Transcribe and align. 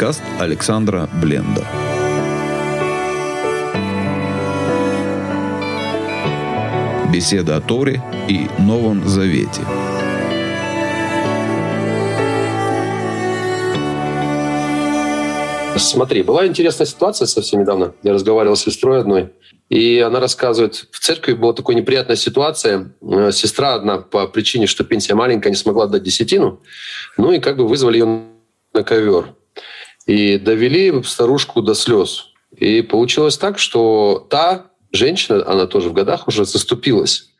Подкаст 0.00 0.22
Александра 0.38 1.10
Бленда. 1.20 1.62
Беседа 7.12 7.56
о 7.56 7.60
Торе 7.60 8.02
и 8.26 8.46
Новом 8.58 9.06
Завете. 9.06 9.60
Смотри, 15.76 16.22
была 16.22 16.46
интересная 16.46 16.86
ситуация 16.86 17.26
совсем 17.26 17.60
недавно. 17.60 17.92
Я 18.02 18.14
разговаривал 18.14 18.56
с 18.56 18.62
сестрой 18.62 19.00
одной, 19.00 19.34
и 19.68 19.98
она 19.98 20.18
рассказывает, 20.18 20.88
в 20.92 20.98
церкви 21.00 21.34
была 21.34 21.52
такая 21.52 21.76
неприятная 21.76 22.16
ситуация. 22.16 22.94
Э, 23.02 23.32
сестра 23.32 23.74
одна 23.74 23.98
по 23.98 24.26
причине, 24.26 24.66
что 24.66 24.82
пенсия 24.82 25.14
маленькая, 25.14 25.50
не 25.50 25.56
смогла 25.56 25.86
дать 25.86 26.04
десятину. 26.04 26.62
Ну 27.18 27.32
и 27.32 27.38
как 27.38 27.58
бы 27.58 27.68
вызвали 27.68 27.98
ее 27.98 28.22
на 28.72 28.82
ковер. 28.82 29.34
И 30.06 30.38
довели 30.38 31.02
старушку 31.02 31.62
до 31.62 31.74
слез. 31.74 32.28
И 32.56 32.82
получилось 32.82 33.38
так, 33.38 33.58
что 33.58 34.26
та 34.30 34.66
женщина, 34.92 35.44
она 35.46 35.66
тоже 35.66 35.88
в 35.88 35.92
годах 35.92 36.28
уже 36.28 36.44
заступилась. 36.44 37.30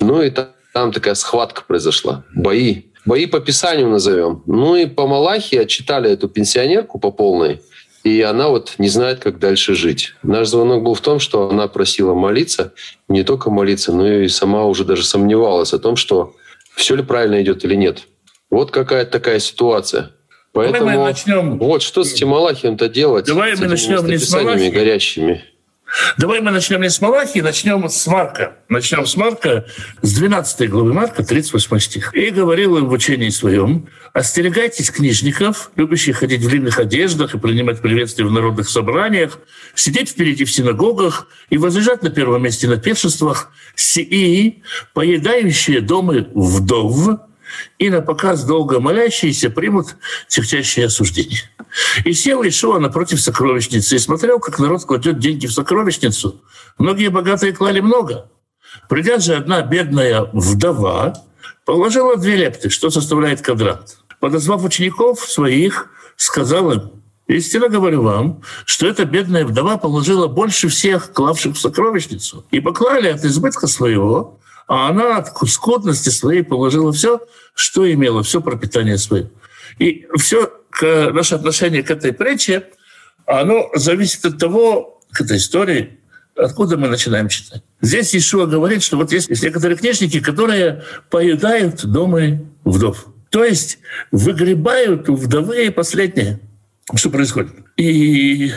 Ну 0.00 0.22
и 0.22 0.30
там 0.30 0.92
такая 0.92 1.14
схватка 1.14 1.62
произошла, 1.66 2.24
бои. 2.34 2.82
Бои 3.04 3.26
по 3.26 3.40
Писанию 3.40 3.88
назовем. 3.88 4.42
Ну 4.46 4.76
и 4.76 4.86
по 4.86 5.06
Малахии 5.06 5.58
отчитали 5.58 6.10
эту 6.10 6.28
пенсионерку 6.28 6.98
по 6.98 7.10
полной. 7.10 7.62
И 8.04 8.22
она 8.22 8.48
вот 8.48 8.74
не 8.78 8.88
знает, 8.88 9.18
как 9.18 9.38
дальше 9.38 9.74
жить. 9.74 10.14
Наш 10.22 10.48
звонок 10.48 10.82
был 10.82 10.94
в 10.94 11.00
том, 11.00 11.18
что 11.18 11.48
она 11.48 11.68
просила 11.68 12.14
молиться, 12.14 12.72
не 13.08 13.24
только 13.24 13.50
молиться, 13.50 13.92
но 13.92 14.06
и 14.06 14.28
сама 14.28 14.64
уже 14.64 14.84
даже 14.84 15.04
сомневалась 15.04 15.72
о 15.72 15.78
том, 15.78 15.96
что 15.96 16.34
все 16.76 16.94
ли 16.94 17.02
правильно 17.02 17.42
идет 17.42 17.64
или 17.64 17.74
нет. 17.74 18.04
Вот 18.50 18.70
какая-то 18.70 19.10
такая 19.10 19.40
ситуация. 19.40 20.12
Поэтому 20.58 20.78
Давай 20.80 20.96
мы 20.96 21.04
начнем. 21.04 21.56
вот 21.56 21.82
что 21.82 22.02
с 22.02 22.12
тем 22.14 22.30
Малахием-то 22.30 22.88
делать? 22.88 23.26
Давай 23.26 23.56
с 23.56 23.60
мы 23.60 23.68
начнем 23.68 24.04
не 24.04 24.18
с 24.18 24.32
Малахии. 24.32 24.70
горящими. 24.70 25.44
Давай 26.16 26.40
мы 26.40 26.50
начнем 26.50 26.82
не 26.82 26.90
с 26.90 27.00
Малахии, 27.00 27.38
начнем 27.38 27.88
с 27.88 28.04
Марка. 28.08 28.56
Начнем 28.68 29.06
с 29.06 29.16
Марка, 29.16 29.66
с 30.02 30.12
12 30.14 30.68
главы 30.68 30.92
Марка, 30.92 31.22
38 31.22 31.78
стих. 31.78 32.12
«И 32.12 32.30
говорил 32.30 32.76
им 32.76 32.88
в 32.88 32.92
учении 32.92 33.28
своем, 33.28 33.86
остерегайтесь 34.12 34.90
книжников, 34.90 35.70
любящих 35.76 36.16
ходить 36.16 36.42
в 36.42 36.48
длинных 36.48 36.80
одеждах 36.80 37.36
и 37.36 37.38
принимать 37.38 37.80
приветствия 37.80 38.24
в 38.24 38.32
народных 38.32 38.68
собраниях, 38.68 39.38
сидеть 39.76 40.08
впереди 40.08 40.44
в 40.44 40.50
синагогах 40.50 41.28
и 41.50 41.56
возлежать 41.56 42.02
на 42.02 42.10
первом 42.10 42.42
месте 42.42 42.66
на 42.66 42.78
пиршествах, 42.78 43.52
сии, 43.76 44.64
поедающие 44.92 45.80
дома 45.80 46.26
вдов, 46.34 47.27
и 47.78 47.90
на 47.90 48.00
показ 48.00 48.44
долго 48.44 48.80
молящиеся 48.80 49.50
примут 49.50 49.96
тягчайшее 50.28 50.86
осуждение. 50.86 51.40
И 52.04 52.12
сел 52.12 52.42
Ишуа 52.42 52.78
напротив 52.78 53.20
сокровищницы 53.20 53.96
и 53.96 53.98
смотрел, 53.98 54.40
как 54.40 54.58
народ 54.58 54.84
кладет 54.84 55.18
деньги 55.18 55.46
в 55.46 55.52
сокровищницу. 55.52 56.40
Многие 56.78 57.08
богатые 57.08 57.52
клали 57.52 57.80
много. 57.80 58.30
Придя 58.88 59.18
же 59.18 59.34
одна 59.34 59.62
бедная 59.62 60.28
вдова, 60.32 61.14
положила 61.64 62.16
две 62.16 62.36
лепты, 62.36 62.70
что 62.70 62.90
составляет 62.90 63.42
квадрат. 63.42 63.98
Подозвав 64.20 64.64
учеников 64.64 65.20
своих, 65.20 65.90
сказал 66.16 66.72
им, 66.72 66.90
Истинно 67.28 67.68
говорю 67.68 68.02
вам, 68.02 68.40
что 68.64 68.86
эта 68.86 69.04
бедная 69.04 69.44
вдова 69.44 69.76
положила 69.76 70.28
больше 70.28 70.68
всех, 70.68 71.12
клавших 71.12 71.56
в 71.56 71.60
сокровищницу. 71.60 72.46
И 72.50 72.60
поклали 72.60 73.08
от 73.08 73.22
избытка 73.22 73.66
своего, 73.66 74.37
а 74.68 74.90
она 74.90 75.16
от 75.16 75.28
скудности 75.48 76.10
своей 76.10 76.44
положила 76.44 76.92
все, 76.92 77.20
что 77.54 77.90
имела, 77.90 78.22
все 78.22 78.40
пропитание 78.40 78.98
свое. 78.98 79.30
И 79.78 80.06
все 80.16 80.52
наше 80.80 81.34
отношение 81.34 81.82
к 81.82 81.90
этой 81.90 82.12
притче, 82.12 82.66
оно 83.26 83.70
зависит 83.74 84.24
от 84.24 84.38
того, 84.38 85.00
к 85.10 85.22
этой 85.22 85.38
истории, 85.38 85.98
откуда 86.36 86.76
мы 86.76 86.88
начинаем 86.88 87.28
читать. 87.28 87.62
Здесь 87.80 88.14
Ишуа 88.14 88.46
говорит, 88.46 88.82
что 88.82 88.96
вот 88.96 89.10
есть 89.10 89.30
некоторые 89.42 89.76
книжники, 89.76 90.20
которые 90.20 90.84
поедают 91.10 91.84
дома 91.84 92.38
вдов. 92.64 93.06
То 93.30 93.44
есть 93.44 93.78
выгребают 94.10 95.08
у 95.08 95.16
вдовы 95.16 95.70
последнее. 95.70 96.40
Что 96.94 97.10
происходит? 97.10 97.52
И 97.76 98.52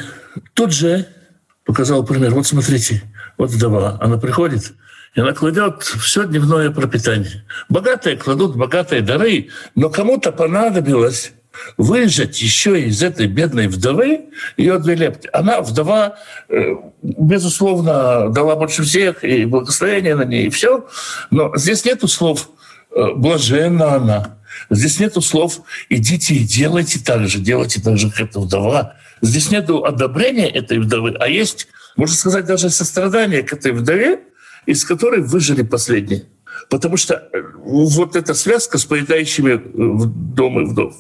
тут 0.53 0.73
же 0.73 1.07
показал 1.65 2.05
пример. 2.05 2.33
Вот 2.33 2.47
смотрите, 2.47 3.01
вот 3.37 3.49
вдова, 3.49 3.97
она 4.01 4.17
приходит, 4.17 4.73
она 5.15 5.33
кладет 5.33 5.83
все 5.83 6.25
дневное 6.25 6.71
пропитание. 6.71 7.43
Богатые 7.69 8.17
кладут 8.17 8.55
богатые 8.55 9.01
дары, 9.01 9.49
но 9.75 9.89
кому-то 9.89 10.31
понадобилось 10.31 11.33
выжать 11.77 12.41
еще 12.41 12.79
из 12.81 13.03
этой 13.03 13.27
бедной 13.27 13.67
вдовы 13.67 14.29
ее 14.55 14.79
две 14.79 14.95
лепты. 14.95 15.29
Она, 15.33 15.61
вдова, 15.61 16.17
э, 16.47 16.75
безусловно, 17.01 18.29
дала 18.29 18.55
больше 18.55 18.83
всех, 18.83 19.23
и 19.23 19.45
благословение 19.45 20.15
на 20.15 20.23
ней, 20.23 20.47
и 20.47 20.49
все. 20.49 20.87
Но 21.29 21.55
здесь 21.57 21.83
нету 21.83 22.07
слов 22.07 22.49
э, 22.95 23.13
«блаженна 23.15 23.95
она», 23.95 24.37
Здесь 24.69 24.99
нету 24.99 25.21
слов 25.21 25.61
«идите 25.89 26.35
и 26.35 26.43
делайте 26.43 26.99
так 26.99 27.27
же, 27.27 27.39
делайте 27.39 27.81
так 27.81 27.97
же, 27.97 28.09
как 28.09 28.21
эта 28.21 28.39
вдова». 28.39 28.95
Здесь 29.21 29.51
нету 29.51 29.83
одобрения 29.85 30.49
этой 30.49 30.79
вдовы, 30.79 31.15
а 31.19 31.27
есть, 31.27 31.67
можно 31.95 32.15
сказать, 32.15 32.45
даже 32.45 32.69
сострадание 32.69 33.43
к 33.43 33.53
этой 33.53 33.71
вдове, 33.71 34.21
из 34.65 34.85
которой 34.85 35.21
выжили 35.21 35.63
последние. 35.63 36.25
Потому 36.69 36.97
что 36.97 37.29
вот 37.57 38.15
эта 38.15 38.33
связка 38.33 38.77
с 38.77 38.85
поедающими 38.85 39.59
дом 40.33 40.61
и 40.61 40.65
вдов. 40.65 40.95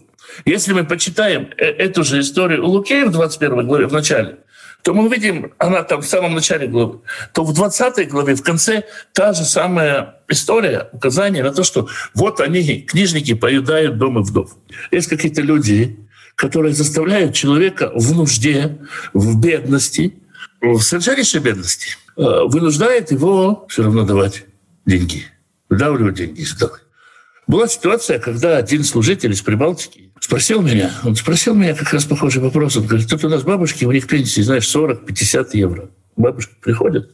Если 0.45 0.73
мы 0.73 0.85
почитаем 0.85 1.49
эту 1.57 2.03
же 2.03 2.19
историю 2.19 2.63
у 2.65 2.67
Лукея 2.67 3.05
в 3.05 3.11
21 3.11 3.67
главе, 3.67 3.87
в 3.87 3.93
начале, 3.93 4.37
то 4.81 4.93
мы 4.93 5.05
увидим, 5.05 5.53
она 5.57 5.83
там 5.83 6.01
в 6.01 6.07
самом 6.07 6.33
начале 6.33 6.67
главы, 6.67 7.01
то 7.33 7.43
в 7.43 7.53
20 7.53 8.09
главе, 8.09 8.35
в 8.35 8.41
конце, 8.41 8.83
та 9.13 9.33
же 9.33 9.43
самая 9.43 10.21
история, 10.27 10.89
указание 10.91 11.43
на 11.43 11.51
то, 11.51 11.63
что 11.63 11.87
вот 12.13 12.39
они, 12.39 12.81
книжники, 12.81 13.33
поедают 13.33 13.97
дом 13.97 14.19
и 14.19 14.23
вдов. 14.23 14.55
Есть 14.89 15.07
какие-то 15.07 15.41
люди, 15.41 15.99
которые 16.35 16.73
заставляют 16.73 17.35
человека 17.35 17.91
в 17.93 18.15
нужде, 18.15 18.79
в 19.13 19.39
бедности, 19.39 20.15
в 20.61 20.79
совершеннейшей 20.81 21.41
бедности, 21.41 21.97
вынуждает 22.15 23.11
его 23.11 23.65
все 23.69 23.83
равно 23.83 24.03
давать 24.03 24.45
деньги, 24.85 25.25
выдавливать 25.69 26.15
деньги 26.15 26.41
из 26.41 26.53
вдовы. 26.53 26.79
Была 27.47 27.67
ситуация, 27.67 28.19
когда 28.19 28.57
один 28.57 28.83
служитель 28.83 29.31
из 29.31 29.41
Прибалтики 29.41 30.13
спросил 30.19 30.61
меня, 30.61 30.91
он 31.03 31.15
спросил 31.15 31.53
меня 31.53 31.75
как 31.75 31.91
раз 31.91 32.05
похожий 32.05 32.41
вопрос. 32.41 32.77
Он 32.77 32.85
говорит, 32.85 33.09
тут 33.09 33.25
у 33.25 33.29
нас 33.29 33.43
бабушки, 33.43 33.83
у 33.83 33.91
них 33.91 34.07
пенсии, 34.07 34.41
знаешь, 34.41 34.73
40-50 34.73 35.49
евро. 35.53 35.89
Бабушки 36.15 36.53
приходят. 36.61 37.11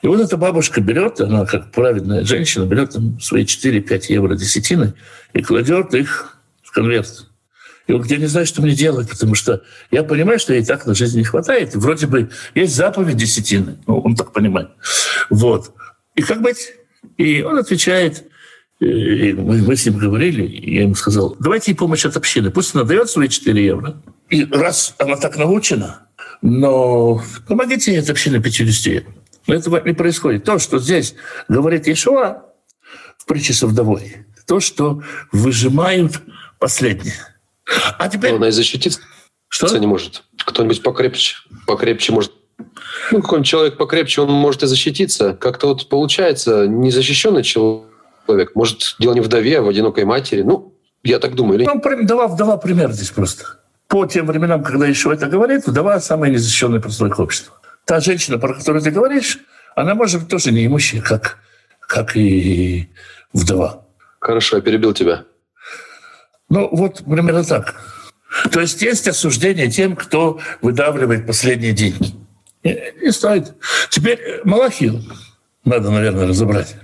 И 0.00 0.06
вот 0.06 0.20
эта 0.20 0.36
бабушка 0.36 0.80
берет, 0.80 1.20
она 1.20 1.44
как 1.44 1.72
праведная 1.72 2.24
женщина, 2.24 2.64
берет 2.64 2.92
там 2.92 3.20
свои 3.20 3.44
4-5 3.44 4.04
евро 4.08 4.36
десятины 4.36 4.94
и 5.32 5.42
кладет 5.42 5.92
их 5.92 6.38
в 6.62 6.70
конверт. 6.70 7.27
И 7.88 7.92
он 7.92 8.02
где 8.02 8.18
не 8.18 8.26
знает, 8.26 8.46
что 8.46 8.60
мне 8.60 8.74
делать, 8.74 9.08
потому 9.08 9.34
что 9.34 9.62
я 9.90 10.04
понимаю, 10.04 10.38
что 10.38 10.52
ей 10.52 10.64
так 10.64 10.84
на 10.86 10.94
жизнь 10.94 11.16
не 11.18 11.24
хватает. 11.24 11.74
И 11.74 11.78
вроде 11.78 12.06
бы 12.06 12.30
есть 12.54 12.76
заповедь 12.76 13.16
десятины. 13.16 13.78
Ну, 13.86 14.00
он 14.00 14.14
так 14.14 14.32
понимает. 14.32 14.68
Вот. 15.30 15.72
И 16.14 16.22
как 16.22 16.42
быть? 16.42 16.74
И 17.16 17.40
он 17.42 17.56
отвечает, 17.58 18.24
и 18.78 19.32
мы, 19.32 19.62
мы 19.62 19.74
с 19.74 19.86
ним 19.86 19.96
говорили, 19.96 20.44
и 20.44 20.74
я 20.74 20.82
ему 20.82 20.94
сказал, 20.94 21.34
давайте 21.40 21.70
ей 21.70 21.76
помощь 21.78 22.04
от 22.04 22.14
общины. 22.18 22.50
Пусть 22.50 22.74
она 22.74 22.84
дает 22.84 23.08
свои 23.08 23.28
4 23.28 23.64
евро. 23.64 24.02
И 24.28 24.44
раз 24.44 24.94
она 24.98 25.16
так 25.16 25.38
научена, 25.38 26.08
но 26.42 27.22
помогите 27.46 27.92
ей 27.92 28.00
от 28.00 28.10
общины 28.10 28.42
50 28.42 28.86
евро. 28.92 29.12
Но 29.46 29.54
этого 29.54 29.82
не 29.82 29.94
происходит. 29.94 30.44
То, 30.44 30.58
что 30.58 30.78
здесь 30.78 31.14
говорит 31.48 31.88
Ишуа 31.88 32.42
в 33.16 33.24
притче 33.24 33.54
со 33.54 33.66
вдовой, 33.66 34.26
то, 34.46 34.60
что 34.60 35.02
выжимают 35.32 36.20
последнее. 36.58 37.14
А 37.98 38.08
теперь... 38.08 38.34
Она 38.34 38.48
и 38.48 38.50
защититься 38.50 39.00
что? 39.48 39.78
не 39.78 39.86
может. 39.86 40.22
Кто-нибудь 40.44 40.82
покрепче, 40.82 41.36
покрепче 41.66 42.12
может 42.12 42.32
ну, 43.10 43.22
какой-нибудь 43.22 43.46
человек 43.46 43.76
покрепче, 43.76 44.20
он 44.20 44.30
может 44.30 44.62
и 44.62 44.66
защититься. 44.66 45.34
Как-то 45.34 45.68
вот 45.68 45.88
получается 45.88 46.66
незащищенный 46.66 47.42
человек. 47.42 48.54
Может, 48.54 48.96
дело 48.98 49.14
не 49.14 49.20
в 49.20 49.24
вдове, 49.24 49.58
а 49.58 49.62
в 49.62 49.68
одинокой 49.68 50.04
матери. 50.04 50.42
Ну, 50.42 50.74
я 51.02 51.18
так 51.18 51.34
думаю. 51.34 51.64
Ну, 51.64 52.02
вдова, 52.02 52.26
вдова 52.26 52.56
пример 52.56 52.92
здесь 52.92 53.10
просто. 53.10 53.44
По 53.86 54.06
тем 54.06 54.26
временам, 54.26 54.62
когда 54.62 54.86
еще 54.86 55.12
это 55.12 55.26
говорит, 55.26 55.66
вдова 55.66 56.00
самая 56.00 56.30
незащищенная 56.30 56.80
прослойка 56.80 57.20
общества. 57.20 57.54
Та 57.84 58.00
женщина, 58.00 58.38
про 58.38 58.54
которую 58.54 58.82
ты 58.82 58.90
говоришь, 58.90 59.38
она 59.74 59.94
может 59.94 60.20
быть 60.20 60.28
тоже 60.28 60.52
неимущая, 60.52 61.00
как, 61.00 61.38
как 61.80 62.16
и 62.16 62.90
вдова. 63.32 63.86
Хорошо, 64.18 64.56
я 64.56 64.62
перебил 64.62 64.92
тебя. 64.92 65.24
Ну, 66.48 66.68
вот 66.72 67.04
примерно 67.04 67.44
так. 67.44 67.74
То 68.50 68.60
есть 68.60 68.82
есть 68.82 69.08
осуждение 69.08 69.70
тем, 69.70 69.96
кто 69.96 70.40
выдавливает 70.62 71.26
последние 71.26 71.72
деньги. 71.72 72.14
Не, 72.64 72.92
не 73.02 73.12
стоит. 73.12 73.54
Теперь 73.90 74.40
Малахию 74.44 75.02
надо, 75.64 75.90
наверное, 75.90 76.26
разобрать. 76.26 76.76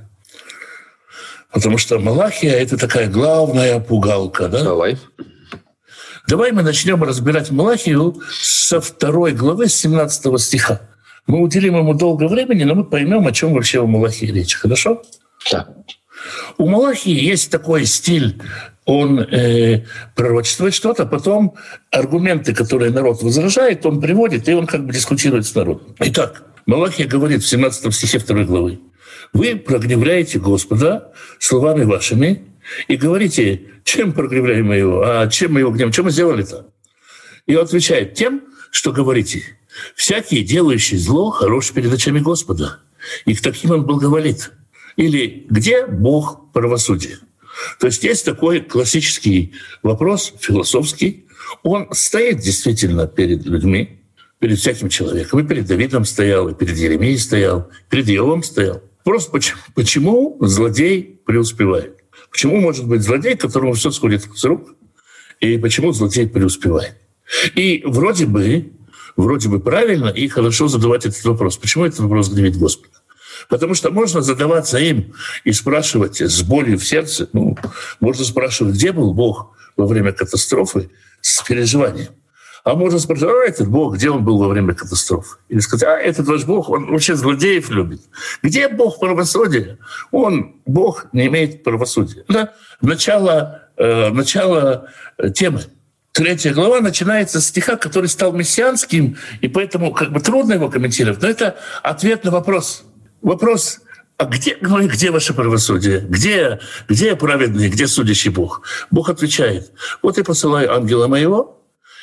Потому 1.53 1.79
что 1.79 1.99
Малахия— 1.99 2.53
это 2.59 2.77
такая 2.77 3.09
главная 3.09 3.79
пугалка. 3.79 4.49
Да? 4.49 4.63
Давай. 4.63 4.99
Давай 6.27 6.53
мы 6.53 6.63
начнем 6.63 7.03
разбирать 7.03 7.51
Малахию 7.51 8.21
со 8.31 8.81
второй 8.81 9.33
главы, 9.33 9.69
с 9.69 9.75
17 9.77 10.41
стиха. 10.41 10.81
Мы 11.27 11.41
уделим 11.41 11.77
ему 11.77 11.95
долго 11.95 12.29
времени, 12.29 12.65
но 12.65 12.75
мы 12.75 12.85
поймем, 12.85 13.27
о 13.27 13.33
чем 13.33 13.55
вообще 13.55 13.81
у 13.81 13.87
Малахии 13.87 14.27
речь. 14.27 14.57
Хорошо? 14.57 15.03
Да. 15.51 15.69
У 16.59 16.67
Малахии 16.69 17.15
есть 17.15 17.51
такой 17.51 17.85
стиль, 17.85 18.43
он 18.85 19.21
э, 19.21 19.85
пророчествует 20.15 20.75
что-то, 20.75 21.07
потом 21.07 21.55
аргументы, 21.91 22.55
которые 22.55 22.91
народ 22.91 23.23
возражает, 23.23 23.87
он 23.87 24.01
приводит, 24.01 24.49
и 24.49 24.55
он 24.55 24.67
как 24.67 24.85
бы 24.85 24.93
дискутирует 24.93 25.47
с 25.47 25.55
народом. 25.55 25.95
Итак, 26.01 26.45
Малахия 26.67 27.07
говорит 27.07 27.43
в 27.43 27.49
17 27.49 27.95
стихе 27.95 28.19
2 28.19 28.45
главы, 28.45 28.81
«Вы 29.33 29.57
прогневляете 29.57 30.39
Господа 30.39 31.13
словами 31.39 31.85
вашими 31.85 32.43
и 32.89 32.97
говорите, 32.97 33.63
чем 33.85 34.13
прогневляем 34.13 34.67
мы 34.67 34.77
его, 34.77 35.03
а 35.05 35.29
чем 35.29 35.55
мы 35.55 35.61
его 35.61 35.71
гневим, 35.71 35.93
чем 35.93 36.07
мы 36.07 36.11
сделали-то?» 36.11 36.67
И 37.47 37.57
он 37.57 37.65
отвечает 37.65 38.15
тем, 38.15 38.43
что 38.71 38.93
говорите, 38.93 39.43
«Всякий, 39.97 40.43
делающий 40.43 40.99
зло, 40.99 41.31
хорош 41.31 41.73
перед 41.73 41.93
очами 41.93 42.21
Господа, 42.21 42.81
и 43.25 43.35
к 43.35 43.41
таким 43.41 43.71
он 43.71 43.85
благоволит». 43.85 44.53
Или 44.97 45.47
где 45.51 45.87
Бог 45.87 46.53
правосудия? 46.53 47.19
То 47.79 47.87
есть 47.87 48.05
есть 48.05 48.25
такой 48.25 48.61
классический 48.61 49.55
вопрос, 49.83 50.35
философский. 50.41 51.27
Он 51.63 51.89
стоит 51.93 52.39
действительно 52.39 53.07
перед 53.07 53.45
людьми, 53.47 54.01
перед 54.39 54.59
всяким 54.59 54.89
человеком. 54.89 55.41
И 55.41 55.45
перед 55.45 55.67
Давидом 55.67 56.05
стоял, 56.05 56.49
и 56.49 56.55
перед 56.55 56.77
Еремией 56.77 57.19
стоял, 57.19 57.71
перед 57.89 58.09
Иовом 58.09 58.43
стоял. 58.43 58.83
Просто 59.05 59.31
почему, 59.31 59.59
почему 59.75 60.37
злодей 60.41 61.21
преуспевает? 61.25 61.99
Почему 62.31 62.61
может 62.61 62.87
быть 62.87 63.03
злодей, 63.03 63.37
которому 63.37 63.75
все 63.75 63.91
сходит 63.91 64.27
с 64.35 64.45
рук? 64.45 64.75
И 65.41 65.59
почему 65.59 65.93
злодей 65.93 66.27
преуспевает? 66.27 66.95
И 67.55 67.83
вроде 67.87 68.27
бы, 68.27 68.73
вроде 69.17 69.49
бы 69.49 69.61
правильно 69.61 70.09
и 70.09 70.27
хорошо 70.29 70.69
задавать 70.69 71.07
этот 71.07 71.23
вопрос. 71.25 71.57
Почему 71.57 71.85
этот 71.85 72.01
вопрос 72.01 72.31
гневит 72.31 72.57
Господа? 72.57 73.04
Потому 73.49 73.75
что 73.75 73.91
можно 73.91 74.23
задаваться 74.23 74.79
им 74.79 75.13
и 75.45 75.53
спрашивать 75.53 76.21
с 76.21 76.43
болью 76.43 76.79
в 76.79 76.87
сердце. 76.87 77.29
Ну, 77.33 77.57
можно 78.01 78.25
спрашивать, 78.25 78.75
где 78.75 78.93
был 78.93 79.15
Бог 79.15 79.57
во 79.77 79.87
время 79.87 80.13
катастрофы 80.13 80.91
с 81.21 81.43
переживанием. 81.43 82.09
А 82.65 82.75
можно 82.75 82.99
спрашивать, 82.99 83.35
а 83.35 83.49
этот 83.49 83.69
Бог, 83.69 83.97
где 83.97 84.09
он 84.09 84.25
был 84.25 84.39
во 84.39 84.49
время 84.49 84.75
катастрофы? 84.75 85.37
Или 85.51 85.61
сказать, 85.61 85.87
а 85.87 85.99
этот 85.99 86.27
ваш 86.27 86.45
Бог, 86.45 86.71
он 86.71 86.91
вообще 86.91 87.15
злодеев 87.15 87.69
любит. 87.69 88.01
Где 88.43 88.69
Бог 88.69 88.99
правосудия? 88.99 89.79
Он, 90.11 90.57
Бог, 90.65 91.07
не 91.13 91.27
имеет 91.27 91.63
правосудия. 91.63 92.25
Да? 92.27 92.55
Начало, 92.81 93.69
э, 93.77 94.09
начало 94.09 94.89
э, 95.19 95.31
темы. 95.31 95.61
Третья 96.13 96.55
глава 96.55 96.81
начинается 96.81 97.41
с 97.41 97.49
стиха, 97.49 97.77
который 97.77 98.07
стал 98.07 98.33
мессианским, 98.33 99.19
и 99.43 99.49
поэтому 99.49 99.93
как 99.93 100.13
бы 100.13 100.21
трудно 100.21 100.55
его 100.55 100.71
комментировать. 100.71 101.21
Но 101.21 101.29
это 101.29 101.57
ответ 101.83 102.25
на 102.25 102.31
вопрос– 102.31 102.85
Вопрос, 103.25 103.81
а 104.19 104.27
где, 104.27 104.59
ну, 104.61 104.87
где 104.87 105.11
ваше 105.11 105.33
правосудие? 105.33 106.01
Где, 106.01 106.61
где 106.91 107.17
праведный, 107.17 107.71
где 107.71 107.87
судящий 107.87 108.31
Бог? 108.31 108.61
Бог 108.91 109.09
отвечает, 109.09 109.73
вот 110.03 110.19
я 110.19 110.25
посылаю 110.25 110.71
ангела 110.71 111.09
моего, 111.09 111.59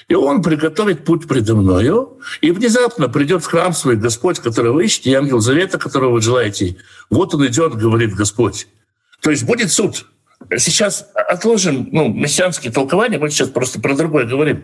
и 0.07 0.15
он 0.15 0.41
приготовит 0.41 1.06
путь 1.06 1.27
предо 1.27 1.56
мною, 1.56 2.18
и 2.41 2.50
внезапно 2.50 3.07
придет 3.07 3.44
в 3.44 3.45
храм 3.45 3.71
свой 3.71 3.97
Господь, 3.97 4.39
которого 4.39 4.73
вы 4.73 4.85
ищете, 4.85 5.12
и 5.12 5.13
ангел 5.13 5.41
завета, 5.41 5.77
которого 5.77 6.13
вы 6.13 6.21
желаете. 6.21 6.77
Вот 7.12 7.35
он 7.35 7.45
идет, 7.45 7.75
говорит 7.75 8.15
Господь. 8.15 8.68
То 9.21 9.29
есть 9.29 9.44
будет 9.44 9.71
суд. 9.71 10.07
Сейчас 10.57 11.07
отложим 11.13 11.88
ну, 11.91 12.12
мессианские 12.12 12.73
толкования, 12.73 13.19
мы 13.19 13.29
сейчас 13.29 13.50
просто 13.50 13.79
про 13.79 13.95
другое 13.95 14.25
говорим. 14.25 14.63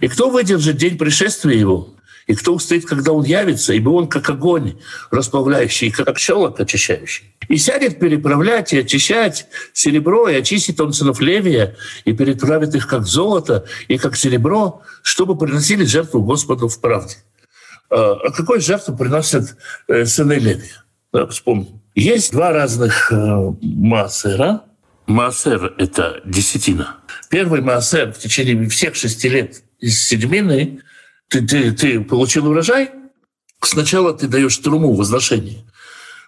И 0.00 0.08
кто 0.08 0.28
выдержит 0.28 0.76
день 0.76 0.98
пришествия 0.98 1.56
его? 1.56 1.93
И 2.26 2.34
кто 2.34 2.54
устоит, 2.54 2.86
когда 2.86 3.12
он 3.12 3.24
явится, 3.24 3.74
ибо 3.74 3.90
он 3.90 4.08
как 4.08 4.28
огонь 4.30 4.78
расплавляющий, 5.10 5.90
как 5.90 6.18
щелок 6.18 6.58
очищающий. 6.58 7.34
И 7.48 7.56
сядет 7.56 7.98
переправлять 7.98 8.72
и 8.72 8.78
очищать 8.78 9.46
серебро, 9.72 10.28
и 10.28 10.34
очистит 10.34 10.80
он 10.80 10.92
сынов 10.92 11.20
Левия, 11.20 11.76
и 12.04 12.12
переправит 12.12 12.74
их 12.74 12.88
как 12.88 13.04
золото 13.04 13.66
и 13.88 13.98
как 13.98 14.16
серебро, 14.16 14.82
чтобы 15.02 15.36
приносили 15.36 15.84
жертву 15.84 16.22
Господу 16.22 16.68
в 16.68 16.80
правде. 16.80 17.16
А, 17.90 18.12
а 18.12 18.30
какую 18.32 18.60
жертву 18.60 18.96
приносят 18.96 19.56
э, 19.88 20.06
сыны 20.06 20.34
Левия? 20.34 20.84
Да, 21.12 21.26
вспомним. 21.26 21.82
Есть 21.94 22.32
два 22.32 22.52
разных 22.52 23.12
э, 23.12 23.52
маасера. 23.60 24.62
Маасер— 25.06 25.74
это 25.78 26.22
десятина. 26.24 26.96
Первый 27.28 27.60
маасер 27.60 28.12
в 28.14 28.18
течение 28.18 28.66
всех 28.70 28.94
шести 28.94 29.28
лет 29.28 29.62
из 29.78 30.02
седьмины— 30.02 30.80
ты, 31.28 31.46
ты, 31.46 31.72
ты 31.72 32.00
получил 32.00 32.48
урожай, 32.48 32.90
сначала 33.60 34.12
ты 34.14 34.28
даешь 34.28 34.56
труму 34.58 34.94
возношение. 34.94 35.64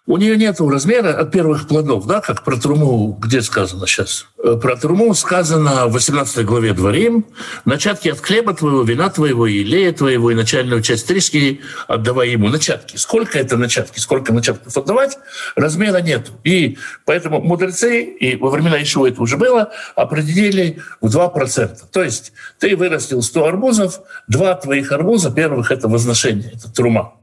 У 0.09 0.19
нее 0.19 0.37
нет 0.37 0.61
размера 0.61 1.19
от 1.19 1.33
первых 1.33 1.67
плодов, 1.67 2.07
да, 2.07 2.21
как 2.21 2.45
про 2.45 2.57
труму, 2.57 3.19
где 3.21 3.43
сказано 3.43 3.89
сейчас? 3.89 4.29
Э, 4.39 4.55
про 4.55 4.77
труму 4.77 5.13
сказано 5.15 5.89
в 5.89 5.95
18 5.95 6.45
главе 6.45 6.75
Дворим, 6.75 7.27
начатки 7.65 8.09
от 8.09 8.21
хлеба 8.21 8.55
твоего, 8.55 8.83
вина 8.83 9.11
твоего, 9.11 9.49
и 9.49 9.63
илея 9.63 9.93
твоего, 9.93 10.31
и 10.31 10.37
начальную 10.37 10.81
часть 10.81 11.09
тришки 11.09 11.61
отдавай 11.89 12.31
ему. 12.31 12.49
Начатки. 12.49 12.97
Сколько 12.97 13.41
это 13.41 13.57
начатки? 13.57 13.99
Сколько 13.99 14.33
начатков 14.33 14.77
отдавать? 14.77 15.19
Размера 15.57 16.01
нет. 16.01 16.31
И 16.45 16.79
поэтому 17.05 17.41
мудрецы, 17.41 18.05
и 18.05 18.37
во 18.37 18.51
времена 18.51 18.81
Ишуа 18.81 19.09
это 19.09 19.21
уже 19.21 19.37
было, 19.37 19.73
определили 19.97 20.79
в 21.01 21.09
2%. 21.09 21.79
То 21.91 22.05
есть 22.05 22.33
ты 22.61 22.77
вырастил 22.77 23.23
100 23.23 23.45
арбузов, 23.45 24.01
два 24.29 24.55
твоих 24.55 24.93
арбуза 24.93 25.33
первых— 25.33 25.71
это 25.73 25.89
возношение, 25.89 26.53
это 26.55 26.73
трума. 26.73 27.15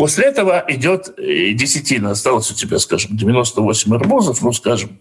После 0.00 0.24
этого 0.24 0.64
идет 0.66 1.12
э, 1.18 1.52
десятина. 1.52 2.12
Осталось 2.12 2.50
у 2.50 2.54
тебя, 2.54 2.78
скажем, 2.78 3.18
98 3.18 3.94
арбузов, 3.94 4.40
ну, 4.40 4.50
скажем, 4.50 4.98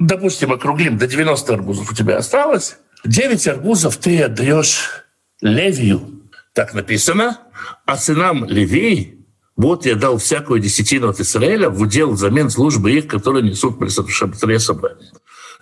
допустим, 0.00 0.50
округлим, 0.52 0.98
до 0.98 1.06
90 1.06 1.54
арбузов 1.54 1.92
у 1.92 1.94
тебя 1.94 2.16
осталось. 2.16 2.78
9 3.04 3.46
арбузов 3.46 3.98
ты 3.98 4.20
отдаешь 4.20 5.04
Левию, 5.40 6.24
так 6.54 6.74
написано, 6.74 7.38
а 7.86 7.96
сынам 7.96 8.44
Левии 8.44 9.24
вот 9.54 9.86
я 9.86 9.94
дал 9.94 10.18
всякую 10.18 10.58
десятину 10.58 11.10
от 11.10 11.20
Израиля 11.20 11.70
в 11.70 11.80
удел 11.80 12.10
взамен 12.10 12.50
службы 12.50 12.90
их, 12.90 13.06
которые 13.06 13.48
несут 13.48 13.78
при 13.78 13.90
шатре 13.90 14.58
собрания. 14.58 15.12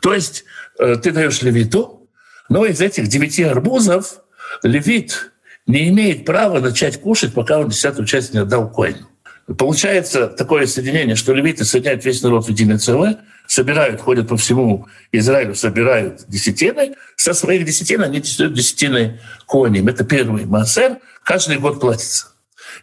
То 0.01 0.15
есть 0.15 0.45
э, 0.79 0.97
ты 0.97 1.11
даешь 1.11 1.43
левиту, 1.43 2.09
но 2.49 2.65
из 2.65 2.81
этих 2.81 3.09
девяти 3.09 3.43
арбузов 3.43 4.21
левит 4.63 5.33
не 5.67 5.89
имеет 5.89 6.25
права 6.25 6.61
начать 6.61 7.01
кушать, 7.01 7.35
пока 7.35 7.59
он 7.59 7.69
десятую 7.69 8.07
часть 8.07 8.35
не 8.35 8.41
отдал 8.41 8.71
коину. 8.71 9.09
Получается 9.59 10.29
такое 10.29 10.67
соединение, 10.67 11.17
что 11.17 11.33
левиты 11.33 11.65
соединяют 11.65 12.05
весь 12.05 12.23
народ 12.23 12.47
в 12.47 12.49
единое 12.51 12.79
целое, 12.79 13.19
собирают, 13.47 14.01
ходят 14.01 14.29
по 14.29 14.37
всему 14.37 14.87
Израилю, 15.11 15.57
собирают 15.57 16.25
десятины, 16.29 16.95
со 17.17 17.35
своих 17.35 17.65
десятин 17.65 18.03
они 18.03 18.21
десятины 18.21 19.21
коням. 19.47 19.89
Это 19.89 20.05
первый 20.05 20.45
массер, 20.45 20.99
каждый 21.25 21.59
год 21.59 21.81
платится. 21.81 22.30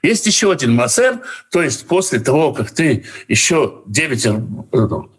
Есть 0.02 0.26
еще 0.26 0.52
один 0.52 0.74
массер, 0.74 1.20
то 1.52 1.62
есть 1.62 1.88
после 1.88 2.20
того, 2.20 2.54
как 2.54 2.72
ты 2.72 3.06
еще 3.28 3.82
9, 3.86 4.72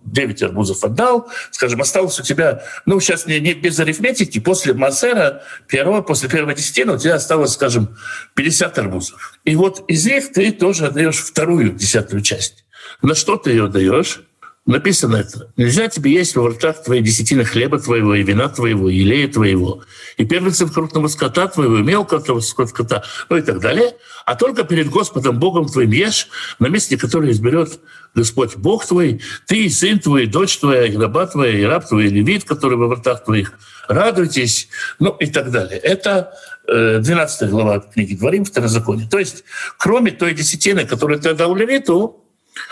9 0.04 0.42
арбузов 0.42 0.84
отдал, 0.84 1.28
скажем, 1.50 1.80
осталось 1.80 2.18
у 2.20 2.22
тебя, 2.22 2.62
ну, 2.87 3.00
сейчас 3.00 3.26
не, 3.26 3.40
не 3.40 3.54
без 3.54 3.78
арифметики, 3.80 4.38
после 4.40 4.75
массера 4.75 5.42
первого, 5.66 6.02
после 6.02 6.28
первой 6.28 6.54
десятины 6.54 6.94
у 6.94 6.98
тебя 6.98 7.14
осталось, 7.14 7.52
скажем, 7.52 7.96
50 8.34 8.78
арбузов. 8.78 9.34
И 9.44 9.56
вот 9.56 9.84
из 9.88 10.06
них 10.06 10.32
ты 10.32 10.52
тоже 10.52 10.87
отдаешь 10.87 11.18
вторую 11.18 11.72
десятую 11.72 12.22
часть. 12.22 12.64
На 13.02 13.14
что 13.14 13.37
ты 13.37 13.50
ее 13.50 13.68
даешь? 13.68 14.22
Написано 14.68 15.16
это. 15.16 15.50
Нельзя 15.56 15.88
тебе 15.88 16.12
есть 16.12 16.37
во 16.37 16.50
ртах 16.50 16.82
твоей 16.82 17.00
десятины 17.00 17.42
хлеба 17.42 17.78
твоего, 17.80 18.14
и 18.14 18.22
вина 18.22 18.50
твоего, 18.50 18.90
и 18.90 19.00
илея 19.00 19.26
твоего, 19.26 19.82
и 20.18 20.26
первенцев 20.26 20.75
крупного 20.75 21.08
скота 21.08 21.48
твоего, 21.48 21.78
и 21.78 21.82
мелкого 21.82 22.40
скота, 22.40 23.02
ну 23.30 23.38
и 23.38 23.40
так 23.40 23.60
далее. 23.60 23.94
А 24.26 24.34
только 24.34 24.64
перед 24.64 24.90
Господом 24.90 25.38
Богом 25.38 25.68
твоим 25.68 25.92
ешь, 25.92 26.28
на 26.58 26.66
месте, 26.66 26.98
которое 26.98 27.32
изберет 27.32 27.80
Господь 28.14 28.56
Бог 28.56 28.84
твой, 28.84 29.22
ты 29.46 29.64
и 29.64 29.70
сын 29.70 30.00
твой, 30.00 30.25
и 30.25 30.26
дочь 30.26 30.58
твоя, 30.58 30.84
и 30.84 30.94
раба 30.98 31.26
твоя, 31.26 31.58
и 31.58 31.62
раб 31.62 31.88
твой, 31.88 32.08
и 32.08 32.10
левит, 32.10 32.44
который 32.44 32.76
во 32.76 32.94
ртах 32.94 33.25
твоих. 33.25 33.54
Радуйтесь, 33.88 34.68
ну 34.98 35.16
и 35.18 35.28
так 35.28 35.50
далее. 35.50 35.78
Это 35.78 36.34
12 36.66 37.40
э, 37.40 37.46
глава 37.46 37.80
книги 37.80 38.14
Дворим, 38.14 38.44
Второзаконие. 38.44 39.08
То 39.08 39.18
есть, 39.18 39.44
кроме 39.78 40.10
той 40.10 40.34
десятины, 40.34 40.84
которую 40.84 41.18
ты 41.20 41.32
дал 41.32 41.56
левиту, 41.56 42.27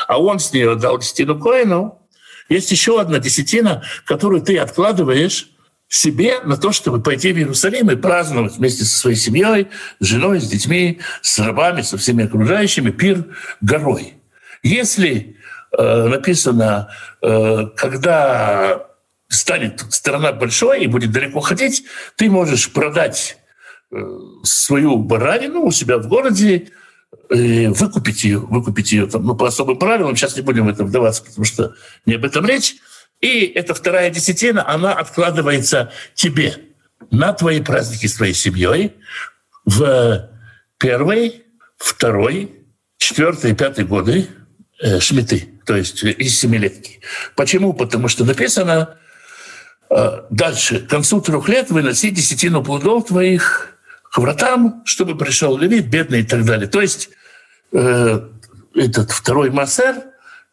а 0.08 0.20
он 0.20 0.38
с 0.38 0.52
нее 0.52 0.74
дал 0.76 0.98
десятину 0.98 1.38
Коину, 1.38 1.98
есть 2.48 2.70
еще 2.70 3.00
одна 3.00 3.18
десятина, 3.18 3.82
которую 4.04 4.40
ты 4.40 4.58
откладываешь 4.58 5.50
себе 5.88 6.40
на 6.40 6.56
то, 6.56 6.72
чтобы 6.72 7.00
пойти 7.00 7.32
в 7.32 7.38
Иерусалим 7.38 7.90
и 7.90 7.96
праздновать 7.96 8.56
вместе 8.56 8.84
со 8.84 8.98
своей 8.98 9.16
семьей, 9.16 9.68
с 10.00 10.06
женой, 10.06 10.40
с 10.40 10.48
детьми, 10.48 11.00
с 11.22 11.38
рабами, 11.38 11.82
со 11.82 11.96
всеми 11.96 12.24
окружающими 12.24 12.90
пир 12.90 13.24
горой. 13.60 14.14
Если 14.62 15.36
э, 15.76 16.08
написано, 16.08 16.90
э, 17.22 17.66
когда 17.76 18.86
станет 19.28 19.84
страна 19.90 20.32
большой 20.32 20.84
и 20.84 20.86
будет 20.86 21.12
далеко 21.12 21.40
ходить, 21.40 21.84
ты 22.16 22.28
можешь 22.30 22.72
продать 22.72 23.38
э, 23.92 23.96
свою 24.42 24.96
баранину 24.98 25.62
у 25.62 25.70
себя 25.70 25.98
в 25.98 26.08
городе, 26.08 26.70
выкупить 27.28 28.24
ее, 28.24 28.38
выкупить 28.38 28.92
ее 28.92 29.06
там, 29.06 29.24
ну, 29.24 29.34
по 29.34 29.48
особым 29.48 29.78
правилам. 29.78 30.16
Сейчас 30.16 30.36
не 30.36 30.42
будем 30.42 30.66
в 30.66 30.68
это 30.68 30.84
вдаваться, 30.84 31.24
потому 31.24 31.44
что 31.44 31.74
не 32.04 32.14
об 32.14 32.24
этом 32.24 32.46
речь. 32.46 32.76
И 33.20 33.44
эта 33.46 33.74
вторая 33.74 34.10
десятина, 34.10 34.68
она 34.68 34.92
откладывается 34.92 35.90
тебе 36.14 36.56
на 37.10 37.32
твои 37.32 37.60
праздники 37.60 38.06
с 38.06 38.14
твоей 38.14 38.34
семьей 38.34 38.92
в 39.64 40.30
первый, 40.78 41.42
второй, 41.76 42.52
четвертый, 42.98 43.54
пятый 43.54 43.84
годы 43.84 44.28
э, 44.80 45.00
шмиты, 45.00 45.48
то 45.64 45.76
есть 45.76 46.02
из 46.04 46.38
семилетки. 46.38 47.00
Почему? 47.34 47.72
Потому 47.72 48.08
что 48.08 48.24
написано 48.24 48.98
э, 49.90 50.22
дальше, 50.30 50.80
к 50.80 50.88
концу 50.88 51.20
трех 51.20 51.48
лет 51.48 51.70
выноси 51.70 52.10
десятину 52.10 52.62
плодов 52.62 53.06
твоих 53.06 53.78
к 54.10 54.18
вратам, 54.18 54.82
чтобы 54.84 55.16
пришел 55.16 55.58
левит, 55.58 55.88
бедный 55.88 56.20
и 56.20 56.24
так 56.24 56.44
далее. 56.44 56.68
То 56.68 56.80
есть 56.80 57.10
э, 57.72 58.20
этот 58.74 59.10
второй 59.10 59.50
массер 59.50 60.04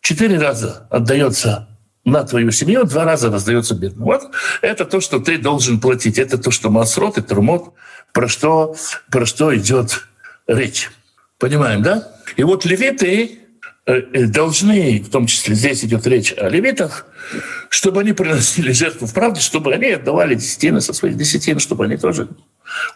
четыре 0.01 0.39
раза 0.39 0.87
отдается 0.89 1.67
на 2.05 2.23
твою 2.23 2.51
семью, 2.51 2.83
два 2.83 3.05
раза 3.05 3.31
раздается 3.31 3.75
бедным. 3.75 4.05
Вот 4.05 4.23
это 4.61 4.85
то, 4.85 4.99
что 4.99 5.19
ты 5.19 5.37
должен 5.37 5.79
платить. 5.79 6.19
Это 6.19 6.37
то, 6.37 6.51
что 6.51 6.69
масрот 6.69 7.17
и 7.17 7.21
трумот, 7.21 7.73
про 8.11 8.27
что, 8.27 8.75
про 9.09 9.25
что 9.25 9.55
идет 9.55 10.05
речь. 10.47 10.91
Понимаем, 11.39 11.81
да? 11.81 12.11
И 12.35 12.43
вот 12.43 12.65
левиты 12.65 13.39
э, 13.85 13.93
э, 13.93 14.25
должны, 14.25 15.01
в 15.01 15.09
том 15.09 15.27
числе 15.27 15.55
здесь 15.55 15.83
идет 15.83 16.05
речь 16.05 16.33
о 16.37 16.49
левитах, 16.49 17.05
чтобы 17.69 18.01
они 18.01 18.13
приносили 18.13 18.71
жертву 18.71 19.07
в 19.07 19.13
правде, 19.13 19.41
чтобы 19.41 19.73
они 19.73 19.87
отдавали 19.87 20.35
десятины 20.35 20.81
со 20.81 20.93
своих 20.93 21.17
десятин, 21.17 21.59
чтобы 21.59 21.85
они 21.85 21.97
тоже 21.97 22.27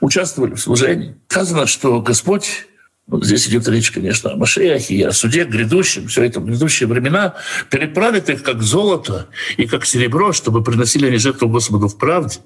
участвовали 0.01 0.53
в 0.53 0.59
служении. 0.59 1.15
Сказано, 1.27 1.65
что 1.65 2.01
Господь 2.01 2.67
вот 3.07 3.23
здесь 3.23 3.47
идет 3.47 3.67
речь, 3.69 3.91
конечно, 3.91 4.33
о 4.33 4.35
Машеяхе 4.35 4.95
и 4.95 5.03
о 5.03 5.13
суде 5.13 5.45
грядущем. 5.45 6.07
Все 6.07 6.23
это 6.23 6.41
грядущие 6.41 6.87
времена 6.87 7.35
переправит 7.69 8.29
их 8.29 8.43
как 8.43 8.61
золото 8.61 9.27
и 9.55 9.65
как 9.65 9.85
серебро, 9.85 10.33
чтобы 10.33 10.61
приносили 10.61 11.07
они 11.07 11.17
жертву 11.17 11.47
Господу 11.47 11.87
в 11.87 11.97
правде. 11.97 12.39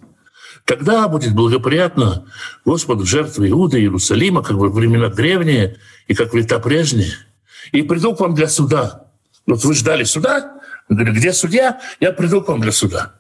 Тогда 0.66 1.08
будет 1.08 1.34
благоприятно 1.34 2.28
Господу 2.64 3.08
жертвы 3.08 3.50
Иуда 3.50 3.80
и 3.80 3.82
Иерусалима, 3.82 4.44
как 4.44 4.58
во 4.58 4.70
времена 4.70 5.08
древние 5.08 5.78
и 6.08 6.14
как 6.14 6.36
лета 6.36 6.60
прежние. 6.60 7.14
И 7.72 7.82
приду 7.82 8.16
к 8.16 8.20
вам 8.20 8.36
для 8.36 8.48
суда. 8.48 9.08
Вот 9.48 9.64
вы 9.64 9.74
ждали 9.74 10.04
суда? 10.04 10.60
Говорю, 10.88 11.14
где 11.14 11.34
судья? 11.34 11.82
Я 12.00 12.12
приду 12.12 12.44
к 12.44 12.48
вам 12.50 12.62
для 12.62 12.72
суда 12.72 13.14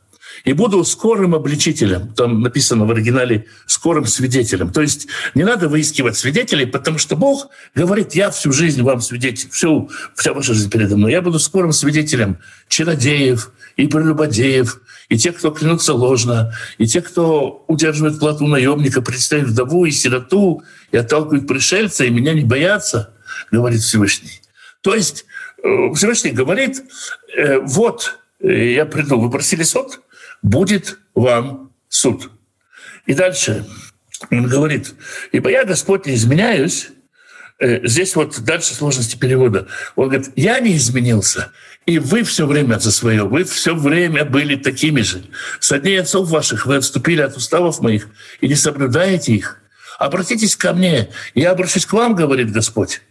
и 0.43 0.53
буду 0.53 0.83
скорым 0.83 1.35
обличителем. 1.35 2.13
Там 2.13 2.41
написано 2.41 2.85
в 2.85 2.91
оригинале 2.91 3.45
«скорым 3.65 4.05
свидетелем». 4.05 4.71
То 4.71 4.81
есть 4.81 5.07
не 5.35 5.43
надо 5.43 5.67
выискивать 5.67 6.17
свидетелей, 6.17 6.65
потому 6.65 6.97
что 6.97 7.15
Бог 7.15 7.49
говорит, 7.75 8.15
я 8.15 8.31
всю 8.31 8.51
жизнь 8.51 8.81
вам 8.81 9.01
свидетель, 9.01 9.49
всю, 9.49 9.89
вся 10.15 10.33
ваша 10.33 10.53
жизнь 10.53 10.69
передо 10.69 10.97
мной. 10.97 11.11
Я 11.11 11.21
буду 11.21 11.39
скорым 11.39 11.71
свидетелем 11.71 12.37
чародеев 12.67 13.51
и 13.77 13.87
прелюбодеев, 13.87 14.81
и 15.09 15.17
тех, 15.17 15.37
кто 15.37 15.51
клянутся 15.51 15.93
ложно, 15.93 16.53
и 16.77 16.87
тех, 16.87 17.05
кто 17.05 17.65
удерживает 17.67 18.19
плату 18.19 18.47
наемника, 18.47 19.01
представит 19.01 19.47
вдову 19.47 19.85
и 19.85 19.91
сироту, 19.91 20.63
и 20.91 20.97
отталкивает 20.97 21.47
пришельца, 21.47 22.05
и 22.05 22.09
меня 22.09 22.33
не 22.33 22.43
боятся, 22.43 23.13
говорит 23.51 23.81
Всевышний. 23.81 24.41
То 24.81 24.95
есть 24.95 25.25
э, 25.63 25.93
Всевышний 25.93 26.31
говорит, 26.31 26.81
э, 27.35 27.59
вот, 27.59 28.19
э, 28.39 28.73
я 28.73 28.85
приду, 28.85 29.19
вы 29.19 29.29
просили 29.29 29.63
суд, 29.63 30.01
будет 30.41 30.99
вам 31.13 31.71
суд. 31.89 32.31
И 33.05 33.13
дальше 33.13 33.65
он 34.29 34.47
говорит, 34.47 34.93
ибо 35.31 35.49
я, 35.49 35.65
Господь, 35.65 36.05
не 36.05 36.15
изменяюсь. 36.15 36.89
Э, 37.59 37.85
здесь 37.87 38.15
вот 38.15 38.39
дальше 38.41 38.73
сложности 38.73 39.15
перевода. 39.15 39.67
Он 39.95 40.09
говорит, 40.09 40.31
я 40.35 40.59
не 40.59 40.75
изменился, 40.77 41.51
и 41.85 41.99
вы 41.99 42.23
все 42.23 42.45
время 42.45 42.79
за 42.79 42.91
свое, 42.91 43.23
вы 43.23 43.43
все 43.43 43.75
время 43.75 44.25
были 44.25 44.55
такими 44.55 45.01
же. 45.01 45.23
Со 45.59 45.79
дней 45.79 46.01
отцов 46.01 46.29
ваших 46.29 46.65
вы 46.65 46.77
отступили 46.77 47.21
от 47.21 47.37
уставов 47.37 47.79
моих 47.79 48.07
и 48.39 48.47
не 48.47 48.55
соблюдаете 48.55 49.33
их. 49.33 49.61
Обратитесь 49.99 50.55
ко 50.55 50.73
мне, 50.73 51.09
я 51.35 51.51
обращусь 51.51 51.85
к 51.85 51.93
вам, 51.93 52.15
говорит 52.15 52.51
Господь. 52.51 53.01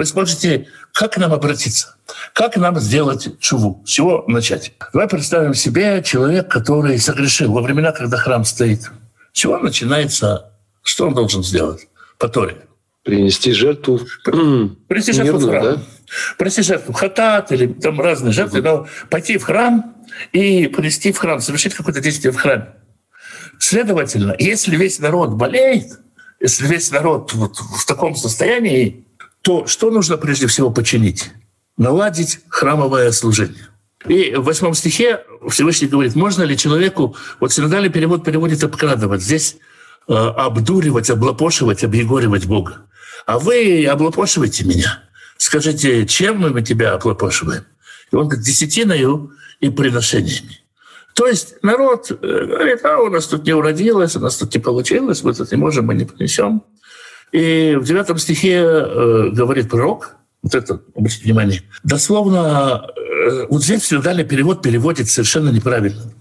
Вы 0.00 0.06
сможете, 0.06 0.66
как 0.94 1.18
нам 1.18 1.30
обратиться? 1.34 1.94
Как 2.32 2.56
нам 2.56 2.80
сделать 2.80 3.38
чуву? 3.38 3.82
С 3.84 3.90
чего 3.90 4.24
начать? 4.28 4.72
Давай 4.94 5.06
представим 5.06 5.52
себе 5.52 6.02
человек, 6.02 6.48
который 6.48 6.98
согрешил 6.98 7.52
во 7.52 7.60
времена, 7.60 7.92
когда 7.92 8.16
храм 8.16 8.46
стоит. 8.46 8.90
С 9.34 9.38
чего 9.38 9.58
начинается? 9.58 10.52
Что 10.82 11.08
он 11.08 11.12
должен 11.12 11.44
сделать 11.44 11.86
по 12.16 12.30
Торе? 12.30 12.62
Принести 13.02 13.52
жертву. 13.52 14.00
Принести 14.24 15.12
жертву 15.12 15.38
Мирную, 15.38 15.46
в 15.46 15.50
храм. 15.50 15.74
Да? 15.76 15.82
Принести 16.38 16.62
жертву 16.62 16.94
хатат 16.94 17.52
или 17.52 17.66
там 17.70 18.00
разные 18.00 18.32
жертвы, 18.32 18.62
но 18.62 18.86
пойти 19.10 19.36
в 19.36 19.42
храм 19.44 19.96
и 20.32 20.66
принести 20.68 21.12
в 21.12 21.18
храм, 21.18 21.42
совершить 21.42 21.74
какое-то 21.74 22.00
действие 22.00 22.32
в 22.32 22.36
храме. 22.36 22.68
Следовательно, 23.58 24.34
если 24.38 24.76
весь 24.76 24.98
народ 24.98 25.34
болеет, 25.34 26.00
если 26.40 26.66
весь 26.66 26.90
народ 26.90 27.34
вот 27.34 27.58
в 27.58 27.84
таком 27.84 28.16
состоянии, 28.16 29.04
то 29.42 29.66
что 29.66 29.90
нужно 29.90 30.16
прежде 30.16 30.46
всего 30.46 30.70
починить? 30.70 31.30
Наладить 31.76 32.40
храмовое 32.48 33.10
служение. 33.12 33.68
И 34.06 34.34
в 34.34 34.44
восьмом 34.44 34.74
стихе 34.74 35.24
Всевышний 35.48 35.88
говорит, 35.88 36.14
можно 36.14 36.42
ли 36.42 36.56
человеку, 36.56 37.16
вот 37.38 37.52
синодальный 37.52 37.90
перевод 37.90 38.24
переводит 38.24 38.64
обкрадывать, 38.64 39.22
здесь 39.22 39.56
э, 40.08 40.12
обдуривать, 40.14 41.10
облапошивать, 41.10 41.84
объегоривать 41.84 42.46
Бога. 42.46 42.86
А 43.26 43.38
вы 43.38 43.84
облапошиваете 43.86 44.64
меня. 44.64 45.02
Скажите, 45.36 46.06
чем 46.06 46.38
мы 46.38 46.62
тебя 46.62 46.94
облапошиваем? 46.94 47.64
И 48.10 48.16
он 48.16 48.28
говорит, 48.28 48.44
десятиною 48.44 49.32
и 49.60 49.68
приношениями. 49.70 50.60
То 51.14 51.26
есть 51.26 51.62
народ 51.62 52.10
э, 52.10 52.14
говорит, 52.46 52.84
а 52.84 52.98
у 52.98 53.10
нас 53.10 53.26
тут 53.26 53.44
не 53.44 53.52
уродилось, 53.52 54.16
у 54.16 54.20
нас 54.20 54.36
тут 54.36 54.54
не 54.54 54.60
получилось, 54.60 55.22
мы 55.22 55.34
тут 55.34 55.50
не 55.50 55.58
можем, 55.58 55.86
мы 55.86 55.94
не 55.94 56.06
принесем. 56.06 56.62
И 57.32 57.76
в 57.78 57.84
девятом 57.84 58.18
стихе 58.18 58.56
э, 58.56 59.30
говорит 59.32 59.68
пророк, 59.68 60.16
вот 60.42 60.54
это, 60.54 60.80
обратите 60.96 61.24
внимание, 61.24 61.62
дословно, 61.84 62.86
э, 62.96 63.46
вот 63.48 63.62
здесь 63.62 63.84
синодальный 63.84 64.24
перевод 64.24 64.62
переводит 64.62 65.08
совершенно 65.08 65.50
неправильно. 65.50 66.12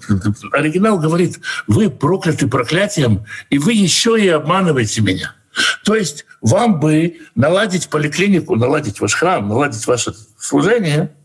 Оригинал 0.52 1.00
говорит, 1.00 1.40
вы 1.68 1.90
прокляты 1.90 2.48
проклятием, 2.48 3.26
и 3.50 3.58
вы 3.58 3.74
еще 3.74 4.20
и 4.20 4.28
обманываете 4.28 5.02
меня. 5.02 5.36
То 5.84 5.96
есть 5.96 6.26
вам 6.42 6.80
бы 6.80 7.18
наладить 7.34 7.90
поликлинику, 7.90 8.56
наладить 8.56 9.02
ваш 9.02 9.16
храм, 9.16 9.48
наладить 9.48 9.88
ваше 9.88 10.14
служение, 10.38 11.16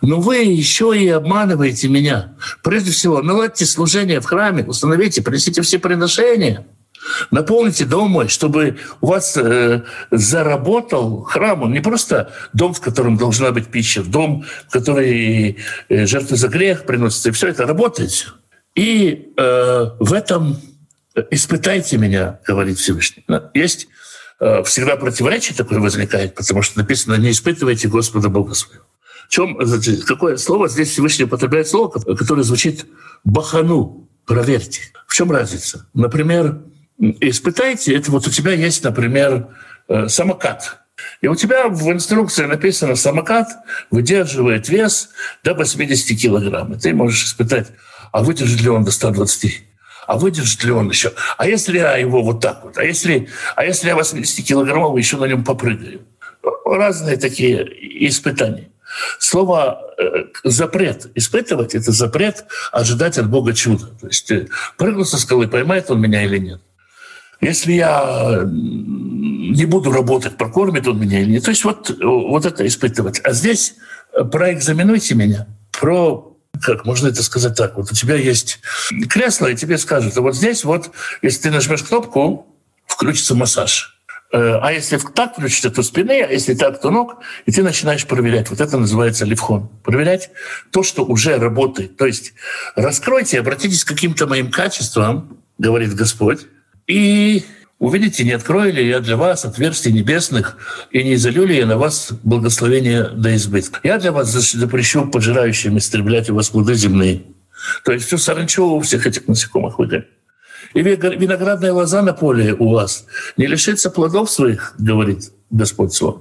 но 0.00 0.20
вы 0.20 0.36
еще 0.36 0.96
и 0.96 1.08
обманываете 1.08 1.88
меня. 1.88 2.34
Прежде 2.62 2.92
всего, 2.92 3.20
наладьте 3.20 3.66
служение 3.66 4.20
в 4.20 4.24
храме, 4.24 4.64
установите, 4.64 5.22
принесите 5.22 5.60
все 5.60 5.78
приношения– 5.78 6.66
Наполните 7.30 7.84
дом 7.84 8.10
мой, 8.10 8.28
чтобы 8.28 8.78
у 9.00 9.08
вас 9.08 9.36
э, 9.36 9.82
заработал 10.10 11.22
храм. 11.22 11.62
Он 11.62 11.72
не 11.72 11.80
просто 11.80 12.32
дом, 12.52 12.74
в 12.74 12.80
котором 12.80 13.16
должна 13.16 13.50
быть 13.50 13.68
пища, 13.68 14.02
дом, 14.02 14.44
в 14.68 14.72
который 14.72 15.58
э, 15.88 16.06
жертвы 16.06 16.36
за 16.36 16.48
грех 16.48 16.84
приносятся, 16.84 17.28
и 17.28 17.32
все 17.32 17.48
это 17.48 17.66
работает. 17.66 18.34
И 18.74 19.32
э, 19.36 19.86
в 19.98 20.12
этом 20.12 20.60
испытайте 21.30 21.98
меня, 21.98 22.40
говорит 22.46 22.78
Всевышний. 22.78 23.24
Есть 23.54 23.88
э, 24.40 24.62
всегда 24.64 24.96
противоречие 24.96 25.56
такое 25.56 25.80
возникает, 25.80 26.34
потому 26.34 26.62
что 26.62 26.78
написано 26.78 27.14
«не 27.14 27.30
испытывайте 27.30 27.88
Господа 27.88 28.28
Бога 28.28 28.54
своего». 28.54 28.84
В 29.26 29.30
чем, 29.30 29.58
какое 30.06 30.38
слово 30.38 30.68
здесь 30.68 30.90
Всевышний 30.90 31.24
употребляет 31.24 31.68
слово, 31.68 31.90
которое 31.90 32.42
звучит 32.42 32.86
«бахану», 33.24 34.08
проверьте. 34.24 34.80
В 35.06 35.14
чем 35.14 35.30
разница? 35.30 35.86
Например, 35.92 36.62
испытайте, 36.98 37.94
это 37.96 38.10
вот 38.10 38.26
у 38.26 38.30
тебя 38.30 38.52
есть, 38.52 38.84
например, 38.84 39.48
э, 39.88 40.08
самокат. 40.08 40.78
И 41.20 41.28
у 41.28 41.34
тебя 41.34 41.68
в 41.68 41.90
инструкции 41.90 42.44
написано, 42.44 42.96
самокат 42.96 43.48
выдерживает 43.90 44.68
вес 44.68 45.10
до 45.44 45.54
80 45.54 46.20
килограмм. 46.20 46.74
И 46.74 46.78
ты 46.78 46.92
можешь 46.92 47.24
испытать, 47.24 47.68
а 48.12 48.22
выдержит 48.22 48.60
ли 48.60 48.68
он 48.68 48.84
до 48.84 48.90
120? 48.90 49.64
А 50.06 50.16
выдержит 50.16 50.64
ли 50.64 50.72
он 50.72 50.88
еще? 50.88 51.12
А 51.36 51.46
если 51.46 51.78
я 51.78 51.96
его 51.96 52.22
вот 52.22 52.40
так 52.40 52.64
вот? 52.64 52.78
А 52.78 52.84
если, 52.84 53.28
а 53.56 53.64
если 53.64 53.88
я 53.88 53.96
80-килограммовый 53.96 54.98
еще 54.98 55.18
на 55.18 55.26
нем 55.26 55.44
попрыгаю? 55.44 56.00
Разные 56.64 57.16
такие 57.16 57.66
испытания. 58.08 58.70
Слово 59.18 59.82
э, 59.98 60.24
запрет 60.44 61.10
испытывать 61.14 61.74
это 61.74 61.92
запрет 61.92 62.46
ожидать 62.72 63.18
от 63.18 63.28
Бога 63.28 63.52
чуда. 63.52 63.86
То 64.00 64.06
есть 64.06 64.30
э, 64.30 64.48
прыгну 64.78 65.04
со 65.04 65.18
скалы, 65.18 65.46
поймает 65.46 65.90
он 65.90 66.00
меня 66.00 66.24
или 66.24 66.38
нет. 66.38 66.60
Если 67.40 67.72
я 67.72 68.42
не 68.44 69.64
буду 69.64 69.92
работать, 69.92 70.36
прокормит 70.36 70.86
он 70.88 71.00
меня 71.00 71.20
или 71.20 71.30
нет. 71.30 71.44
То 71.44 71.50
есть 71.50 71.64
вот, 71.64 71.96
вот 72.00 72.46
это 72.46 72.66
испытывать. 72.66 73.20
А 73.24 73.32
здесь 73.32 73.74
проэкзаменуйте 74.12 75.14
меня, 75.14 75.46
про 75.72 76.36
как 76.60 76.84
можно 76.84 77.08
это 77.08 77.22
сказать 77.22 77.56
так? 77.56 77.76
Вот 77.76 77.92
у 77.92 77.94
тебя 77.94 78.16
есть 78.16 78.60
кресло, 79.08 79.46
и 79.46 79.56
тебе 79.56 79.78
скажут, 79.78 80.16
а 80.16 80.20
вот 80.20 80.34
здесь 80.34 80.64
вот, 80.64 80.90
если 81.22 81.42
ты 81.42 81.50
нажмешь 81.50 81.82
кнопку, 81.82 82.46
включится 82.86 83.34
массаж. 83.34 83.98
Э, 84.32 84.58
а 84.60 84.72
если 84.72 84.98
так 84.98 85.32
включится, 85.32 85.70
то 85.70 85.82
спины, 85.82 86.22
а 86.22 86.30
если 86.30 86.54
так, 86.54 86.80
то 86.80 86.90
ног, 86.90 87.18
и 87.46 87.52
ты 87.52 87.62
начинаешь 87.62 88.06
проверять. 88.06 88.50
Вот 88.50 88.60
это 88.60 88.76
называется 88.78 89.24
левхон. 89.24 89.68
Проверять 89.82 90.30
то, 90.70 90.82
что 90.82 91.04
уже 91.04 91.38
работает. 91.38 91.96
То 91.96 92.06
есть 92.06 92.34
раскройте, 92.74 93.40
обратитесь 93.40 93.84
к 93.84 93.88
каким-то 93.88 94.26
моим 94.26 94.50
качествам, 94.50 95.38
говорит 95.58 95.94
Господь, 95.94 96.40
и 96.88 97.44
увидите, 97.78 98.24
не 98.24 98.32
открою 98.32 98.72
ли 98.72 98.88
я 98.88 99.00
для 99.00 99.16
вас 99.16 99.44
отверстий 99.44 99.92
небесных, 99.92 100.56
и 100.90 101.04
не 101.04 101.14
изолю 101.14 101.44
ли 101.44 101.56
я 101.56 101.66
на 101.66 101.78
вас 101.78 102.08
благословение 102.24 103.04
до 103.04 103.36
избытка. 103.36 103.78
Я 103.84 103.98
для 103.98 104.10
вас 104.10 104.30
запрещу 104.30 105.06
пожирающим 105.06 105.78
истреблять 105.78 106.30
у 106.30 106.34
вас 106.34 106.48
плоды 106.48 106.74
земные. 106.74 107.22
То 107.84 107.92
есть 107.92 108.06
все 108.06 108.18
саранчо 108.18 108.76
у 108.76 108.80
всех 108.80 109.06
этих 109.06 109.28
насекомых 109.28 109.78
выгонит. 109.78 110.08
И 110.74 110.82
виноградная 110.82 111.72
лоза 111.72 112.02
на 112.02 112.12
поле 112.12 112.54
у 112.54 112.72
вас 112.72 113.06
не 113.36 113.46
лишится 113.46 113.90
плодов 113.90 114.30
своих, 114.30 114.74
говорит 114.78 115.30
Господь 115.50 115.92
Свой. 115.92 116.16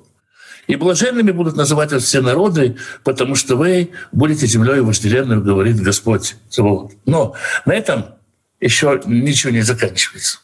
И 0.67 0.75
блаженными 0.75 1.31
будут 1.31 1.55
называть 1.55 1.93
вас 1.93 2.03
все 2.03 2.21
народы, 2.21 2.75
потому 3.03 3.35
что 3.35 3.55
вы 3.55 3.91
будете 4.11 4.47
землей 4.47 4.81
вожделенной, 4.81 5.41
говорит 5.41 5.81
Господь. 5.81 6.35
Но 7.05 7.35
на 7.65 7.73
этом 7.73 8.05
еще 8.59 9.01
ничего 9.05 9.51
не 9.53 9.61
заканчивается. 9.61 10.39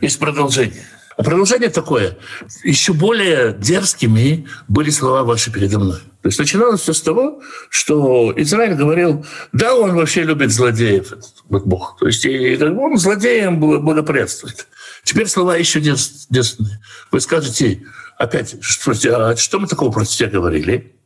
Есть 0.00 0.18
продолжение. 0.18 0.84
А 1.16 1.22
продолжение 1.22 1.68
такое. 1.68 2.16
Еще 2.64 2.92
более 2.92 3.52
дерзкими 3.52 4.46
были 4.68 4.90
слова 4.90 5.24
ваши 5.24 5.52
передо 5.52 5.78
мной. 5.78 5.98
То 6.22 6.28
есть 6.28 6.38
начиналось 6.38 6.80
все 6.80 6.92
с 6.92 7.02
того, 7.02 7.42
что 7.68 8.32
Израиль 8.36 8.74
говорил, 8.74 9.26
да, 9.52 9.74
он 9.74 9.94
вообще 9.94 10.22
любит 10.22 10.50
злодеев, 10.50 11.12
вот 11.48 11.66
Бог. 11.66 11.98
То 11.98 12.06
есть 12.06 12.24
и 12.24 12.56
он 12.62 12.96
злодеям 12.96 13.60
благоприятствует. 13.60 14.66
Теперь 15.04 15.26
слова 15.26 15.56
еще 15.56 15.80
детственные. 15.80 16.80
Вы 17.10 17.20
скажете, 17.20 17.82
опять, 18.16 18.56
что, 18.62 18.92
а 18.92 19.36
что 19.36 19.58
мы 19.58 19.66
такого 19.66 19.90
про 19.90 20.04
тебя 20.04 20.28
говорили? 20.30 20.96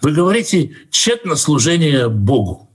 Вы 0.00 0.12
говорите 0.12 0.76
тщетно 0.90 1.36
служение 1.36 2.08
Богу. 2.08 2.70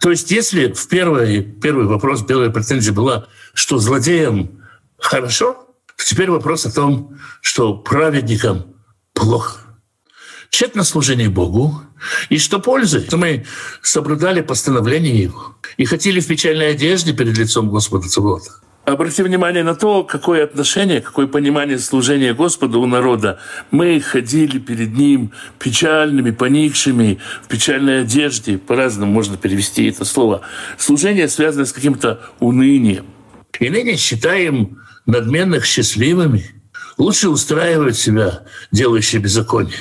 То 0.00 0.10
есть 0.10 0.30
если 0.30 0.72
в 0.72 0.88
первый, 0.88 1.42
первый 1.42 1.86
вопрос, 1.86 2.24
первая 2.24 2.50
претензия 2.50 2.92
была, 2.92 3.26
что 3.52 3.78
злодеям 3.78 4.57
хорошо, 4.98 5.68
Теперь 5.98 6.30
вопрос 6.30 6.64
о 6.64 6.72
том, 6.72 7.18
что 7.42 7.74
праведникам 7.74 8.74
плохо. 9.12 9.60
Тщетно 10.48 10.82
служение 10.82 11.28
Богу, 11.28 11.82
и 12.30 12.38
что 12.38 12.60
пользы? 12.60 13.04
Что 13.06 13.18
мы 13.18 13.44
соблюдали 13.82 14.40
постановление 14.40 15.22
Его 15.22 15.56
и 15.76 15.84
хотели 15.84 16.20
в 16.20 16.26
печальной 16.26 16.70
одежде 16.70 17.12
перед 17.12 17.36
лицом 17.36 17.68
Господа 17.68 18.08
Цавота. 18.08 18.52
Обратите 18.86 19.22
внимание 19.22 19.62
на 19.62 19.74
то, 19.74 20.02
какое 20.02 20.44
отношение, 20.44 21.02
какое 21.02 21.26
понимание 21.26 21.78
служения 21.78 22.32
Господу 22.32 22.80
у 22.80 22.86
народа. 22.86 23.38
Мы 23.70 24.00
ходили 24.00 24.58
перед 24.58 24.94
Ним 24.94 25.32
печальными, 25.58 26.30
поникшими, 26.30 27.18
в 27.42 27.48
печальной 27.48 28.00
одежде. 28.00 28.56
По-разному 28.56 29.12
можно 29.12 29.36
перевести 29.36 29.84
это 29.88 30.06
слово. 30.06 30.40
Служение 30.78 31.28
связано 31.28 31.66
с 31.66 31.72
каким-то 31.72 32.22
унынием. 32.40 33.04
И 33.60 33.68
ныне 33.68 33.96
считаем 33.96 34.78
надменных 35.08 35.64
счастливыми, 35.64 36.44
лучше 36.98 37.30
устраивать 37.30 37.96
себя, 37.96 38.44
делающие 38.70 39.20
беззаконие. 39.20 39.78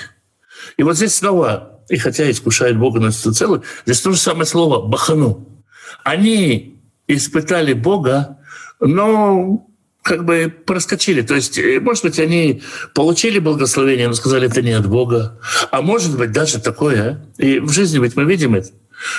И 0.78 0.84
вот 0.84 0.96
здесь 0.96 1.16
снова, 1.16 1.82
и 1.90 1.98
хотя 1.98 2.30
искушает 2.32 2.78
Бога 2.78 3.00
на 3.00 3.12
целое, 3.12 3.62
здесь 3.86 4.02
то 4.02 4.12
же 4.12 4.18
самое 4.18 4.46
слово 4.46 4.88
«бахану». 4.88 5.64
Они 6.04 6.82
испытали 7.08 7.74
Бога, 7.74 8.40
но 8.80 9.68
как 10.02 10.24
бы 10.24 10.54
проскочили. 10.66 11.22
То 11.22 11.36
есть, 11.36 11.58
э, 11.58 11.82
может 11.82 12.04
быть, 12.06 12.20
они 12.20 12.62
получили 12.96 13.40
благословение, 13.40 14.08
но 14.08 14.13
сказали, 14.13 14.48
это 14.48 14.62
не 14.62 14.72
от 14.72 14.88
Бога. 14.88 15.40
А 15.72 15.82
может 15.82 16.18
быть, 16.18 16.32
даже 16.32 16.60
такое. 16.60 17.02
А? 17.38 17.42
И 17.42 17.60
в 17.60 17.72
жизни 17.72 18.00
ведь 18.00 18.16
мы 18.16 18.24
видим 18.24 18.56
это, 18.56 18.70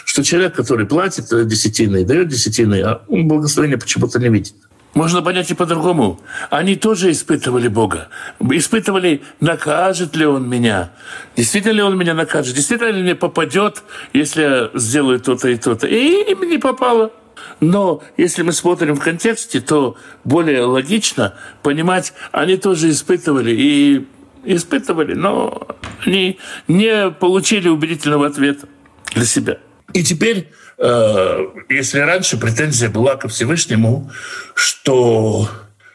что 0.06 0.22
человек, 0.22 0.54
который 0.54 0.86
платит 0.86 1.26
десятины, 1.46 2.06
дает 2.06 2.28
десятины, 2.28 2.80
а 2.80 3.02
он 3.08 3.28
благословения 3.28 3.76
почему-то 3.76 4.18
не 4.18 4.30
видит. 4.30 4.54
Можно 4.98 5.22
понять 5.22 5.48
и 5.48 5.54
по-другому. 5.54 6.18
Они 6.50 6.74
тоже 6.74 7.12
испытывали 7.12 7.68
Бога. 7.68 8.08
Испытывали, 8.40 9.22
накажет 9.38 10.16
ли 10.16 10.26
Он 10.26 10.50
меня. 10.50 10.90
Действительно 11.36 11.72
ли 11.72 11.82
Он 11.82 11.96
меня 11.96 12.14
накажет? 12.14 12.56
Действительно 12.56 12.90
ли 12.90 13.02
мне 13.02 13.14
попадет, 13.14 13.84
если 14.12 14.42
я 14.42 14.70
сделаю 14.74 15.20
то-то 15.20 15.50
и 15.50 15.56
то-то? 15.56 15.86
И 15.86 16.32
им 16.32 16.42
не 16.50 16.58
попало. 16.58 17.12
Но 17.60 18.02
если 18.16 18.42
мы 18.42 18.50
смотрим 18.50 18.96
в 18.96 19.00
контексте, 19.00 19.60
то 19.60 19.96
более 20.24 20.62
логично 20.62 21.34
понимать, 21.62 22.12
они 22.32 22.56
тоже 22.56 22.90
испытывали 22.90 23.52
и 23.52 24.04
испытывали, 24.46 25.14
но 25.14 25.68
они 26.04 26.40
не 26.66 27.12
получили 27.12 27.68
убедительного 27.68 28.26
ответа 28.26 28.66
для 29.14 29.26
себя. 29.26 29.58
И 29.92 30.02
теперь 30.02 30.50
если 30.78 31.98
раньше 32.00 32.36
претензия 32.36 32.88
была 32.88 33.16
ко 33.16 33.28
Всевышнему, 33.28 34.10
что 34.54 35.48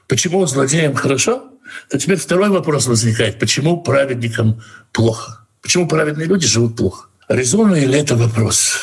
почему 0.07 0.45
злодеям 0.45 0.93
хорошо, 0.93 1.43
то 1.89 1.97
теперь 1.97 2.17
второй 2.17 2.49
вопрос 2.49 2.87
возникает, 2.87 3.39
почему 3.39 3.81
праведникам 3.81 4.61
плохо? 4.91 5.45
Почему 5.61 5.87
праведные 5.87 6.27
люди 6.27 6.45
живут 6.45 6.75
плохо? 6.75 7.07
Резонный 7.29 7.85
ли 7.85 7.99
это 7.99 8.15
вопрос? 8.15 8.77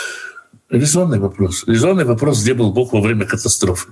Резонный 0.70 1.18
вопрос. 1.18 1.64
Резонный 1.66 2.04
вопрос, 2.04 2.42
где 2.42 2.54
был 2.54 2.72
Бог 2.72 2.92
во 2.92 3.00
время 3.00 3.26
катастрофы. 3.26 3.88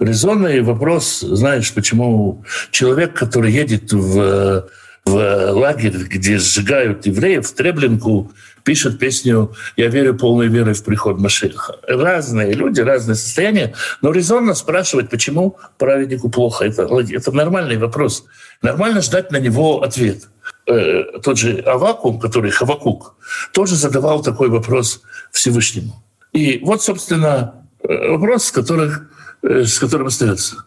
Резонный 0.00 0.60
вопрос, 0.60 1.20
знаешь, 1.20 1.72
почему 1.72 2.44
человек, 2.70 3.14
который 3.14 3.52
едет 3.52 3.92
в, 3.92 4.68
в 5.04 5.50
лагерь, 5.52 5.96
где 5.96 6.38
сжигают 6.38 7.06
евреев, 7.06 7.46
в 7.46 7.54
Треблинку, 7.54 8.32
пишет 8.64 8.98
песню 8.98 9.52
«Я 9.76 9.88
верю 9.88 10.14
полной 10.14 10.48
верой 10.48 10.74
в 10.74 10.84
приход 10.84 11.18
Машиха». 11.18 11.76
Разные 11.86 12.52
люди, 12.52 12.80
разные 12.80 13.14
состояния, 13.14 13.74
но 14.02 14.12
резонно 14.12 14.54
спрашивать, 14.54 15.10
почему 15.10 15.56
праведнику 15.78 16.30
плохо. 16.30 16.64
Это, 16.64 16.82
это 16.82 17.32
нормальный 17.32 17.76
вопрос. 17.76 18.24
Нормально 18.62 19.00
ждать 19.02 19.30
на 19.30 19.38
него 19.38 19.82
ответ. 19.82 20.28
Э, 20.66 21.04
тот 21.22 21.38
же 21.38 21.60
Авакум, 21.60 22.20
который 22.20 22.50
Хавакук, 22.50 23.14
тоже 23.52 23.76
задавал 23.76 24.22
такой 24.22 24.48
вопрос 24.48 25.02
Всевышнему. 25.32 26.02
И 26.32 26.58
вот, 26.62 26.82
собственно, 26.82 27.54
э, 27.82 28.08
вопрос, 28.10 28.44
с, 28.44 28.52
которых, 28.52 29.10
э, 29.42 29.64
с 29.64 29.78
которым 29.78 30.06
остается. 30.06 30.64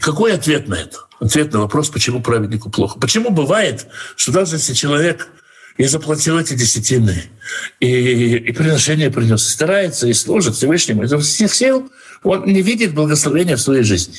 Какой 0.00 0.32
ответ 0.32 0.68
на 0.68 0.74
это? 0.74 0.98
Ответ 1.20 1.52
на 1.52 1.60
вопрос, 1.60 1.90
почему 1.90 2.20
праведнику 2.20 2.70
плохо. 2.70 2.98
Почему 2.98 3.30
бывает, 3.30 3.86
что 4.16 4.32
даже 4.32 4.56
если 4.56 4.74
человек 4.74 5.28
и 5.76 5.84
заплатил 5.86 6.38
эти 6.38 6.54
десятины, 6.54 7.24
и, 7.80 8.36
и 8.36 8.52
приношение 8.52 9.10
принес, 9.10 9.46
старается, 9.46 10.06
и 10.06 10.12
служит 10.12 10.54
Всевышнему. 10.54 11.02
Из 11.02 11.12
всех 11.12 11.54
сил 11.54 11.90
он 12.22 12.44
не 12.46 12.62
видит 12.62 12.94
благословения 12.94 13.56
в 13.56 13.60
своей 13.60 13.82
жизни. 13.82 14.14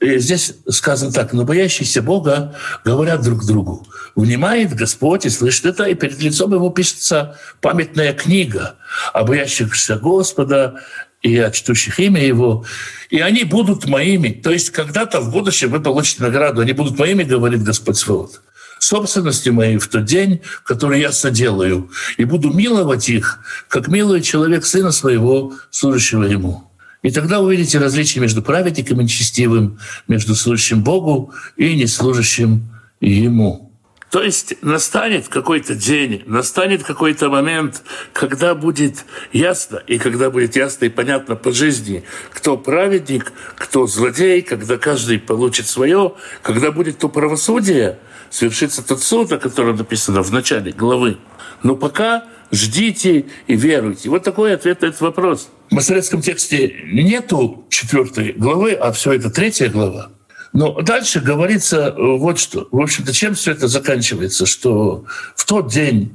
И 0.00 0.18
здесь 0.18 0.52
сказано 0.68 1.10
так, 1.10 1.32
но 1.32 1.44
боящиеся 1.44 2.02
Бога 2.02 2.54
говорят 2.84 3.22
друг 3.22 3.46
другу. 3.46 3.86
Внимает 4.14 4.74
Господь 4.74 5.24
и 5.24 5.30
слышит 5.30 5.64
это, 5.64 5.84
и 5.84 5.94
перед 5.94 6.20
лицом 6.20 6.52
его 6.52 6.68
пишется 6.68 7.38
памятная 7.62 8.12
книга 8.12 8.76
о 9.14 9.24
боящихся 9.24 9.96
Господа 9.96 10.80
и 11.22 11.38
о 11.38 11.50
чтущих 11.50 11.98
имя 11.98 12.22
Его. 12.22 12.66
И 13.08 13.20
они 13.20 13.44
будут 13.44 13.86
моими. 13.86 14.28
То 14.28 14.50
есть 14.50 14.68
когда-то 14.68 15.20
в 15.20 15.30
будущем 15.30 15.70
вы 15.70 15.80
получите 15.80 16.22
награду. 16.22 16.60
Они 16.60 16.72
будут 16.72 16.98
моими, 16.98 17.22
говорит 17.22 17.62
Господь 17.62 17.96
Свод 17.96 18.42
собственности 18.78 19.48
моей 19.50 19.78
в 19.78 19.88
тот 19.88 20.04
день, 20.04 20.40
который 20.64 21.00
я 21.00 21.12
соделаю, 21.12 21.90
и 22.16 22.24
буду 22.24 22.50
миловать 22.50 23.08
их, 23.08 23.40
как 23.68 23.88
милует 23.88 24.24
человек 24.24 24.64
сына 24.64 24.92
своего, 24.92 25.54
служащего 25.70 26.24
ему. 26.24 26.70
И 27.02 27.10
тогда 27.10 27.40
увидите 27.40 27.78
различие 27.78 28.20
между 28.20 28.42
праведником 28.42 29.00
и 29.00 29.04
нечестивым, 29.04 29.78
между 30.08 30.34
служащим 30.34 30.82
Богу 30.82 31.32
и 31.56 31.74
неслужащим 31.76 32.68
Ему. 33.00 33.66
То 34.10 34.22
есть 34.22 34.54
настанет 34.62 35.28
какой-то 35.28 35.74
день, 35.74 36.22
настанет 36.26 36.84
какой-то 36.84 37.28
момент, 37.28 37.82
когда 38.12 38.54
будет 38.54 39.04
ясно, 39.32 39.82
и 39.86 39.98
когда 39.98 40.30
будет 40.30 40.56
ясно 40.56 40.86
и 40.86 40.88
понятно 40.88 41.36
по 41.36 41.52
жизни, 41.52 42.04
кто 42.32 42.56
праведник, 42.56 43.32
кто 43.56 43.86
злодей, 43.86 44.42
когда 44.42 44.78
каждый 44.78 45.18
получит 45.18 45.66
свое, 45.66 46.14
когда 46.42 46.70
будет 46.70 46.98
то 46.98 47.08
правосудие, 47.08 47.98
свершится 48.36 48.86
тот 48.86 49.02
суд, 49.02 49.32
о 49.32 49.38
котором 49.38 49.76
написано 49.76 50.22
в 50.22 50.30
начале 50.30 50.70
главы. 50.70 51.16
Но 51.62 51.74
пока 51.74 52.24
ждите 52.52 53.24
и 53.46 53.56
веруйте. 53.56 54.10
Вот 54.10 54.24
такой 54.24 54.54
ответ 54.54 54.82
на 54.82 54.86
этот 54.86 55.00
вопрос. 55.00 55.48
В 55.70 55.74
масоретском 55.74 56.20
тексте 56.20 56.74
нету 56.84 57.64
четвертой 57.70 58.32
главы, 58.32 58.72
а 58.72 58.92
все 58.92 59.12
это 59.12 59.30
третья 59.30 59.70
глава. 59.70 60.10
Но 60.52 60.82
дальше 60.82 61.20
говорится 61.20 61.94
вот 61.96 62.38
что. 62.38 62.68
В 62.70 62.80
общем-то, 62.80 63.14
чем 63.14 63.34
все 63.34 63.52
это 63.52 63.68
заканчивается? 63.68 64.44
Что 64.44 65.06
в 65.34 65.46
тот 65.46 65.72
день, 65.72 66.12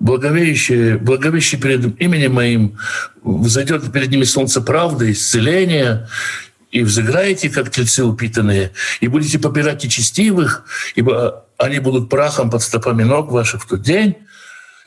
благовеющие, 0.00 0.98
благовеющие 0.98 1.60
перед 1.60 2.00
именем 2.00 2.34
моим, 2.34 2.78
взойдет 3.22 3.92
перед 3.92 4.10
ними 4.10 4.24
солнце 4.24 4.60
правды, 4.60 5.12
исцеления, 5.12 6.08
и 6.70 6.82
взыграете, 6.82 7.50
как 7.50 7.70
тельцы 7.70 8.04
упитанные, 8.04 8.72
и 9.00 9.08
будете 9.08 9.38
попирать 9.38 9.82
нечестивых, 9.82 10.64
ибо 10.94 11.44
они 11.60 11.78
будут 11.78 12.08
прахом 12.08 12.50
под 12.50 12.62
стопами 12.62 13.02
ног 13.02 13.30
ваших 13.30 13.62
в 13.62 13.68
тот 13.68 13.82
день. 13.82 14.16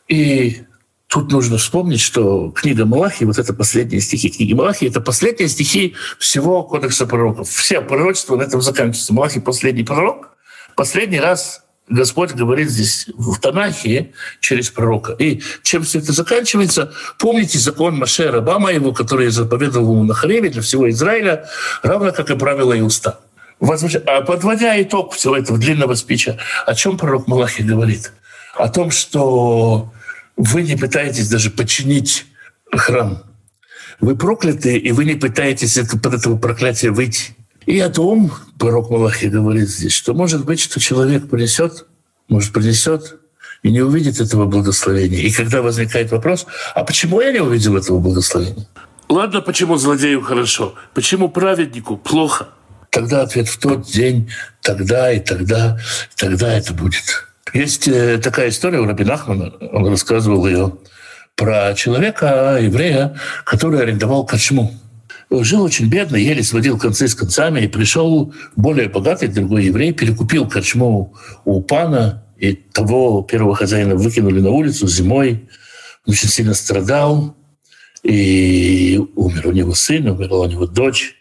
И 0.08 0.64
тут 1.08 1.32
нужно 1.32 1.58
вспомнить, 1.58 2.02
что 2.02 2.50
книга 2.50 2.86
Малахи, 2.86 3.26
вот 3.26 3.38
это 3.38 3.54
последние 3.54 4.02
стихи 4.02 4.30
книги 4.30 4.54
Малахи, 4.54 4.88
это 4.88 5.00
последние 5.00 5.48
стихи 5.50 5.96
всего 6.18 6.64
Кодекса 6.64 7.06
пророков. 7.06 7.48
Все 7.48 7.80
пророчества 7.82 8.36
на 8.36 8.44
этом 8.44 8.62
заканчиваются. 8.62 9.14
Малахи— 9.14 9.40
последний 9.42 9.84
пророк. 9.84 10.36
Последний 10.76 11.20
раз 11.20 11.64
Господь 11.90 12.32
говорит 12.34 12.70
здесь 12.70 13.08
в 13.16 13.40
Танахе 13.40 14.14
через 14.40 14.72
пророка. 14.72 15.14
И 15.14 15.42
чем 15.62 15.84
все 15.84 16.00
это 16.00 16.12
заканчивается, 16.12 16.92
помните 17.20 17.60
закон 17.60 17.98
Маше 17.98 18.32
Рабама 18.32 18.72
его, 18.72 18.94
который 18.94 19.30
заповедовал 19.30 19.94
ему 19.94 20.04
на 20.06 20.16
Хареве 20.16 20.50
для 20.50 20.64
всего 20.64 20.90
Израиля, 20.90 21.48
равно 21.84 22.12
как 22.12 22.32
и 22.32 22.36
правила 22.36 22.74
и 22.74 22.82
уста. 23.64 24.02
А 24.06 24.22
подводя 24.22 24.82
итог 24.82 25.14
всего 25.14 25.38
этого 25.38 25.58
длинного 25.58 25.96
спича, 25.96 26.38
о 26.66 26.76
чем 26.76 26.98
пророк 26.98 27.28
Малахи 27.28 27.64
говорит? 27.64 28.14
О 28.56 28.70
том, 28.70 28.92
что 28.92 29.92
вы 30.38 30.64
не 30.64 30.76
пытаетесь 30.76 31.30
даже 31.30 31.50
починить 31.50 32.26
храм. 32.72 33.24
Вы 34.00 34.16
прокляты, 34.16 34.78
и 34.78 34.92
вы 34.92 35.06
не 35.06 35.16
пытаетесь 35.16 35.78
это, 35.78 35.98
под 35.98 36.16
этого 36.16 36.38
проклятия 36.38 36.92
выйти. 36.92 37.36
И 37.66 37.80
о 37.80 37.90
том 37.90 38.32
пророк 38.60 38.90
Малахи 38.90 39.28
говорит 39.28 39.70
здесь, 39.70 39.94
что 39.94 40.14
может 40.14 40.46
быть, 40.46 40.60
что 40.60 40.80
человек 40.80 41.30
принесет, 41.30 41.86
может, 42.28 42.52
принесет 42.52 43.20
и 43.62 43.72
не 43.72 43.82
увидит 43.82 44.20
этого 44.20 44.46
благословения. 44.46 45.20
И 45.20 45.32
когда 45.32 45.62
возникает 45.62 46.12
вопрос, 46.12 46.46
а 46.76 46.84
почему 46.84 47.22
я 47.22 47.32
не 47.32 47.40
увидел 47.40 47.78
этого 47.78 48.00
благословения? 48.00 48.68
Ладно, 49.08 49.42
почему 49.42 49.78
злодею 49.78 50.22
хорошо, 50.22 50.76
почему 50.94 51.30
праведнику 51.30 51.98
плохо? 51.98 52.50
Тогда 52.94 53.24
ответ 53.24 53.48
в 53.48 53.60
тот 53.60 53.88
день, 53.88 54.30
тогда 54.62 55.12
и 55.12 55.20
тогда, 55.20 55.78
тогда 56.16 56.54
это 56.54 56.74
будет. 56.74 57.26
Есть 57.54 57.88
э, 57.88 58.20
такая 58.20 58.50
история 58.50 58.80
у 58.80 58.86
Рабин 58.86 59.12
Ахмана, 59.12 59.52
он 59.72 59.88
рассказывал 59.88 60.48
ее 60.48 60.78
про 61.36 61.74
человека, 61.74 62.60
еврея, 62.62 63.20
который 63.44 63.82
арендовал 63.82 64.26
кочму 64.26 64.72
жил 65.42 65.64
очень 65.64 65.88
бедно, 65.88 66.16
еле 66.18 66.44
сводил 66.44 66.78
концы 66.78 67.08
с 67.08 67.16
концами, 67.16 67.62
и 67.62 67.68
пришел 67.68 68.34
более 68.56 68.90
богатый 68.90 69.30
другой 69.30 69.66
еврей, 69.66 69.94
перекупил 69.94 70.48
корчму 70.48 71.16
у 71.46 71.62
пана, 71.62 72.26
и 72.38 72.54
того 72.54 73.24
первого 73.24 73.56
хозяина 73.56 73.96
выкинули 73.96 74.40
на 74.40 74.52
улицу 74.52 74.88
зимой, 74.88 75.50
он 76.06 76.14
очень 76.14 76.30
сильно 76.30 76.54
страдал, 76.54 77.36
и 78.04 79.02
умер 79.16 79.48
у 79.48 79.52
него 79.52 79.74
сын, 79.74 80.08
умерла 80.08 80.42
у 80.42 80.50
него 80.50 80.68
дочь. 80.68 81.16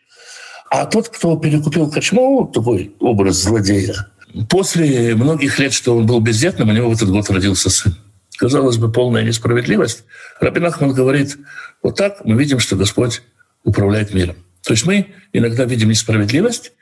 А 0.72 0.86
тот, 0.86 1.10
кто 1.10 1.36
перекупил 1.36 1.90
кочму, 1.90 2.46
такой 2.46 2.96
образ 2.98 3.42
злодея, 3.42 4.08
после 4.48 5.14
многих 5.14 5.58
лет, 5.58 5.74
что 5.74 5.94
он 5.94 6.06
был 6.06 6.18
бездетным, 6.20 6.70
у 6.70 6.72
него 6.72 6.88
в 6.88 6.94
этот 6.94 7.10
год 7.10 7.28
родился 7.28 7.68
сын. 7.68 7.94
Казалось 8.38 8.78
бы, 8.78 8.90
полная 8.90 9.22
несправедливость. 9.22 10.04
Рабин 10.40 10.64
Ахман 10.64 10.94
говорит, 10.94 11.36
вот 11.82 11.98
так 11.98 12.24
мы 12.24 12.38
видим, 12.38 12.58
что 12.58 12.76
Господь 12.76 13.20
управляет 13.64 14.14
миром. 14.14 14.34
То 14.62 14.72
есть 14.72 14.86
мы 14.86 15.08
иногда 15.34 15.66
видим 15.66 15.90
несправедливость. 15.90 16.72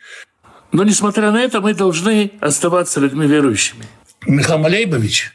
Но, 0.71 0.85
несмотря 0.85 1.33
на 1.33 1.43
это, 1.43 1.61
мы 1.61 1.75
должны 1.75 2.31
оставаться 2.41 3.01
людьми 3.01 3.27
верующими. 3.27 3.87
Михаил 4.25 4.61
Малейбович 4.61 5.33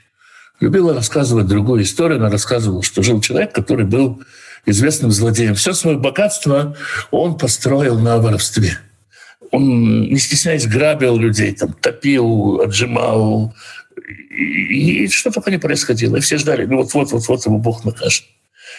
любил 0.62 0.94
рассказывать 0.94 1.48
другую 1.48 1.84
историю. 1.84 2.20
Она 2.20 2.30
рассказывала, 2.30 2.84
что 2.84 3.04
жил 3.04 3.20
человек, 3.20 3.54
который 3.54 3.86
был 3.86 4.24
известным 4.66 5.12
злодеем. 5.12 5.56
Все 5.56 5.74
свое 5.74 5.98
богатство 5.98 6.76
он 7.12 7.38
построил 7.38 8.00
на 8.00 8.18
воровстве. 8.18 8.78
Он, 9.52 10.04
не 10.04 10.18
стесняясь, 10.18 10.68
грабил 10.68 11.18
людей, 11.18 11.54
там, 11.54 11.74
топил, 11.74 12.62
отжимал. 12.62 13.54
И, 14.32 15.06
и 15.06 15.08
что 15.10 15.32
только 15.32 15.52
не 15.52 15.60
происходило. 15.60 16.18
И 16.18 16.22
все 16.22 16.38
ждали, 16.38 16.66
ну 16.66 16.78
вот-вот-вот-вот 16.78 17.46
его 17.46 17.58
Бог 17.58 17.86
накажет. 17.86 18.26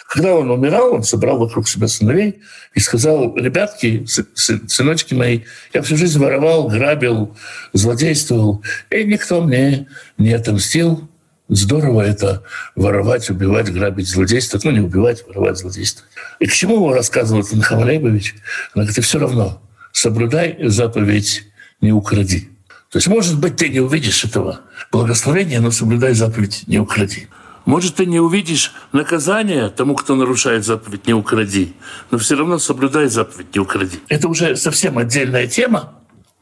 Когда 0.07 0.35
он 0.35 0.49
умирал, 0.49 0.93
он 0.93 1.03
собрал 1.03 1.37
вокруг 1.37 1.67
себя 1.67 1.87
сыновей 1.87 2.39
и 2.73 2.79
сказал, 2.79 3.35
ребятки, 3.35 4.05
сыночки 4.05 5.13
мои, 5.13 5.41
я 5.73 5.81
всю 5.81 5.97
жизнь 5.97 6.19
воровал, 6.19 6.69
грабил, 6.69 7.35
злодействовал, 7.73 8.63
и 8.89 9.03
никто 9.03 9.41
мне 9.41 9.87
не 10.17 10.31
отомстил. 10.31 11.09
Здорово 11.49 12.01
это 12.01 12.43
воровать, 12.75 13.29
убивать, 13.29 13.71
грабить, 13.71 14.09
злодействовать. 14.09 14.65
Ну, 14.65 14.71
не 14.71 14.79
убивать, 14.81 15.25
воровать, 15.27 15.57
злодействовать. 15.57 16.11
И 16.39 16.45
к 16.47 16.53
чему 16.53 16.75
его 16.75 16.93
рассказывает 16.93 17.53
Инхам 17.53 17.83
Алейбович? 17.83 18.35
Она 18.73 18.83
говорит, 18.83 18.95
ты 18.95 19.01
все 19.01 19.19
равно 19.19 19.61
соблюдай 19.93 20.57
заповедь, 20.63 21.43
не 21.79 21.91
укради. 21.91 22.49
То 22.91 22.97
есть, 22.97 23.07
может 23.07 23.39
быть, 23.39 23.55
ты 23.55 23.69
не 23.69 23.79
увидишь 23.79 24.25
этого 24.25 24.61
благословения, 24.91 25.59
но 25.61 25.71
соблюдай 25.71 26.13
заповедь, 26.13 26.63
не 26.67 26.79
укради. 26.79 27.27
Может, 27.67 27.95
ты 27.95 28.05
не 28.05 28.21
увидишь 28.21 28.71
наказания 28.93 29.67
тому, 29.67 29.93
кто 29.95 30.15
нарушает 30.15 30.65
заповедь 30.65 31.05
«не 31.05 31.13
укради», 31.13 31.73
но 32.11 32.17
все 32.17 32.37
равно 32.37 32.59
соблюдай 32.59 33.09
заповедь 33.09 33.53
«не 33.53 33.59
укради». 33.59 33.99
Это 34.07 34.29
уже 34.29 34.55
совсем 34.55 34.97
отдельная 34.97 35.47
тема, 35.47 35.96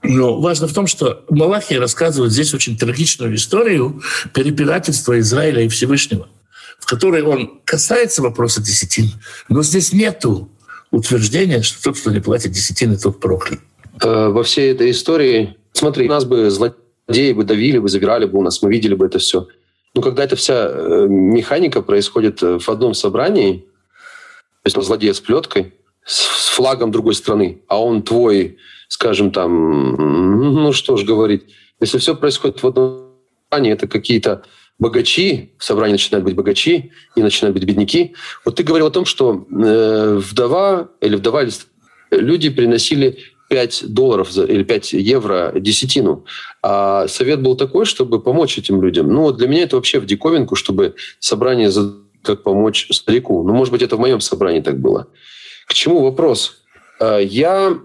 но 0.08 0.40
важно 0.40 0.68
в 0.68 0.74
том, 0.74 0.88
что 0.88 1.24
Малахи 1.30 1.76
рассказывает 1.76 2.32
здесь 2.32 2.54
очень 2.54 2.78
трагичную 2.78 3.36
историю 3.36 4.02
перепирательства 4.34 5.20
Израиля 5.20 5.64
и 5.64 5.68
Всевышнего, 5.68 6.28
в 6.80 6.86
которой 6.86 7.24
он 7.24 7.60
касается 7.66 8.22
вопроса 8.22 8.62
десятин, 8.62 9.12
но 9.50 9.64
здесь 9.64 9.94
нету 9.94 10.50
утверждения, 10.92 11.62
что 11.62 11.82
тот, 11.84 12.00
кто 12.00 12.12
не 12.12 12.20
платит 12.20 12.52
десятины, 12.52 12.98
тот 12.98 13.20
проклят. 13.20 13.60
Э, 14.02 14.30
во 14.30 14.44
всей 14.44 14.72
этой 14.72 14.92
истории, 14.92 15.56
смотри, 15.74 16.08
нас 16.08 16.26
бы 16.26 16.50
злодеи 16.50 17.34
бы 17.34 17.44
давили 17.44 17.78
бы, 17.78 17.90
забирали 17.90 18.26
бы 18.26 18.40
у 18.40 18.42
нас, 18.42 18.62
мы 18.62 18.72
видели 18.72 18.96
бы 18.96 19.06
это 19.06 19.20
все. 19.20 19.48
Ну, 19.94 20.02
когда 20.02 20.24
эта 20.24 20.36
вся 20.36 20.68
э, 20.70 21.08
механика 21.08 21.82
происходит 21.82 22.44
э, 22.44 22.60
в 22.60 22.70
одном 22.70 22.94
собрании, 22.94 23.66
то 24.64 24.68
есть 24.68 24.82
злодей 24.82 25.14
с 25.14 25.20
плеткой, 25.20 25.74
с 26.06 26.20
флагом 26.56 26.92
другой 26.92 27.16
страны, 27.16 27.62
а 27.68 27.82
он 27.82 28.04
твой, 28.04 28.58
скажем 28.88 29.32
там, 29.32 30.64
ну 30.64 30.74
что 30.74 30.98
ж 30.98 31.04
говорить, 31.04 31.44
если 31.80 31.98
все 31.98 32.16
происходит 32.16 32.62
в 32.62 32.68
одном 32.68 33.06
собрании, 33.50 33.72
это 33.72 33.88
какие-то 33.88 34.44
богачи, 34.80 35.54
в 35.58 35.64
собрании 35.64 35.94
начинают 35.94 36.26
быть 36.26 36.36
богачи, 36.36 36.92
и 37.16 37.24
начинают 37.24 37.56
быть 37.56 37.66
бедняки. 37.66 38.16
Вот 38.44 38.56
ты 38.56 38.64
говорил 38.64 38.88
о 38.88 38.92
том, 38.92 39.06
что 39.06 39.46
э, 39.50 40.20
вдова 40.22 40.90
или 41.02 41.16
вдова 41.16 41.44
люди 42.12 42.50
приносили 42.50 43.18
5 43.50 43.94
долларов 43.94 44.36
или 44.36 44.64
5 44.64 44.94
евро 44.94 45.54
десятину. 45.56 46.26
А 46.62 47.08
совет 47.08 47.42
был 47.42 47.56
такой, 47.56 47.86
чтобы 47.86 48.22
помочь 48.22 48.58
этим 48.58 48.82
людям. 48.82 49.08
Ну, 49.08 49.22
вот 49.22 49.38
для 49.38 49.48
меня 49.48 49.64
это 49.64 49.76
вообще 49.76 50.00
в 50.00 50.06
диковинку, 50.06 50.56
чтобы 50.56 50.96
собрание 51.20 51.70
как 52.24 52.44
помочь 52.44 52.88
старику. 52.92 53.44
Ну, 53.44 53.54
может 53.54 53.72
быть, 53.72 53.82
это 53.82 53.96
в 53.96 54.00
моем 54.00 54.20
собрании 54.20 54.62
так 54.62 54.80
было. 54.80 55.08
К 55.68 55.74
чему 55.74 56.02
вопрос? 56.02 56.64
А, 57.00 57.20
я 57.20 57.78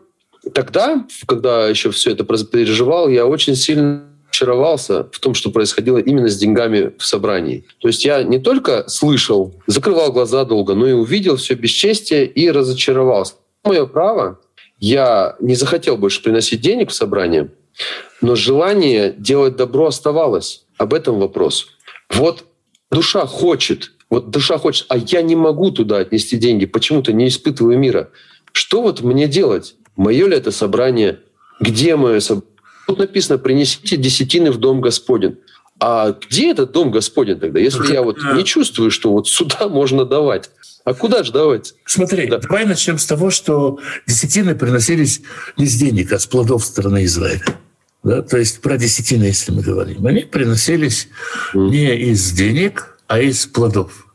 тогда, 0.55 1.07
когда 1.27 1.69
еще 1.69 1.91
все 1.91 2.13
это 2.13 2.25
переживал, 2.25 3.09
я 3.09 3.27
очень 3.27 3.57
сильно 3.57 4.05
очаровался 4.31 5.09
в 5.13 5.19
том, 5.19 5.35
что 5.35 5.51
происходило 5.51 5.99
именно 5.99 6.29
с 6.29 6.37
деньгами 6.37 6.93
в 6.99 7.05
собрании. 7.05 7.65
То 7.81 7.89
есть 7.89 8.05
я 8.05 8.23
не 8.23 8.39
только 8.39 8.89
слышал, 8.89 9.55
закрывал 9.67 10.13
глаза 10.13 10.45
долго, 10.45 10.75
но 10.75 10.87
и 10.87 10.93
увидел 10.93 11.37
все 11.37 11.55
бесчестие 11.55 12.27
и 12.27 12.51
разочаровался. 12.51 13.35
Мое 13.65 13.87
право 13.87 14.41
я 14.79 15.37
не 15.41 15.55
захотел 15.55 15.97
больше 15.97 16.23
приносить 16.23 16.61
денег 16.61 16.91
в 16.91 16.95
собрание, 16.95 17.51
но 18.23 18.35
желание 18.35 19.13
делать 19.17 19.57
добро 19.57 19.87
оставалось. 19.87 20.65
Об 20.79 20.95
этом 20.95 21.19
вопрос. 21.19 21.69
Вот 22.09 22.45
душа 22.91 23.27
хочет, 23.27 23.93
вот 24.09 24.31
душа 24.31 24.59
хочет, 24.59 24.87
а 24.89 24.97
я 24.97 25.23
не 25.23 25.37
могу 25.37 25.71
туда 25.71 25.99
отнести 25.99 26.39
деньги, 26.39 26.67
почему-то 26.67 27.13
не 27.13 27.29
испытываю 27.29 27.79
мира. 27.79 28.11
Что 28.53 28.81
вот 28.83 29.03
мне 29.03 29.29
делать? 29.29 29.75
Мое 29.97 30.27
ли 30.27 30.37
это 30.37 30.51
собрание? 30.51 31.21
Где 31.61 31.97
мое 31.97 32.21
собрание? 32.21 32.51
Тут 32.87 32.99
написано, 32.99 33.39
принесите 33.39 33.97
десятины 33.97 34.51
в 34.51 34.59
дом 34.59 34.81
Господень. 34.81 35.37
А 35.79 36.13
где 36.13 36.51
этот 36.51 36.73
дом 36.73 36.91
Господень 36.91 37.39
тогда, 37.39 37.59
если 37.59 37.93
я 37.93 38.03
вот 38.03 38.19
не 38.35 38.45
чувствую, 38.45 38.91
что 38.91 39.13
вот 39.13 39.29
сюда 39.29 39.69
можно 39.69 40.05
давать? 40.05 40.51
А 40.85 40.95
куда 40.95 41.23
же 41.23 41.33
давать? 41.33 41.75
Смотри, 41.85 42.27
да. 42.27 42.39
давай 42.39 42.67
начнем 42.67 42.99
с 42.99 43.07
того, 43.07 43.31
что 43.31 43.79
десятины 44.07 44.55
приносились 44.55 45.23
не 45.57 45.67
с 45.67 45.77
денег, 45.77 46.13
а 46.13 46.19
с 46.19 46.27
плодов 46.27 46.65
страны 46.65 47.05
Израиля. 47.05 47.45
Да? 48.03 48.23
То 48.23 48.39
есть 48.39 48.61
про 48.61 48.77
десятины, 48.77 49.25
если 49.25 49.53
мы 49.53 49.63
говорим. 49.63 50.07
Они 50.07 50.21
приносились 50.23 51.09
mm. 51.55 51.69
не 51.69 51.97
из 52.11 52.33
денег, 52.33 52.99
а 53.07 53.21
из 53.21 53.47
плодов. 53.47 54.07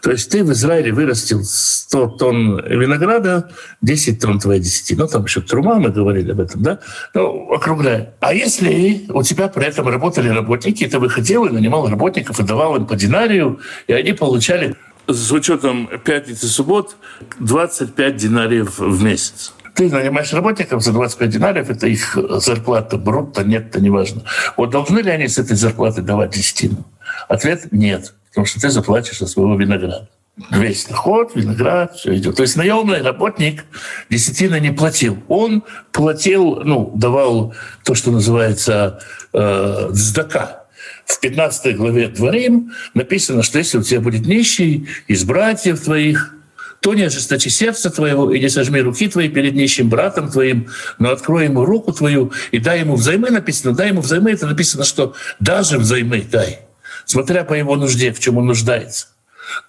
То 0.00 0.10
есть 0.10 0.30
ты 0.30 0.44
в 0.44 0.52
Израиле 0.52 0.92
вырастил 0.92 1.42
100 1.44 2.06
тонн 2.18 2.64
винограда, 2.66 3.50
10 3.82 4.20
тонн 4.20 4.38
твоей 4.38 4.60
десяти. 4.60 4.94
Ну, 4.94 5.06
там 5.06 5.24
еще 5.24 5.40
трума, 5.40 5.76
мы 5.76 5.90
говорили 5.90 6.32
об 6.32 6.40
этом, 6.40 6.62
да? 6.62 6.78
Ну, 7.14 7.52
округляя. 7.52 8.14
А 8.20 8.34
если 8.34 9.06
у 9.08 9.22
тебя 9.22 9.48
при 9.48 9.66
этом 9.66 9.88
работали 9.88 10.28
работники, 10.28 10.86
ты 10.86 10.98
выходил 10.98 11.44
и 11.46 11.50
нанимал 11.50 11.88
работников 11.88 12.40
и 12.40 12.42
давал 12.42 12.76
им 12.76 12.86
по 12.86 12.96
динарию, 12.96 13.60
и 13.86 13.92
они 13.92 14.12
получали 14.12 14.76
с 15.06 15.32
учетом 15.32 15.88
пятницы 16.04 16.46
и 16.46 16.48
суббот 16.48 16.96
25 17.40 18.16
динариев 18.16 18.78
в 18.78 19.02
месяц. 19.02 19.52
Ты 19.74 19.90
нанимаешь 19.90 20.32
работников 20.32 20.82
за 20.82 20.92
25 20.92 21.30
динариев, 21.30 21.70
это 21.70 21.86
их 21.86 22.16
зарплата, 22.38 22.98
брутто, 22.98 23.42
нет, 23.42 23.68
это 23.68 23.80
неважно. 23.80 24.22
Вот 24.56 24.70
должны 24.70 25.00
ли 25.00 25.10
они 25.10 25.28
с 25.28 25.38
этой 25.38 25.56
зарплаты 25.56 26.02
давать 26.02 26.32
десятину? 26.32 26.84
Ответ– 27.28 27.68
нет, 27.72 28.14
потому 28.32 28.46
что 28.46 28.60
ты 28.60 28.70
заплатишь 28.70 29.18
за 29.18 29.26
своего 29.26 29.54
винограда. 29.56 30.08
Весь 30.50 30.86
доход, 30.86 31.32
виноград, 31.34 31.94
все 31.94 32.16
идет. 32.16 32.36
То 32.36 32.42
есть 32.42 32.56
наемный 32.56 33.02
работник 33.02 33.66
десятина 34.08 34.58
не 34.58 34.72
платил. 34.72 35.22
Он 35.28 35.62
платил, 35.92 36.62
ну, 36.64 36.90
давал 36.96 37.54
то, 37.84 37.94
что 37.94 38.10
называется 38.10 39.00
э, 39.34 39.90
сдака. 39.90 40.64
В 41.04 41.20
15 41.20 41.76
главе 41.76 42.08
Дворим 42.08 42.72
написано, 42.94 43.42
что 43.42 43.58
если 43.58 43.76
у 43.76 43.82
тебя 43.82 44.00
будет 44.00 44.24
нищий 44.24 44.88
из 45.06 45.24
братьев 45.24 45.82
твоих, 45.82 46.34
то 46.80 46.94
не 46.94 47.02
ожесточи 47.02 47.48
сердце 47.48 47.90
твоего 47.90 48.32
и 48.32 48.40
не 48.40 48.48
сожми 48.48 48.80
руки 48.80 49.08
твои 49.08 49.28
перед 49.28 49.54
нищим 49.54 49.90
братом 49.90 50.30
твоим, 50.30 50.68
но 50.98 51.10
открой 51.10 51.44
ему 51.44 51.66
руку 51.66 51.92
твою 51.92 52.32
и 52.50 52.58
дай 52.58 52.80
ему 52.80 52.96
взаймы, 52.96 53.30
написано, 53.30 53.74
дай 53.74 53.88
ему 53.88 54.00
взаймы, 54.00 54.30
это 54.30 54.46
написано, 54.46 54.84
что 54.84 55.14
даже 55.38 55.78
взаймы 55.78 56.22
дай, 56.22 56.60
смотря 57.04 57.44
по 57.44 57.54
его 57.54 57.76
нужде, 57.76 58.12
в 58.12 58.20
чем 58.20 58.38
он 58.38 58.46
нуждается. 58.46 59.08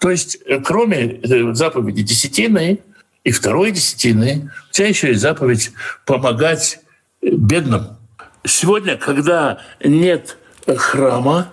То 0.00 0.10
есть 0.10 0.38
э, 0.46 0.60
кроме 0.60 1.20
э, 1.20 1.54
заповеди 1.54 2.02
десятины 2.02 2.80
и 3.22 3.30
второй 3.30 3.72
десятины, 3.72 4.50
у 4.70 4.72
тебя 4.72 4.88
еще 4.88 5.08
есть 5.08 5.20
заповедь 5.20 5.72
помогать 6.06 6.80
э, 7.22 7.30
бедным. 7.30 7.96
Сегодня, 8.44 8.96
когда 8.96 9.58
нет 9.82 10.36
храма, 10.76 11.50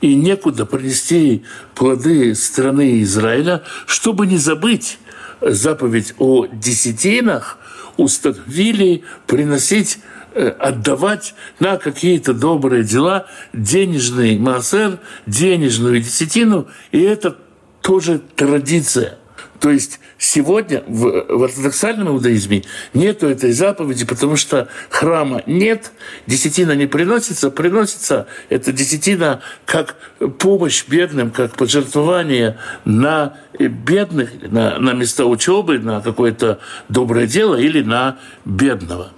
и 0.00 0.14
некуда 0.14 0.66
принести 0.66 1.44
плоды 1.74 2.34
страны 2.34 3.02
Израиля, 3.02 3.62
чтобы 3.86 4.26
не 4.26 4.36
забыть 4.36 4.98
заповедь 5.40 6.14
о 6.18 6.46
десятинах, 6.46 7.58
установили 7.96 9.04
приносить 9.26 9.98
отдавать 10.36 11.34
на 11.60 11.76
какие-то 11.76 12.34
добрые 12.34 12.84
дела 12.84 13.26
денежный 13.52 14.38
массер, 14.38 14.98
денежную 15.26 16.00
десятину, 16.00 16.68
и 16.92 17.00
это 17.00 17.36
тоже 17.80 18.20
традиция. 18.34 19.18
То 19.60 19.70
есть 19.70 20.00
сегодня 20.18 20.82
в, 20.86 21.24
в 21.28 21.42
ортодоксальном 21.42 22.08
иудаизме 22.08 22.64
нет 22.94 23.22
этой 23.22 23.52
заповеди, 23.52 24.04
потому 24.04 24.36
что 24.36 24.68
храма 24.90 25.42
нет, 25.46 25.92
десятина 26.26 26.72
не 26.72 26.86
приносится, 26.86 27.50
приносится 27.50 28.26
эта 28.48 28.72
десятина 28.72 29.40
как 29.64 29.96
помощь 30.38 30.84
бедным, 30.86 31.30
как 31.30 31.56
пожертвование 31.56 32.58
на 32.84 33.38
бедных, 33.58 34.30
на, 34.42 34.78
на 34.78 34.92
места 34.92 35.24
учебы, 35.24 35.78
на 35.78 36.00
какое-то 36.00 36.60
доброе 36.88 37.26
дело 37.26 37.54
или 37.54 37.82
на 37.82 38.18
бедного. 38.44 39.12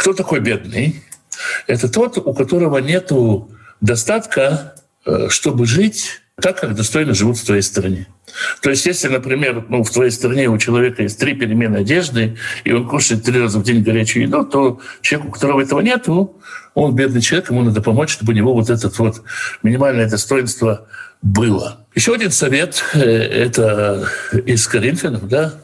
Кто 0.00 0.14
такой 0.14 0.40
бедный? 0.40 1.02
Это 1.66 1.86
тот, 1.86 2.16
у 2.16 2.32
которого 2.32 2.78
нет 2.78 3.12
достатка, 3.82 4.74
э, 5.04 5.28
чтобы 5.28 5.66
жить 5.66 6.22
так, 6.40 6.58
как 6.58 6.74
достойно 6.74 7.12
живут 7.12 7.36
в 7.36 7.44
твоей 7.44 7.60
стране. 7.60 8.06
То 8.62 8.70
есть, 8.70 8.86
если, 8.86 9.08
например, 9.08 9.62
ну, 9.68 9.84
в 9.84 9.90
твоей 9.90 10.10
стране 10.10 10.48
у 10.48 10.56
человека 10.56 11.02
есть 11.02 11.18
три 11.18 11.34
перемены 11.34 11.76
одежды, 11.76 12.38
и 12.64 12.72
он 12.72 12.88
кушает 12.88 13.24
три 13.24 13.38
раза 13.38 13.58
в 13.58 13.62
день 13.62 13.82
горячую 13.82 14.22
еду, 14.22 14.46
то 14.46 14.80
человеку, 15.02 15.28
у 15.28 15.32
которого 15.32 15.60
этого 15.60 15.80
нет, 15.80 16.06
он 16.72 16.94
бедный 16.94 17.20
человек, 17.20 17.50
ему 17.50 17.60
надо 17.62 17.82
помочь, 17.82 18.08
чтобы 18.08 18.32
у 18.32 18.36
него 18.36 18.54
вот 18.54 18.70
это 18.70 18.90
вот 18.96 19.22
минимальное 19.62 20.08
достоинство 20.08 20.88
было. 21.20 21.86
Еще 21.94 22.14
один 22.14 22.30
совет 22.30 22.82
э,– 22.94 23.00
это 23.02 24.08
из 24.46 24.66
Коринфянов, 24.66 25.28
да? 25.28 25.56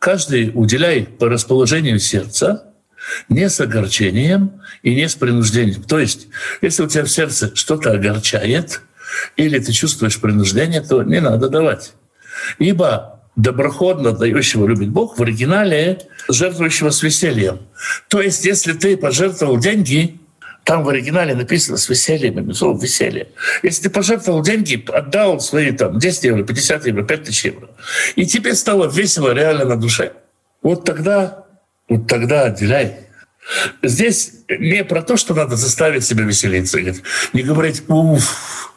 Каждый 0.00 0.50
уделяй 0.52 1.04
по 1.04 1.28
расположению 1.28 2.00
сердца, 2.00 2.73
не 3.28 3.48
с 3.48 3.60
огорчением 3.60 4.60
и 4.82 4.94
не 4.94 5.08
с 5.08 5.14
принуждением. 5.14 5.82
То 5.82 5.98
есть, 5.98 6.28
если 6.62 6.82
у 6.82 6.88
тебя 6.88 7.04
в 7.04 7.10
сердце 7.10 7.54
что-то 7.54 7.92
огорчает, 7.92 8.80
или 9.36 9.58
ты 9.58 9.72
чувствуешь 9.72 10.20
принуждение, 10.20 10.80
то 10.80 11.02
не 11.02 11.20
надо 11.20 11.48
давать. 11.48 11.92
Ибо 12.58 13.20
доброходно 13.36 14.12
дающего 14.12 14.66
любит 14.66 14.90
Бог 14.90 15.18
в 15.18 15.22
оригинале 15.22 16.00
жертвующего 16.28 16.90
с 16.90 17.02
весельем. 17.02 17.60
То 18.08 18.20
есть, 18.20 18.44
если 18.44 18.72
ты 18.72 18.96
пожертвовал 18.96 19.58
деньги, 19.58 20.20
там 20.64 20.82
в 20.82 20.88
оригинале 20.88 21.34
написано 21.34 21.76
с 21.76 21.88
весельем, 21.88 22.52
слово 22.54 22.80
веселье. 22.80 23.28
Если 23.62 23.84
ты 23.84 23.90
пожертвовал 23.90 24.42
деньги, 24.42 24.82
отдал 24.88 25.40
свои 25.40 25.72
там 25.72 25.98
10 25.98 26.24
евро, 26.24 26.42
50 26.42 26.86
евро, 26.86 27.02
5000 27.02 27.44
евро, 27.44 27.68
и 28.16 28.26
тебе 28.26 28.54
стало 28.54 28.90
весело 28.90 29.34
реально 29.34 29.66
на 29.66 29.76
душе, 29.76 30.12
вот 30.62 30.84
тогда, 30.84 31.43
вот 31.88 32.06
тогда 32.06 32.42
отделяй. 32.42 33.00
Здесь 33.82 34.32
не 34.48 34.84
про 34.84 35.02
то, 35.02 35.16
что 35.16 35.34
надо 35.34 35.56
заставить 35.56 36.04
себя 36.04 36.24
веселиться, 36.24 36.80
не 37.32 37.42
говорить 37.42 37.84
«уф», 37.88 38.72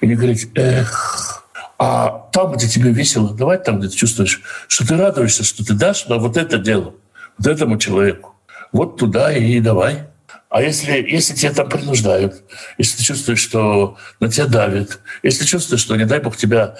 и 0.00 0.06
не 0.06 0.14
говорить 0.14 0.48
«эх», 0.54 1.42
а 1.78 2.28
там, 2.32 2.52
где 2.52 2.68
тебе 2.68 2.92
весело, 2.92 3.34
давай 3.34 3.58
там, 3.58 3.80
где 3.80 3.88
ты 3.88 3.96
чувствуешь, 3.96 4.40
что 4.68 4.86
ты 4.86 4.96
радуешься, 4.96 5.42
что 5.42 5.64
ты 5.64 5.74
дашь 5.74 6.06
на 6.06 6.18
вот 6.18 6.36
это 6.36 6.58
дело, 6.58 6.94
вот 7.36 7.46
этому 7.48 7.76
человеку. 7.78 8.36
Вот 8.70 8.98
туда 8.98 9.32
и 9.32 9.58
давай. 9.58 10.04
А 10.48 10.62
если, 10.62 10.92
если 10.92 11.34
тебя 11.34 11.52
там 11.52 11.68
принуждают, 11.68 12.44
если 12.78 12.98
ты 12.98 13.02
чувствуешь, 13.02 13.40
что 13.40 13.96
на 14.20 14.30
тебя 14.30 14.46
давят, 14.46 15.00
если 15.24 15.44
чувствуешь, 15.44 15.80
что, 15.80 15.96
не 15.96 16.04
дай 16.04 16.20
Бог, 16.20 16.36
тебя 16.36 16.76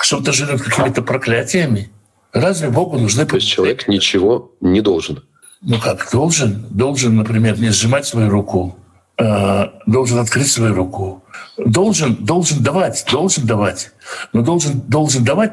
что-то 0.00 0.32
живет 0.32 0.62
какими-то 0.62 1.02
проклятиями, 1.02 1.90
разве 2.40 2.70
Богу 2.70 2.98
нужны... 2.98 3.26
То 3.26 3.36
есть 3.36 3.48
человек 3.48 3.88
ничего 3.88 4.52
не 4.60 4.80
должен? 4.80 5.22
Ну 5.62 5.78
как, 5.80 6.08
должен. 6.12 6.66
Должен, 6.70 7.16
например, 7.16 7.58
не 7.58 7.70
сжимать 7.70 8.06
свою 8.06 8.30
руку, 8.30 8.76
э, 9.18 9.68
должен 9.86 10.18
открыть 10.18 10.50
свою 10.50 10.74
руку, 10.74 11.24
должен, 11.56 12.14
должен 12.16 12.62
давать, 12.62 13.04
должен 13.10 13.46
давать, 13.46 13.90
но 14.32 14.42
должен, 14.42 14.80
должен 14.86 15.24
давать, 15.24 15.52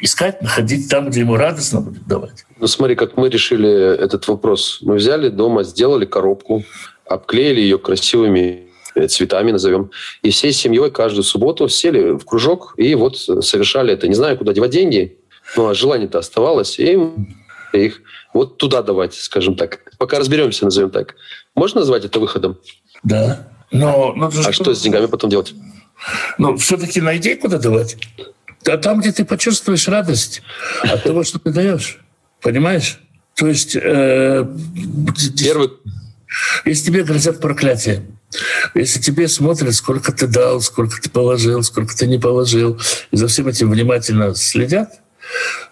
искать, 0.00 0.42
находить 0.42 0.88
там, 0.88 1.10
где 1.10 1.20
ему 1.20 1.36
радостно 1.36 1.80
будет 1.80 2.06
давать. 2.06 2.44
Ну 2.58 2.66
смотри, 2.66 2.96
как 2.96 3.16
мы 3.16 3.28
решили 3.28 3.96
этот 3.96 4.26
вопрос. 4.28 4.78
Мы 4.82 4.96
взяли 4.96 5.28
дома, 5.28 5.62
сделали 5.62 6.06
коробку, 6.06 6.64
обклеили 7.06 7.60
ее 7.60 7.78
красивыми 7.78 8.68
э, 8.94 9.06
цветами, 9.08 9.52
назовем, 9.52 9.90
и 10.22 10.30
всей 10.30 10.52
семьей 10.52 10.90
каждую 10.90 11.24
субботу 11.24 11.68
сели 11.68 12.12
в 12.12 12.24
кружок 12.24 12.74
и 12.78 12.94
вот 12.94 13.18
совершали 13.18 13.92
это. 13.92 14.08
Не 14.08 14.14
знаю, 14.14 14.38
куда 14.38 14.52
девать 14.52 14.70
деньги, 14.70 15.18
но 15.56 15.74
желание-то 15.74 16.18
оставалось, 16.18 16.78
и 16.78 16.98
их 17.72 18.00
вот 18.32 18.58
туда 18.58 18.82
давать, 18.82 19.14
скажем 19.14 19.56
так. 19.56 19.80
Пока 19.98 20.18
разберемся, 20.18 20.64
назовем 20.64 20.90
так. 20.90 21.14
Можно 21.54 21.80
назвать 21.80 22.04
это 22.04 22.20
выходом? 22.20 22.58
Да. 23.02 23.48
Но, 23.70 24.12
но, 24.14 24.30
а 24.46 24.52
что 24.52 24.74
с 24.74 24.80
деньгами 24.80 25.06
потом 25.06 25.30
делать? 25.30 25.54
Ну, 26.38 26.56
все-таки 26.56 27.00
найди, 27.00 27.34
куда 27.34 27.58
давать. 27.58 27.96
А 28.66 28.76
там, 28.76 29.00
где 29.00 29.12
ты 29.12 29.24
почувствуешь 29.24 29.88
радость 29.88 30.42
от 30.82 31.02
того, 31.04 31.24
что 31.24 31.38
ты 31.38 31.50
даешь. 31.50 32.00
Понимаешь? 32.40 33.00
То 33.34 33.46
есть... 33.46 33.76
Э, 33.76 34.46
Первый... 35.38 35.70
Если 36.64 36.86
тебе 36.86 37.04
грозят 37.04 37.40
проклятия, 37.40 38.04
если 38.74 39.00
тебе 39.00 39.28
смотрят, 39.28 39.74
сколько 39.74 40.12
ты 40.12 40.26
дал, 40.26 40.60
сколько 40.60 41.00
ты 41.00 41.08
положил, 41.08 41.62
сколько 41.62 41.96
ты 41.96 42.06
не 42.06 42.18
положил, 42.18 42.78
и 43.10 43.16
за 43.16 43.28
всем 43.28 43.48
этим 43.48 43.70
внимательно 43.70 44.34
следят, 44.34 45.00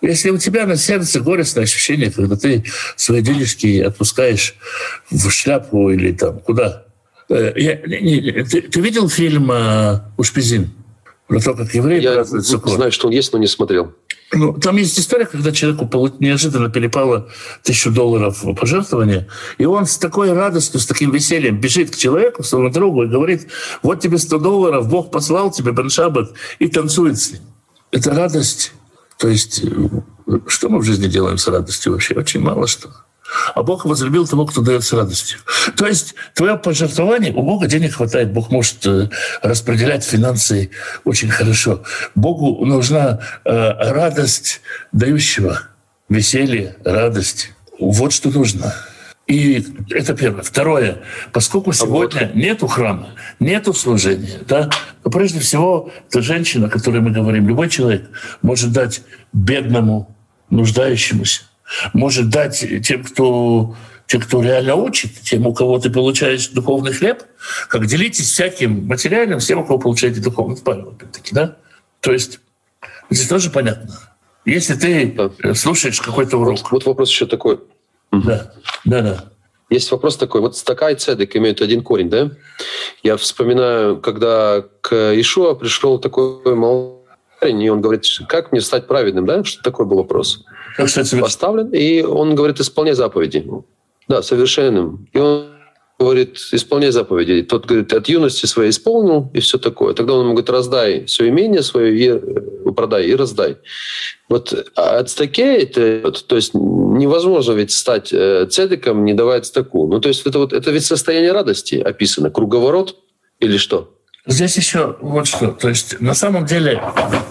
если 0.00 0.30
у 0.30 0.38
тебя 0.38 0.66
на 0.66 0.76
сердце 0.76 1.20
горестное 1.20 1.64
ощущение, 1.64 2.10
когда 2.10 2.36
ты 2.36 2.64
свои 2.96 3.22
денежки 3.22 3.80
отпускаешь 3.80 4.54
в 5.10 5.30
шляпу 5.30 5.90
или 5.90 6.12
там 6.12 6.40
куда, 6.40 6.84
Э, 7.28 7.52
я, 7.56 7.76
не, 7.86 8.44
ты, 8.44 8.62
ты 8.62 8.80
видел 8.80 9.08
фильм 9.08 9.50
э, 9.50 10.00
«Ушпизин»? 10.16 10.70
Про 11.26 11.40
то, 11.40 11.54
как 11.54 11.74
евреи 11.74 12.02
Я 12.02 12.22
знаю, 12.24 12.92
что 12.92 13.06
он 13.06 13.14
есть, 13.14 13.32
но 13.32 13.38
не 13.38 13.46
смотрел. 13.46 13.94
Ну, 14.32 14.52
там 14.52 14.76
есть 14.76 14.98
история, 14.98 15.24
когда 15.24 15.52
человеку 15.52 15.88
неожиданно 16.18 16.68
перепало 16.68 17.30
тысячу 17.62 17.90
долларов 17.90 18.44
пожертвования, 18.58 19.26
и 19.56 19.64
он 19.64 19.86
с 19.86 19.96
такой 19.96 20.32
радостью, 20.32 20.80
с 20.80 20.86
таким 20.86 21.12
весельем 21.12 21.58
бежит 21.58 21.90
к 21.90 21.96
человеку, 21.96 22.42
своему 22.42 22.68
другу, 22.68 23.04
и 23.04 23.06
говорит, 23.06 23.46
вот 23.82 24.00
тебе 24.00 24.18
100 24.18 24.38
долларов, 24.38 24.88
Бог 24.88 25.10
послал 25.10 25.50
тебе 25.50 25.72
Беншабат, 25.72 26.32
и 26.58 26.68
танцует 26.68 27.18
с 27.18 27.32
ним. 27.32 27.42
Это 27.90 28.10
радость. 28.10 28.72
То 29.18 29.29
есть, 29.29 29.62
э, 29.64 30.38
что 30.46 30.68
мы 30.68 30.79
в 30.79 30.85
жизни 30.85 31.07
делаем 31.07 31.38
с 31.38 31.46
радостью 31.48 31.92
вообще? 31.92 32.14
Очень 32.14 32.40
мало 32.40 32.66
что. 32.66 32.90
А 33.55 33.62
Бог 33.62 33.85
возлюбил 33.85 34.27
того, 34.27 34.46
кто 34.46 34.61
дает 34.61 34.85
с 34.85 34.92
радостью. 34.92 35.38
То 35.77 35.87
есть 35.87 36.14
твое 36.35 36.57
пожертвование, 36.57 37.33
у 37.33 37.42
Бога 37.42 37.66
денег 37.66 37.94
хватает, 37.94 38.33
Бог 38.33 38.50
может 38.50 38.87
э, 38.87 39.09
распределять 39.42 40.05
финансы 40.05 40.70
очень 41.05 41.31
хорошо. 41.31 41.83
Богу 42.14 42.64
нужна 42.64 43.20
э, 43.44 43.50
радость 43.90 44.61
дающего, 44.92 45.62
веселье, 46.09 46.77
радость. 46.85 47.53
Вот 47.79 48.12
что 48.12 48.31
нужно. 48.31 48.74
И 49.26 49.64
это 49.90 50.14
первое. 50.14 50.42
Второе. 50.42 51.02
Поскольку 51.32 51.72
сегодня 51.72 52.30
нету 52.34 52.66
храма, 52.66 53.10
нету 53.40 53.72
служения, 53.72 54.40
да, 54.46 54.70
то 55.02 55.10
прежде 55.10 55.40
всего, 55.40 55.90
та 56.10 56.20
женщина, 56.20 56.66
о 56.66 56.70
которой 56.70 57.00
мы 57.00 57.10
говорим, 57.10 57.48
любой 57.48 57.70
человек 57.70 58.10
может 58.42 58.72
дать 58.72 59.02
бедному, 59.32 60.14
нуждающемуся, 60.50 61.42
может 61.94 62.28
дать 62.28 62.64
тем, 62.82 63.02
кто 63.02 63.74
те, 64.06 64.18
кто 64.18 64.42
реально 64.42 64.74
учит, 64.74 65.20
тем, 65.22 65.46
у 65.46 65.54
кого 65.54 65.78
ты 65.78 65.88
получаешь 65.88 66.48
духовный 66.48 66.92
хлеб, 66.92 67.22
как 67.68 67.87
делитесь 67.87 68.30
всяким 68.30 68.87
материальным 68.87 69.40
с 69.40 69.46
тем, 69.46 69.60
у 69.60 69.64
кого 69.64 69.78
получаете 69.78 70.20
духовный 70.20 70.58
правил, 70.58 70.90
опять-таки, 70.90 71.34
да? 71.34 71.56
То 72.00 72.12
есть 72.12 72.40
здесь 73.08 73.26
тоже 73.26 73.48
понятно. 73.48 73.98
Если 74.44 74.74
ты 74.74 75.54
слушаешь 75.54 76.00
какой-то 76.02 76.37
урок... 76.37 76.60
Вот, 76.64 76.72
вот 76.72 76.84
вопрос 76.84 77.08
еще 77.08 77.24
такой. 77.24 77.60
Да, 78.24 78.53
да, 78.85 79.03
да. 79.03 79.24
Есть 79.70 79.90
вопрос 79.90 80.16
такой. 80.16 80.40
Вот 80.40 80.57
стака 80.57 80.90
и 80.90 80.94
цедек 80.94 81.35
имеют 81.37 81.61
один 81.61 81.83
корень, 81.83 82.11
да? 82.11 82.31
Я 83.03 83.16
вспоминаю, 83.16 84.00
когда 84.00 84.64
к 84.83 84.94
Ишуа 85.18 85.55
пришел 85.55 85.98
такой 85.98 86.55
молодой 86.55 87.00
парень, 87.40 87.62
и 87.62 87.70
он 87.70 87.81
говорит, 87.81 88.05
как 88.29 88.53
мне 88.53 88.61
стать 88.61 88.87
праведным, 88.87 89.27
да? 89.27 89.42
Что 89.42 89.62
такой 89.62 89.87
был 89.87 89.96
вопрос? 89.98 90.44
Как 90.77 90.88
стать 90.88 91.11
Поставлен, 91.18 91.70
и 91.70 92.03
он 92.03 92.35
говорит, 92.35 92.61
исполняй 92.61 92.94
заповеди. 92.94 93.46
Да, 94.07 94.22
совершенным. 94.22 95.09
И 95.12 95.18
он 95.18 95.46
говорит, 95.98 96.37
исполняй 96.53 96.90
заповеди. 96.90 97.42
Тот 97.42 97.66
говорит, 97.66 97.92
от 97.92 98.09
юности 98.09 98.46
своей 98.46 98.70
исполнил, 98.70 99.31
и 99.33 99.40
все 99.40 99.59
такое. 99.59 99.94
Тогда 99.94 100.14
он 100.14 100.24
ему 100.24 100.33
говорит, 100.33 100.50
раздай 100.50 101.05
все 101.05 101.29
имение 101.29 101.62
свое, 101.62 101.96
и 101.96 102.09
э, 102.09 102.72
продай, 102.72 103.07
и 103.07 103.14
раздай. 103.14 103.57
Вот 104.29 104.53
а 104.74 104.98
от 104.98 105.11
стаке, 105.11 105.59
это, 105.59 106.11
то 106.11 106.37
есть 106.37 106.55
невозможно 106.98 107.52
ведь 107.52 107.70
стать 107.70 108.12
э, 108.12 108.46
цедиком, 108.46 109.04
не 109.04 109.14
давая 109.14 109.42
стаку. 109.42 109.87
Ну, 109.87 110.00
то 110.00 110.09
есть 110.09 110.26
это, 110.26 110.38
вот, 110.38 110.52
это 110.52 110.70
ведь 110.70 110.85
состояние 110.85 111.33
радости 111.33 111.76
описано, 111.76 112.30
круговорот 112.30 112.96
или 113.40 113.57
что? 113.57 113.94
Здесь 114.26 114.57
еще 114.57 114.96
вот 115.00 115.26
что. 115.26 115.48
То 115.48 115.68
есть 115.68 116.00
на 116.00 116.14
самом 116.14 116.46
деле... 116.46 116.83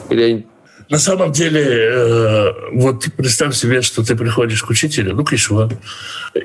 Или 0.10 0.46
на 0.90 1.00
самом 1.00 1.32
деле, 1.32 1.64
э, 1.64 2.54
вот 2.74 3.06
представь 3.18 3.56
себе, 3.56 3.82
что 3.82 4.04
ты 4.04 4.16
приходишь 4.16 4.62
к 4.64 4.70
учителю, 4.70 5.16
ну, 5.16 5.24
к 5.24 5.34
Ишуа, 5.34 5.70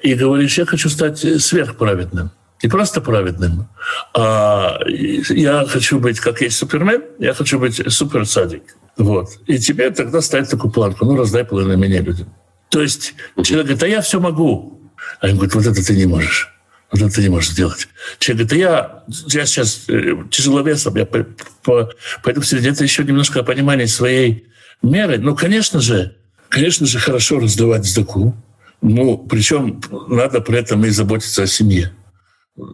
и 0.03 0.15
говоришь, 0.15 0.57
я 0.59 0.65
хочу 0.65 0.89
стать 0.89 1.19
сверхправедным. 1.19 2.31
Не 2.63 2.69
просто 2.69 3.01
праведным, 3.01 3.69
а 4.15 4.81
я 4.87 5.65
хочу 5.67 6.01
быть, 6.01 6.19
как 6.19 6.41
есть 6.41 6.57
Супермен, 6.57 7.03
я 7.19 7.33
хочу 7.33 7.59
быть 7.59 7.81
суперсадик. 7.93 8.63
Вот. 8.97 9.29
И 9.47 9.59
тебе 9.59 9.91
тогда 9.91 10.21
ставить 10.21 10.51
такую 10.51 10.73
планку, 10.73 11.05
ну, 11.05 11.17
раздай 11.17 11.45
половину 11.45 11.77
меня 11.77 12.01
людям. 12.01 12.27
То 12.79 12.83
есть 12.83 13.15
человек 13.43 13.67
говорит, 13.67 13.83
а 13.83 13.89
я 13.89 14.01
все 14.03 14.21
могу. 14.21 14.81
А 15.21 15.27
он 15.27 15.33
говорит, 15.33 15.53
вот 15.53 15.67
это 15.67 15.85
ты 15.85 15.97
не 15.97 16.07
можешь. 16.07 16.49
Вот 16.93 17.03
это 17.03 17.13
ты 17.13 17.23
не 17.23 17.29
можешь 17.29 17.51
сделать. 17.51 17.89
Человек 18.21 18.47
говорит, 18.47 18.65
я, 18.65 19.03
я 19.31 19.47
сейчас 19.47 19.83
э, 19.89 20.15
тяжеловесом, 20.31 20.95
я 20.95 21.05
по, 21.05 21.27
по, 21.65 21.91
пойду 22.23 22.41
в 22.41 22.47
среде. 22.47 22.69
Это 22.69 22.85
еще 22.85 23.03
немножко 23.03 23.43
понимание 23.43 23.89
своей 23.89 24.47
меры. 24.81 25.19
Ну, 25.19 25.35
конечно 25.35 25.81
же, 25.81 26.15
конечно 26.49 26.87
же, 26.87 27.01
хорошо 27.01 27.41
раздавать 27.41 27.85
сдаку. 27.85 28.37
Ну, 28.81 29.19
причем 29.29 29.81
надо 30.07 30.41
при 30.41 30.61
этом 30.61 30.85
и 30.85 30.91
заботиться 30.91 31.43
о 31.43 31.47
семье. 31.49 31.93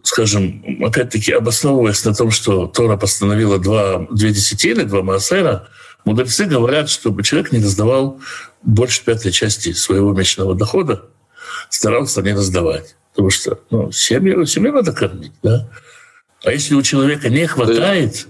Скажем, 0.03 0.83
опять-таки, 0.85 1.31
обосновываясь 1.31 2.05
на 2.05 2.13
том, 2.13 2.29
что 2.29 2.67
Тора 2.67 2.95
постановила 2.95 3.57
два, 3.57 4.05
две 4.11 4.29
десятины, 4.29 4.83
два 4.83 5.01
маасера, 5.01 5.67
мудрецы 6.05 6.45
говорят, 6.45 6.91
чтобы 6.91 7.23
человек 7.23 7.51
не 7.51 7.57
раздавал 7.57 8.21
больше 8.65 9.05
пятой 9.05 9.31
части 9.31 9.71
своего 9.73 10.11
месячного 10.13 10.55
дохода, 10.55 11.05
старался 11.69 12.21
не 12.21 12.33
раздавать. 12.33 12.95
Потому 13.11 13.29
что 13.29 13.59
ну, 13.69 13.91
семью, 13.91 14.45
семью 14.45 14.73
надо 14.73 14.91
кормить, 14.91 15.31
да? 15.41 15.69
А 16.43 16.51
если 16.51 16.75
у 16.75 16.81
человека 16.81 17.29
не 17.29 17.47
хватает, 17.47 18.27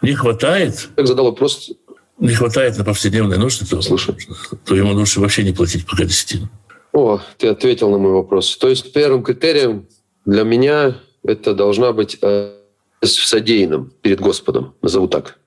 не 0.00 0.14
хватает... 0.14 0.88
Как 0.94 1.06
задал 1.06 1.26
вопрос... 1.26 1.70
Не 2.18 2.34
хватает 2.34 2.76
на 2.76 2.84
повседневные 2.84 3.38
нужды, 3.38 3.64
то, 3.66 3.80
Слушай. 3.80 4.16
то 4.64 4.74
ему 4.74 4.92
лучше 4.92 5.20
вообще 5.20 5.44
не 5.44 5.52
платить 5.52 5.86
пока 5.86 6.04
десятину. 6.04 6.48
О, 6.92 7.20
ты 7.36 7.48
ответил 7.48 7.90
на 7.90 7.98
мой 7.98 8.12
вопрос. 8.12 8.56
То 8.56 8.68
есть 8.68 8.92
первым 8.92 9.22
критерием 9.22 9.86
для 10.24 10.42
меня 10.42 10.96
это 11.22 11.54
должна 11.54 11.92
быть 11.92 12.18
э, 12.20 12.54
содеянным 13.02 13.92
перед 14.02 14.20
Господом, 14.20 14.74
назову 14.82 15.06
так. 15.06 15.38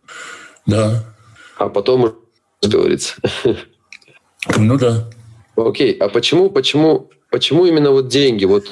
Да. 0.66 1.04
А 1.58 1.68
потом 1.68 2.16
говорится. 2.62 3.16
Ну 4.58 4.78
да. 4.78 5.10
Окей, 5.56 5.94
а 5.94 6.10
почему, 6.10 6.50
почему 6.50 7.10
Почему 7.32 7.66
именно 7.66 7.92
вот 7.92 8.10
деньги? 8.10 8.46
Вот 8.46 8.70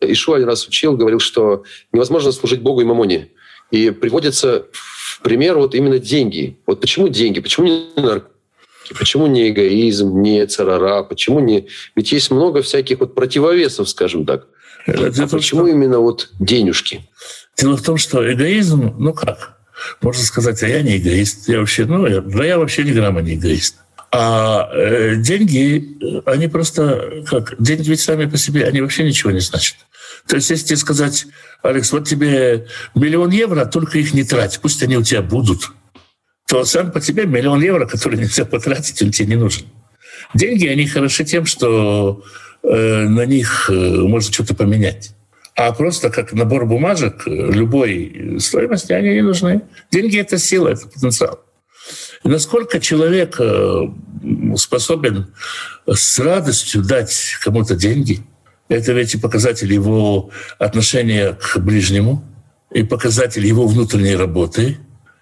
Ишу 0.00 0.34
один 0.34 0.46
раз 0.46 0.66
учил, 0.66 0.96
говорил, 0.96 1.18
что 1.18 1.64
невозможно 1.92 2.32
служить 2.32 2.62
Богу 2.62 2.80
и 2.80 2.84
мамоне. 2.84 3.28
И 3.72 3.90
приводится 3.90 4.66
в 4.72 5.20
пример 5.22 5.58
вот 5.58 5.74
именно 5.74 5.98
деньги. 5.98 6.56
Вот 6.66 6.80
почему 6.80 7.08
деньги? 7.08 7.40
Почему 7.40 7.66
не 7.66 7.86
наркотики? 7.96 8.32
Почему 8.96 9.26
не 9.26 9.50
эгоизм, 9.50 10.22
не 10.22 10.46
царара? 10.46 11.02
Почему 11.02 11.40
не... 11.40 11.66
Ведь 11.96 12.12
есть 12.12 12.30
много 12.30 12.62
всяких 12.62 13.00
вот 13.00 13.16
противовесов, 13.16 13.88
скажем 13.88 14.24
так. 14.24 14.46
Это 14.86 15.24
а 15.24 15.26
почему 15.26 15.62
что... 15.62 15.66
именно 15.66 15.98
вот 15.98 16.30
денежки? 16.38 17.04
Дело 17.58 17.76
в 17.76 17.82
том, 17.82 17.96
что 17.96 18.32
эгоизм, 18.32 18.94
ну 18.96 19.12
как? 19.12 19.58
Можно 20.00 20.22
сказать, 20.22 20.62
а 20.62 20.68
я 20.68 20.82
не 20.82 20.98
эгоист. 20.98 21.48
Я 21.48 21.58
вообще, 21.58 21.86
ну, 21.86 22.06
я, 22.06 22.20
да 22.20 22.44
я 22.44 22.58
вообще 22.58 22.84
ни 22.84 22.92
грамма 22.92 23.22
не 23.22 23.34
эгоист. 23.34 23.78
А 24.12 24.70
э, 24.72 25.16
деньги, 25.16 26.22
они 26.26 26.48
просто 26.48 27.24
как? 27.26 27.54
Деньги 27.58 27.90
ведь 27.90 28.00
сами 28.00 28.26
по 28.26 28.36
себе, 28.36 28.64
они 28.64 28.80
вообще 28.80 29.04
ничего 29.04 29.30
не 29.30 29.40
значат. 29.40 29.76
То 30.26 30.36
есть, 30.36 30.50
если 30.50 30.66
тебе 30.66 30.76
сказать, 30.76 31.26
Алекс, 31.62 31.92
вот 31.92 32.06
тебе 32.06 32.66
миллион 32.94 33.30
евро, 33.30 33.64
только 33.64 33.98
их 33.98 34.14
не 34.14 34.24
трать, 34.24 34.58
пусть 34.62 34.82
они 34.82 34.96
у 34.96 35.02
тебя 35.02 35.22
будут, 35.22 35.70
то 36.46 36.64
сам 36.64 36.92
по 36.92 37.00
себе 37.00 37.26
миллион 37.26 37.62
евро, 37.62 37.86
который 37.86 38.18
нельзя 38.20 38.44
потратить, 38.44 39.02
он 39.02 39.10
тебе 39.10 39.28
не 39.28 39.36
нужен. 39.36 39.66
Деньги, 40.34 40.66
они 40.66 40.86
хороши 40.86 41.24
тем, 41.24 41.46
что 41.46 42.22
э, 42.62 43.08
на 43.08 43.26
них 43.26 43.68
э, 43.70 43.72
можно 43.72 44.32
что-то 44.32 44.54
поменять. 44.54 45.12
А 45.54 45.72
просто 45.72 46.10
как 46.10 46.32
набор 46.32 46.66
бумажек 46.66 47.22
любой 47.26 48.36
стоимости, 48.40 48.92
они 48.92 49.14
не 49.14 49.22
нужны. 49.22 49.62
Деньги— 49.90 50.18
это 50.20 50.38
сила, 50.38 50.68
это 50.68 50.86
потенциал. 50.86 51.40
Насколько 52.24 52.80
человек 52.80 53.36
э, 53.38 53.88
способен 54.56 55.34
с 55.86 56.18
радостью 56.18 56.82
дать 56.82 57.36
кому-то 57.42 57.76
деньги, 57.76 58.22
это 58.68 58.92
ведь 58.92 59.14
и 59.14 59.18
показатель 59.18 59.72
его 59.72 60.30
отношения 60.58 61.34
к 61.34 61.58
ближнему, 61.58 62.24
и 62.72 62.82
показатель 62.82 63.46
его 63.46 63.66
внутренней 63.66 64.16
работы, 64.16 64.78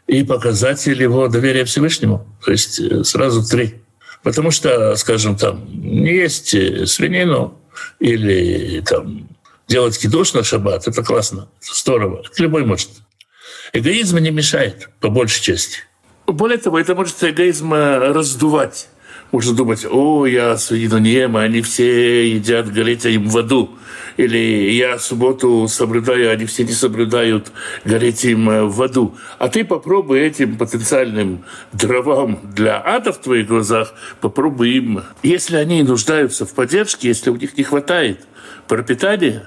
и 0.06 0.22
показатель 0.22 1.00
его 1.00 1.28
доверия 1.28 1.64
Всевышнему. 1.64 2.26
То 2.44 2.52
есть 2.52 2.80
э, 2.80 3.04
сразу 3.04 3.46
три. 3.46 3.76
Потому 4.22 4.50
что, 4.50 4.96
скажем, 4.96 5.36
там, 5.36 5.66
не 5.70 6.14
есть 6.14 6.54
э, 6.54 6.86
свинину 6.86 7.60
или 8.00 8.80
там, 8.80 9.28
делать 9.68 9.98
кидош 9.98 10.32
на 10.32 10.42
шаббат, 10.42 10.88
это 10.88 11.02
классно, 11.02 11.48
здорово. 11.60 12.22
Это 12.24 12.42
любой 12.42 12.64
может. 12.64 12.90
Эгоизм 13.72 14.18
не 14.18 14.30
мешает, 14.30 14.88
по 15.00 15.08
большей 15.10 15.42
части. 15.42 15.80
Более 16.26 16.58
того, 16.58 16.78
это 16.78 16.94
может 16.94 17.22
эгоизм 17.22 17.74
э, 17.74 17.98
раздувать. 18.12 18.88
Можно 19.30 19.54
думать, 19.54 19.84
о, 19.90 20.26
я 20.26 20.56
свинину 20.56 20.98
не 20.98 21.10
ем, 21.10 21.36
они 21.36 21.60
все 21.60 22.30
едят, 22.30 22.72
гореть 22.72 23.04
им 23.04 23.28
в 23.28 23.36
аду. 23.36 23.70
Или 24.16 24.70
я 24.72 24.98
субботу 24.98 25.66
соблюдаю, 25.68 26.30
они 26.30 26.46
все 26.46 26.64
не 26.64 26.72
соблюдают, 26.72 27.50
гореть 27.84 28.24
им 28.24 28.48
э, 28.48 28.64
в 28.64 28.80
аду. 28.82 29.16
А 29.38 29.48
ты 29.48 29.64
попробуй 29.64 30.20
этим 30.20 30.56
потенциальным 30.56 31.44
дровам 31.72 32.40
для 32.54 32.80
ада 32.82 33.12
в 33.12 33.18
твоих 33.18 33.48
глазах, 33.48 33.92
попробуй 34.20 34.70
им. 34.70 35.02
Если 35.22 35.56
они 35.56 35.82
нуждаются 35.82 36.46
в 36.46 36.54
поддержке, 36.54 37.08
если 37.08 37.30
у 37.30 37.36
них 37.36 37.56
не 37.58 37.64
хватает 37.64 38.26
пропитания, 38.66 39.46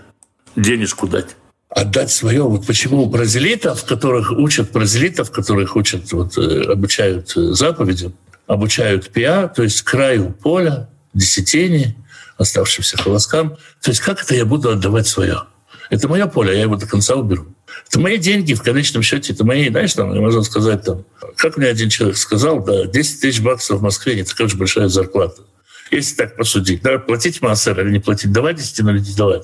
денежку 0.55 1.07
дать 1.07 1.35
отдать 1.69 2.11
свое. 2.11 2.43
Вот 2.43 2.65
почему 2.65 3.05
бразилитов, 3.05 3.83
которых 3.85 4.31
учат, 4.31 4.71
бразилитов, 4.71 5.31
которых 5.31 5.75
учат, 5.75 6.11
вот, 6.11 6.37
э, 6.37 6.71
обучают 6.71 7.35
э, 7.35 7.53
заповедям, 7.53 8.13
обучают 8.45 9.09
пиа, 9.09 9.47
то 9.47 9.63
есть 9.63 9.81
краю 9.81 10.31
поля, 10.31 10.89
десятине, 11.13 11.95
оставшимся 12.37 12.97
холоскам. 12.97 13.57
То 13.81 13.91
есть 13.91 13.99
как 13.99 14.23
это 14.23 14.35
я 14.35 14.45
буду 14.45 14.69
отдавать 14.69 15.07
свое? 15.07 15.43
Это 15.89 16.07
мое 16.07 16.27
поле, 16.27 16.55
я 16.55 16.63
его 16.63 16.75
до 16.75 16.85
конца 16.85 17.15
уберу. 17.15 17.47
Это 17.89 17.99
мои 17.99 18.17
деньги 18.17 18.53
в 18.53 18.61
конечном 18.61 19.03
счете, 19.03 19.33
это 19.33 19.45
мои, 19.45 19.69
знаешь, 19.69 19.93
там, 19.93 20.15
можно 20.17 20.43
сказать, 20.43 20.83
там, 20.83 21.05
как 21.37 21.57
мне 21.57 21.67
один 21.67 21.89
человек 21.89 22.17
сказал, 22.17 22.63
да, 22.63 22.85
10 22.85 23.21
тысяч 23.21 23.41
баксов 23.41 23.79
в 23.79 23.83
Москве 23.83 24.15
не 24.15 24.23
такая 24.23 24.47
уж 24.47 24.55
большая 24.55 24.87
зарплата. 24.89 25.41
Если 25.89 26.15
так 26.15 26.35
посудить. 26.35 26.81
Да, 26.81 26.99
платить 26.99 27.41
массер 27.41 27.79
или 27.79 27.91
не 27.91 27.99
платить, 27.99 28.31
давать 28.31 28.57
10 28.57 28.79
или 28.79 28.99
не 28.99 29.15
давать. 29.15 29.43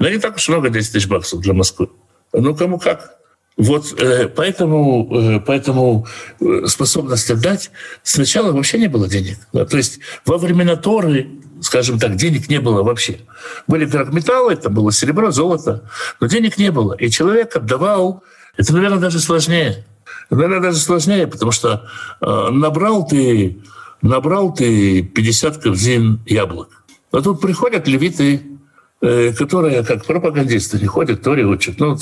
Но 0.00 0.08
не 0.08 0.18
так 0.18 0.36
уж 0.36 0.48
много 0.48 0.70
10 0.70 0.92
тысяч 0.92 1.06
баксов 1.06 1.40
для 1.40 1.52
Москвы. 1.52 1.88
Ну, 2.32 2.56
кому 2.56 2.78
как. 2.78 3.18
Вот 3.56 3.94
э, 4.00 4.28
поэтому, 4.28 5.08
э, 5.14 5.40
поэтому 5.40 6.06
э, 6.40 6.66
способность 6.66 7.30
отдать 7.30 7.70
сначала 8.02 8.52
вообще 8.52 8.78
не 8.78 8.88
было 8.88 9.06
денег. 9.06 9.36
То 9.52 9.76
есть 9.76 10.00
во 10.24 10.38
времена 10.38 10.76
Торы, 10.76 11.28
скажем 11.60 11.98
так, 11.98 12.16
денег 12.16 12.48
не 12.48 12.60
было 12.60 12.82
вообще. 12.82 13.20
Были 13.66 13.84
драгметаллы, 13.84 14.54
это 14.54 14.70
было 14.70 14.90
серебро, 14.90 15.30
золото, 15.30 15.90
но 16.18 16.26
денег 16.26 16.56
не 16.56 16.70
было. 16.70 16.94
И 16.94 17.10
человек 17.10 17.54
отдавал, 17.54 18.24
это, 18.56 18.72
наверное, 18.72 19.00
даже 19.00 19.20
сложнее. 19.20 19.84
Наверное, 20.30 20.60
даже 20.60 20.78
сложнее, 20.78 21.26
потому 21.26 21.52
что 21.52 21.88
набрал 22.20 23.06
ты 23.06 23.60
набрал 24.00 24.54
ты 24.54 25.02
50 25.02 25.58
корзин 25.58 26.20
яблок. 26.24 26.84
А 27.12 27.20
тут 27.20 27.40
приходят 27.40 27.88
левиты, 27.88 28.40
которые 29.00 29.82
как 29.82 30.04
пропагандисты 30.04 30.78
не 30.78 30.86
ходят, 30.86 31.22
Тори 31.22 31.44
учат. 31.44 31.78
Ну, 31.78 31.96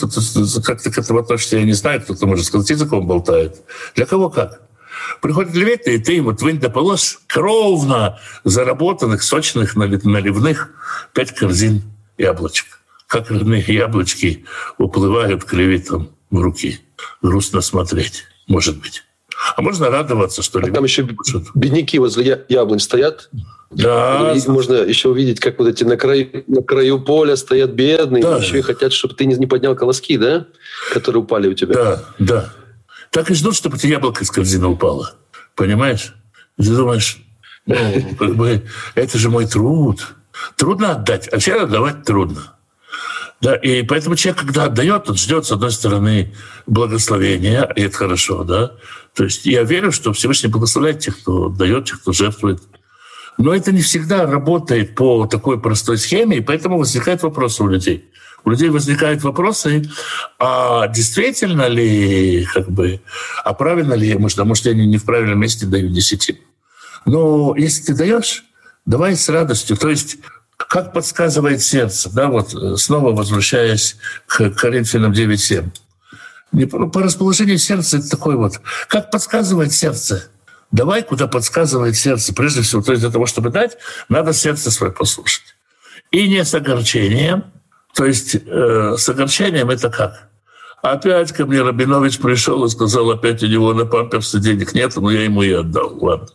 как 0.64 0.82
ты 0.82 0.90
к 0.90 0.98
этому 0.98 1.20
относишься, 1.20 1.58
я 1.58 1.64
не 1.64 1.72
знаю, 1.72 2.02
кто-то 2.02 2.26
может 2.26 2.44
сказать, 2.44 2.70
языком 2.70 3.06
болтает. 3.06 3.62
Для 3.94 4.06
кого 4.06 4.30
как? 4.30 4.62
Приходят 5.20 5.54
левиты, 5.54 5.94
и 5.94 5.98
ты 5.98 6.16
им 6.16 6.24
вот 6.24 6.42
вынь 6.42 6.58
да 6.58 6.70
положь 6.70 7.20
кровно 7.26 8.18
заработанных, 8.44 9.22
сочных, 9.22 9.76
наливных 9.76 10.70
пять 11.12 11.34
корзин 11.34 11.82
яблочек. 12.18 12.80
Как 13.06 13.30
родные 13.30 13.64
яблочки 13.66 14.44
уплывают 14.76 15.44
к 15.44 15.52
левитам 15.54 16.10
в 16.30 16.40
руки. 16.40 16.80
Грустно 17.22 17.60
смотреть, 17.60 18.24
может 18.48 18.78
быть. 18.80 19.04
А 19.56 19.62
можно 19.62 19.90
радоваться, 19.90 20.42
что 20.42 20.58
а 20.58 20.70
там 20.70 20.84
еще 20.84 21.06
бедняки 21.54 21.98
возле 21.98 22.44
яблонь 22.48 22.80
стоят. 22.80 23.30
Да. 23.70 24.32
И 24.34 24.48
можно 24.48 24.74
еще 24.74 25.10
увидеть, 25.10 25.40
как 25.40 25.58
вот 25.58 25.68
эти 25.68 25.84
на 25.84 25.96
краю, 25.96 26.44
на 26.46 26.62
краю 26.62 27.00
поля 27.00 27.36
стоят 27.36 27.70
бедные, 27.70 28.22
да. 28.22 28.38
еще 28.38 28.58
и 28.58 28.62
хотят, 28.62 28.92
чтобы 28.92 29.14
ты 29.14 29.26
не 29.26 29.46
поднял 29.46 29.76
колоски, 29.76 30.16
да, 30.16 30.46
которые 30.92 31.22
упали 31.22 31.48
у 31.48 31.54
тебя. 31.54 31.74
Да, 31.74 32.04
да. 32.18 32.54
Так 33.10 33.30
и 33.30 33.34
ждут, 33.34 33.54
чтобы 33.54 33.76
эти 33.76 33.86
яблоко 33.86 34.24
из 34.24 34.30
корзины 34.30 34.66
упало. 34.66 35.14
Понимаешь? 35.54 36.14
ты 36.56 36.64
думаешь, 36.64 37.18
ну, 37.66 37.76
как 38.18 38.34
бы, 38.36 38.62
это 38.94 39.18
же 39.18 39.28
мой 39.28 39.46
труд. 39.46 40.00
Трудно 40.56 40.92
отдать, 40.92 41.28
а 41.28 41.38
всегда 41.38 41.64
отдавать 41.64 42.04
трудно. 42.04 42.54
Да, 43.40 43.54
и 43.54 43.82
поэтому 43.82 44.16
человек, 44.16 44.42
когда 44.42 44.64
отдает, 44.64 45.08
он 45.08 45.16
ждет, 45.16 45.46
с 45.46 45.52
одной 45.52 45.70
стороны, 45.70 46.34
благословения, 46.66 47.62
и 47.76 47.82
это 47.82 47.96
хорошо, 47.96 48.42
да. 48.42 48.72
То 49.14 49.24
есть 49.24 49.46
я 49.46 49.62
верю, 49.62 49.92
что 49.92 50.12
Всевышний 50.12 50.48
благословляет 50.48 50.98
тех, 51.00 51.18
кто 51.20 51.48
дает, 51.48 51.86
тех, 51.86 52.00
кто 52.00 52.12
жертвует. 52.12 52.60
Но 53.36 53.54
это 53.54 53.70
не 53.70 53.82
всегда 53.82 54.26
работает 54.26 54.96
по 54.96 55.26
такой 55.26 55.60
простой 55.60 55.98
схеме, 55.98 56.38
и 56.38 56.40
поэтому 56.40 56.78
возникают 56.78 57.22
вопросы 57.22 57.62
у 57.62 57.68
людей. 57.68 58.10
У 58.44 58.50
людей 58.50 58.70
возникают 58.70 59.22
вопросы, 59.22 59.88
а 60.38 60.88
действительно 60.88 61.68
ли, 61.68 62.44
как 62.52 62.68
бы, 62.70 63.00
а 63.44 63.54
правильно 63.54 63.94
ли, 63.94 64.16
может, 64.16 64.38
а 64.40 64.44
может, 64.44 64.66
я 64.66 64.74
не 64.74 64.98
в 64.98 65.04
правильном 65.04 65.38
месте 65.38 65.66
даю 65.66 65.88
десятину. 65.88 66.38
Но 67.04 67.54
если 67.56 67.84
ты 67.84 67.94
даешь, 67.94 68.44
давай 68.84 69.16
с 69.16 69.28
радостью. 69.28 69.76
То 69.76 69.88
есть 69.88 70.18
как 70.66 70.92
подсказывает 70.92 71.62
сердце, 71.62 72.10
да, 72.12 72.28
вот 72.28 72.52
э, 72.52 72.76
снова 72.76 73.14
возвращаясь 73.14 73.96
к 74.26 74.50
Коринфянам 74.50 75.12
9.7. 75.12 75.70
Ну, 76.52 76.90
по 76.90 77.02
расположению 77.02 77.58
сердца 77.58 77.98
это 77.98 78.10
такой 78.10 78.36
вот, 78.36 78.60
как 78.88 79.10
подсказывает 79.10 79.72
сердце. 79.72 80.30
Давай, 80.70 81.02
куда 81.02 81.26
подсказывает 81.26 81.96
сердце. 81.96 82.34
Прежде 82.34 82.62
всего, 82.62 82.82
то 82.82 82.92
есть 82.92 83.02
для 83.02 83.10
того, 83.10 83.26
чтобы 83.26 83.50
дать, 83.50 83.78
надо 84.08 84.32
сердце 84.32 84.70
свое 84.70 84.92
послушать. 84.92 85.56
И 86.10 86.28
не 86.28 86.44
с 86.44 86.54
огорчением. 86.54 87.44
То 87.94 88.04
есть 88.04 88.34
э, 88.34 88.94
с 88.98 89.08
огорчением 89.08 89.70
это 89.70 89.90
как? 89.90 90.28
Опять 90.82 91.32
ко 91.32 91.46
мне 91.46 91.62
Рабинович 91.62 92.18
пришел 92.18 92.64
и 92.64 92.68
сказал, 92.68 93.10
опять 93.10 93.42
у 93.42 93.46
него 93.46 93.72
на 93.74 93.84
памперсы 93.86 94.38
денег 94.38 94.74
нет, 94.74 94.94
но 94.96 95.10
я 95.10 95.24
ему 95.24 95.42
и 95.42 95.52
отдал. 95.52 95.96
Ладно. 96.00 96.28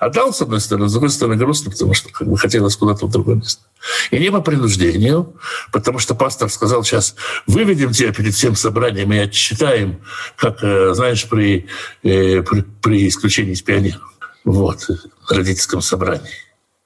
Отдал, 0.00 0.32
с 0.32 0.42
одной 0.42 0.60
стороны, 0.60 0.88
с 0.88 0.92
другой 0.92 1.10
стороны, 1.10 1.36
грустно, 1.36 1.70
потому 1.70 1.94
что 1.94 2.10
как 2.10 2.28
бы 2.28 2.36
хотелось 2.36 2.76
куда-то 2.76 3.06
в 3.06 3.10
другое 3.10 3.36
место. 3.36 3.62
И 4.10 4.18
не 4.18 4.30
по 4.30 4.40
принуждению, 4.40 5.34
потому 5.72 5.98
что 5.98 6.14
пастор 6.14 6.48
сказал, 6.50 6.84
сейчас 6.84 7.14
выведем 7.46 7.92
тебя 7.92 8.12
перед 8.12 8.34
всем 8.34 8.56
собранием 8.56 9.12
и 9.12 9.18
отчитаем, 9.18 10.00
как, 10.36 10.62
э, 10.62 10.94
знаешь, 10.94 11.28
при, 11.28 11.66
э, 12.02 12.42
при, 12.42 12.62
при 12.82 13.08
исключении 13.08 13.52
из 13.52 13.62
пионеров. 13.62 14.02
Вот, 14.44 14.86
на 14.88 15.36
родительском 15.36 15.80
собрании. 15.80 16.30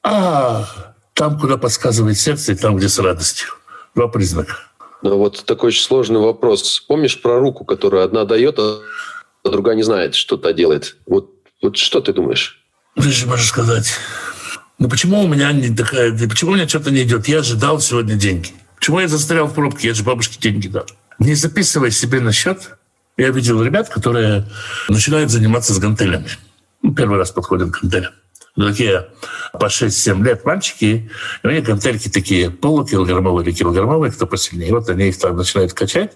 А 0.03 0.66
там, 1.14 1.39
куда 1.39 1.57
подсказывает 1.57 2.18
сердце, 2.18 2.53
и 2.53 2.55
там, 2.55 2.76
где 2.76 2.89
с 2.89 2.99
радостью. 2.99 3.49
Два 3.95 4.07
признака. 4.07 4.57
Ну, 5.03 5.16
вот 5.18 5.45
такой 5.45 5.68
очень 5.68 5.82
сложный 5.82 6.20
вопрос. 6.20 6.80
Помнишь 6.80 7.20
про 7.20 7.39
руку, 7.39 7.64
которую 7.64 8.05
одна 8.05 8.24
дает, 8.24 8.59
а 8.59 8.80
другая 9.45 9.76
не 9.76 9.82
знает, 9.82 10.14
что 10.14 10.36
та 10.36 10.53
делает? 10.53 10.97
Вот, 11.07 11.30
вот 11.62 11.76
что 11.76 12.01
ты 12.01 12.12
думаешь? 12.12 12.64
Прежде 12.99 13.26
можно 13.26 13.44
сказать, 13.44 13.92
ну 14.78 14.88
почему 14.88 15.22
у 15.22 15.28
меня 15.28 15.53
не 15.53 15.74
такая, 15.74 16.12
почему 16.28 16.53
у 16.53 16.55
меня 16.55 16.66
что-то 16.66 16.90
не 16.90 17.05
идет? 17.05 17.28
Я 17.28 17.38
ожидал 17.38 17.80
сегодня 17.80 18.16
деньги. 18.16 18.51
Почему 18.76 18.99
я 18.99 19.07
застрял 19.09 19.46
в 19.46 19.55
пробке? 19.55 19.88
Я 19.88 19.94
же 19.94 20.03
бабушке 20.03 20.38
деньги 20.40 20.66
дал. 20.66 20.86
Не 21.18 21.34
записывай 21.34 21.92
себе 21.92 22.20
на 22.20 22.32
счет. 22.32 22.76
Я 23.16 23.30
видел 23.30 23.62
ребят, 23.62 23.88
которые 23.88 24.49
начинают 24.88 25.30
заниматься 25.30 25.74
с 25.74 25.78
гантелями. 25.78 26.28
Ну, 26.82 26.92
первый 26.92 27.18
раз 27.18 27.30
подходят 27.30 27.70
к 27.70 27.82
гантелям. 27.82 28.12
Такие 28.57 29.09
по 29.53 29.66
6-7 29.66 30.24
лет 30.24 30.44
мальчики, 30.44 31.11
и 31.42 31.46
у 31.46 31.51
них 31.51 31.64
гантельки 31.64 32.09
такие 32.09 32.51
полукилограммовые 32.51 33.46
или 33.46 33.55
килограммовые, 33.55 34.11
кто 34.11 34.26
посильнее. 34.26 34.72
Вот 34.72 34.88
они 34.88 35.09
их 35.09 35.18
там 35.18 35.36
начинают 35.36 35.72
качать. 35.72 36.12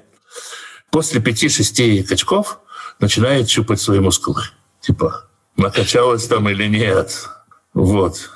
После 0.90 1.20
5-6 1.20 2.02
качков 2.02 2.58
начинают 2.98 3.48
щупать 3.48 3.80
свои 3.80 4.00
мускулы. 4.00 4.42
Типа, 4.80 5.28
накачалась 5.56 6.26
там 6.26 6.48
или 6.48 6.66
нет. 6.66 7.28
Вот. 7.74 8.30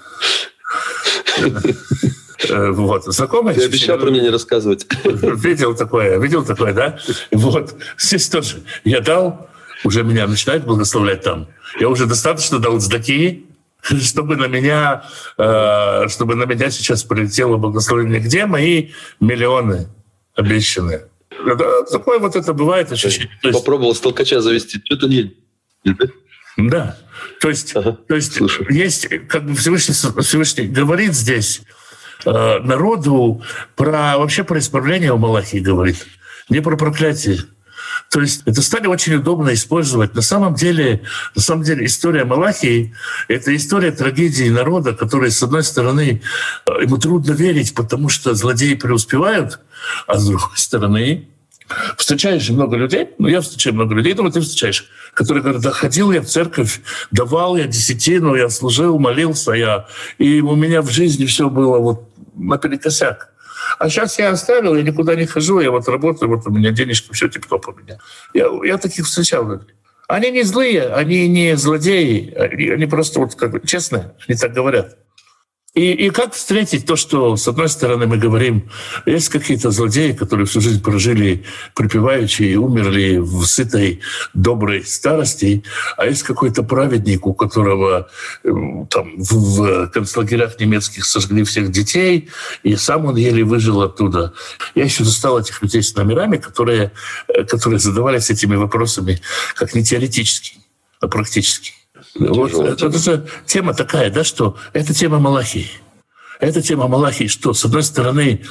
Э, 2.48 2.70
вот. 2.70 3.04
Знакомый? 3.04 3.54
Ты 3.54 3.64
обещал 3.64 3.98
про 3.98 4.10
меня 4.10 4.22
не 4.22 4.30
рассказывать. 4.30 4.86
Видел 5.04 5.74
такое, 5.74 6.18
видел 6.18 6.44
такое, 6.44 6.72
да? 6.72 6.98
Вот. 7.32 7.74
Здесь 7.98 8.28
тоже. 8.28 8.62
Я 8.84 9.00
дал, 9.00 9.48
уже 9.84 10.02
меня 10.02 10.26
начинают 10.26 10.64
благословлять 10.64 11.22
там. 11.22 11.48
Я 11.80 11.88
уже 11.88 12.06
достаточно 12.06 12.58
дал 12.58 12.78
сдаки, 12.80 13.46
чтобы 13.82 14.36
на 14.36 14.46
меня, 14.46 15.04
э, 15.38 16.08
чтобы 16.08 16.34
на 16.34 16.44
меня 16.44 16.70
сейчас 16.70 17.04
прилетело 17.04 17.56
благословение. 17.56 18.20
Где 18.20 18.46
мои 18.46 18.90
миллионы 19.20 19.88
обещанные? 20.34 21.08
Такое 21.90 22.18
вот 22.18 22.36
это 22.36 22.52
бывает 22.52 22.92
ощущение. 22.92 23.30
Попробовал 23.52 23.94
с 23.94 24.00
толкача 24.00 24.40
завести. 24.40 24.80
Что-то 24.84 25.08
не... 25.08 25.34
Да. 26.56 26.96
То 27.40 27.48
есть, 27.48 27.76
ага, 27.76 27.92
то 27.92 28.14
есть 28.14 28.38
есть, 28.70 29.08
как 29.28 29.46
бы 29.46 29.54
Всевышний, 29.54 29.94
Всевышний 29.94 30.66
говорит 30.66 31.14
здесь 31.14 31.62
э, 32.24 32.58
народу 32.60 33.42
про 33.74 34.18
вообще 34.18 34.44
про 34.44 34.58
исправление 34.58 35.12
у 35.12 35.18
Малахии 35.18 35.58
говорит, 35.58 36.06
не 36.48 36.60
про 36.60 36.76
проклятие. 36.76 37.40
То 38.10 38.20
есть 38.20 38.42
это 38.46 38.62
стали 38.62 38.86
очень 38.86 39.14
удобно 39.14 39.52
использовать. 39.52 40.14
На 40.14 40.22
самом 40.22 40.54
деле, 40.54 41.02
на 41.34 41.42
самом 41.42 41.62
деле 41.64 41.86
история 41.86 42.24
Малахии— 42.24 42.94
это 43.28 43.54
история 43.54 43.90
трагедии 43.90 44.48
народа, 44.48 44.92
который, 44.92 45.30
с 45.30 45.42
одной 45.42 45.64
стороны, 45.64 46.22
э, 46.66 46.82
ему 46.82 46.98
трудно 46.98 47.32
верить, 47.32 47.74
потому 47.74 48.08
что 48.08 48.34
злодеи 48.34 48.74
преуспевают, 48.74 49.60
а 50.06 50.18
с 50.18 50.26
другой 50.26 50.56
стороны, 50.56 51.28
Встречаешь 51.96 52.48
много 52.50 52.76
людей, 52.76 53.10
ну 53.18 53.28
я 53.28 53.40
встречаю 53.40 53.74
много 53.74 53.94
людей, 53.94 54.12
думаю, 54.12 54.32
ты 54.32 54.40
встречаешь, 54.40 54.88
которые 55.14 55.42
говорят, 55.42 55.62
да 55.62 55.70
ходил 55.70 56.12
я 56.12 56.20
в 56.20 56.26
церковь, 56.26 56.80
давал 57.10 57.56
я 57.56 57.66
десятину, 57.66 58.34
я 58.34 58.48
служил, 58.50 58.98
молился 58.98 59.52
я, 59.52 59.86
и 60.18 60.40
у 60.40 60.54
меня 60.54 60.82
в 60.82 60.90
жизни 60.90 61.26
все 61.26 61.48
было 61.48 61.78
вот 61.78 62.08
наперекосяк. 62.34 63.32
А 63.78 63.88
сейчас 63.88 64.18
я 64.18 64.30
оставил, 64.30 64.76
я 64.76 64.82
никуда 64.82 65.16
не 65.16 65.26
хожу, 65.26 65.60
я 65.60 65.70
вот 65.70 65.88
работаю, 65.88 66.28
вот 66.28 66.46
у 66.46 66.50
меня 66.50 66.70
денежка, 66.70 67.12
все 67.12 67.28
тип-топ 67.28 67.68
у 67.68 67.72
меня. 67.72 67.98
Я, 68.32 68.48
я 68.64 68.78
таких 68.78 69.06
встречал. 69.06 69.60
Они 70.08 70.30
не 70.30 70.44
злые, 70.44 70.86
они 70.94 71.26
не 71.26 71.56
злодеи, 71.56 72.32
они, 72.34 72.68
они 72.68 72.86
просто 72.86 73.18
вот 73.18 73.34
как 73.34 73.50
бы 73.50 73.60
честные, 73.66 74.14
они 74.28 74.38
так 74.38 74.52
говорят. 74.52 74.96
И, 75.76 75.92
и 75.92 76.10
как 76.10 76.32
встретить 76.32 76.86
то, 76.86 76.96
что, 76.96 77.36
с 77.36 77.46
одной 77.46 77.68
стороны, 77.68 78.06
мы 78.06 78.16
говорим, 78.16 78.70
есть 79.04 79.28
какие-то 79.28 79.70
злодеи, 79.70 80.12
которые 80.12 80.46
всю 80.46 80.62
жизнь 80.62 80.82
прожили 80.82 81.44
припеваючи 81.74 82.44
и 82.44 82.56
умерли 82.56 83.18
в 83.18 83.44
сытой, 83.44 84.00
доброй 84.32 84.86
старости, 84.86 85.64
а 85.98 86.06
есть 86.06 86.22
какой-то 86.22 86.62
праведник, 86.62 87.26
у 87.26 87.34
которого 87.34 88.08
эм, 88.42 88.86
там 88.86 89.16
в, 89.18 89.88
концлагерях 89.88 90.58
немецких 90.58 91.04
сожгли 91.04 91.44
всех 91.44 91.70
детей, 91.70 92.30
и 92.62 92.74
сам 92.76 93.04
он 93.04 93.16
еле 93.16 93.44
выжил 93.44 93.82
оттуда. 93.82 94.32
Я 94.74 94.84
еще 94.84 95.04
застал 95.04 95.38
этих 95.38 95.60
людей 95.60 95.82
с 95.82 95.94
номерами, 95.94 96.38
которые, 96.38 96.92
э, 97.28 97.44
которые 97.44 97.80
задавались 97.80 98.30
этими 98.30 98.56
вопросами 98.56 99.20
как 99.54 99.74
не 99.74 99.84
теоретически, 99.84 100.56
а 101.00 101.08
практически. 101.08 101.74
Вот, 102.18 102.52
это, 102.52 102.86
это 102.86 103.26
тема 103.46 103.74
такая, 103.74 104.10
да, 104.10 104.24
что 104.24 104.56
это 104.72 104.94
тема 104.94 105.18
Малахии. 105.18 105.68
Это 106.40 106.62
тема 106.62 106.88
Малахии, 106.88 107.26
что, 107.26 107.54
с 107.54 107.64
одной 107.64 107.82
стороны, 107.82 108.42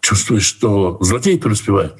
чувствуешь, 0.00 0.44
что 0.44 0.98
злодеи 1.00 1.36
преуспевают, 1.36 1.96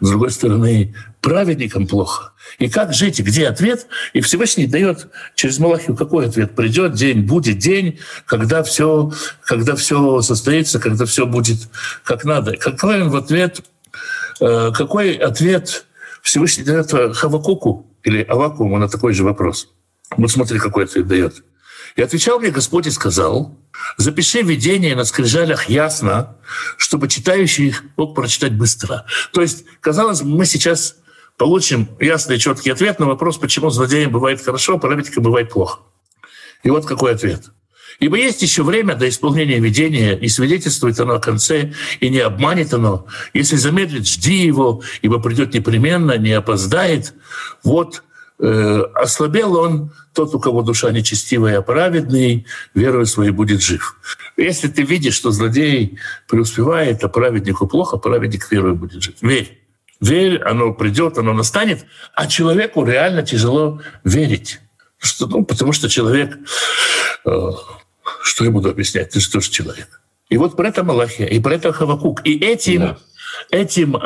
с 0.00 0.08
другой 0.08 0.30
стороны, 0.30 0.94
праведникам 1.20 1.86
плохо. 1.86 2.32
И 2.58 2.68
как 2.68 2.92
жить, 2.92 3.20
и 3.20 3.22
где 3.22 3.48
ответ? 3.48 3.86
И 4.12 4.20
Всевышний 4.20 4.66
дает 4.66 5.08
через 5.34 5.58
Малахию 5.58 5.96
какой 5.96 6.26
ответ? 6.26 6.54
Придет 6.54 6.94
день, 6.94 7.22
будет 7.22 7.58
день, 7.58 7.98
когда 8.26 8.62
все, 8.62 9.12
когда 9.44 9.74
все 9.76 10.20
состоится, 10.20 10.78
когда 10.78 11.06
все 11.06 11.26
будет 11.26 11.68
как 12.04 12.24
надо. 12.24 12.56
Какой 12.56 13.02
он 13.02 13.10
в 13.10 13.16
ответ, 13.16 13.62
э, 14.40 14.72
какой 14.74 15.14
ответ 15.14 15.86
Всевышний 16.22 16.64
дает 16.64 16.90
Хавакуку 16.90 17.86
или 18.02 18.22
Авакуму 18.22 18.78
на 18.78 18.88
такой 18.88 19.14
же 19.14 19.24
вопрос? 19.24 19.68
Вот 20.16 20.30
смотри, 20.30 20.58
какой 20.58 20.84
ответ 20.84 21.06
дает. 21.06 21.44
И 21.96 22.02
отвечал 22.02 22.40
мне 22.40 22.50
Господь 22.50 22.86
и 22.86 22.90
сказал, 22.90 23.58
запиши 23.96 24.42
видение 24.42 24.96
на 24.96 25.04
скрижалях 25.04 25.68
ясно, 25.68 26.36
чтобы 26.76 27.08
читающий 27.08 27.68
их 27.68 27.84
мог 27.96 28.14
прочитать 28.14 28.54
быстро. 28.54 29.04
То 29.32 29.42
есть, 29.42 29.64
казалось 29.80 30.22
бы, 30.22 30.28
мы 30.30 30.46
сейчас 30.46 30.96
получим 31.36 31.88
ясный 32.00 32.38
четкий 32.38 32.70
ответ 32.70 32.98
на 32.98 33.06
вопрос, 33.06 33.36
почему 33.36 33.70
злодеям 33.70 34.10
бывает 34.10 34.42
хорошо, 34.42 34.74
а 34.74 34.78
праведникам 34.78 35.22
бывает 35.22 35.50
плохо. 35.50 35.80
И 36.62 36.70
вот 36.70 36.86
какой 36.86 37.12
ответ. 37.12 37.50
Ибо 37.98 38.16
есть 38.16 38.42
еще 38.42 38.62
время 38.62 38.94
до 38.94 39.08
исполнения 39.08 39.60
видения, 39.60 40.16
и 40.16 40.28
свидетельствует 40.28 40.98
оно 40.98 41.14
о 41.14 41.20
конце, 41.20 41.72
и 42.00 42.08
не 42.08 42.20
обманет 42.20 42.72
оно. 42.72 43.06
Если 43.34 43.56
замедлит, 43.56 44.08
жди 44.08 44.46
его, 44.46 44.82
ибо 45.02 45.20
придет 45.20 45.54
непременно, 45.54 46.16
не 46.16 46.32
опоздает. 46.32 47.14
Вот 47.62 48.02
ослабел 48.42 49.56
он, 49.56 49.92
тот, 50.14 50.34
у 50.34 50.40
кого 50.40 50.62
душа 50.62 50.90
нечестивая, 50.90 51.58
а 51.58 51.62
праведный, 51.62 52.46
верою 52.74 53.06
своей 53.06 53.30
будет 53.30 53.62
жив. 53.62 53.96
Если 54.36 54.68
ты 54.68 54.82
видишь, 54.82 55.14
что 55.14 55.30
злодей 55.30 55.98
преуспевает, 56.28 57.04
а 57.04 57.08
праведнику 57.08 57.66
плохо, 57.66 57.98
праведник 57.98 58.50
верою 58.50 58.74
будет 58.74 59.02
жив. 59.02 59.14
Верь. 59.22 59.58
Верь, 60.00 60.42
оно 60.42 60.74
придет, 60.74 61.18
оно 61.18 61.32
настанет, 61.32 61.86
а 62.14 62.26
человеку 62.26 62.84
реально 62.84 63.22
тяжело 63.22 63.80
верить. 64.02 64.58
Что, 64.98 65.28
ну, 65.28 65.44
потому 65.44 65.72
что 65.72 65.88
человек, 65.88 66.36
э, 67.24 67.50
что 68.22 68.44
я 68.44 68.50
буду 68.50 68.68
объяснять, 68.70 69.10
ты 69.10 69.20
же 69.20 69.30
тоже 69.30 69.50
человек. 69.50 70.00
И 70.28 70.36
вот 70.36 70.56
про 70.56 70.68
это 70.68 70.82
Малахия, 70.82 71.26
и 71.26 71.38
про 71.38 71.54
это 71.54 71.72
Хавакук. 71.72 72.26
И 72.26 72.36
этим 72.36 72.80
да 72.80 72.98
этим 73.50 73.96
э, 73.96 73.98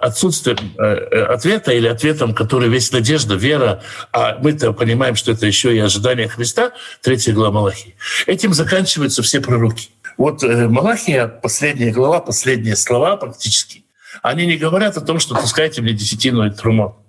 отсутствием 0.00 0.58
э, 0.78 0.82
э, 0.82 1.24
ответа 1.24 1.72
или 1.72 1.86
ответом, 1.86 2.34
который 2.34 2.68
весь 2.68 2.92
надежда, 2.92 3.34
вера, 3.34 3.82
а 4.12 4.38
мы-то 4.38 4.72
понимаем, 4.72 5.16
что 5.16 5.32
это 5.32 5.46
еще 5.46 5.74
и 5.74 5.78
ожидание 5.78 6.28
Христа, 6.28 6.72
третья 7.02 7.32
глава 7.32 7.52
Малахии, 7.52 7.96
этим 8.26 8.54
заканчиваются 8.54 9.22
все 9.22 9.40
пророки. 9.40 9.90
Вот 10.16 10.42
э, 10.42 10.68
Малахия, 10.68 11.28
последняя 11.28 11.90
глава, 11.90 12.20
последние 12.20 12.76
слова 12.76 13.16
практически, 13.16 13.84
они 14.22 14.46
не 14.46 14.56
говорят 14.56 14.96
о 14.96 15.00
том, 15.00 15.20
что 15.20 15.34
пускайте 15.34 15.82
мне 15.82 15.92
десятину 15.92 16.46
и 16.46 16.50
труму. 16.50 17.04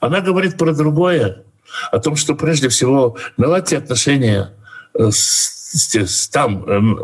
Она 0.00 0.20
говорит 0.20 0.58
про 0.58 0.72
другое, 0.72 1.44
о 1.90 1.98
том, 1.98 2.16
что 2.16 2.34
прежде 2.34 2.68
всего 2.68 3.16
наладьте 3.36 3.78
отношения 3.78 4.52
э, 4.94 5.10
с 5.10 5.61
там 6.30 6.64
эм, 6.68 6.98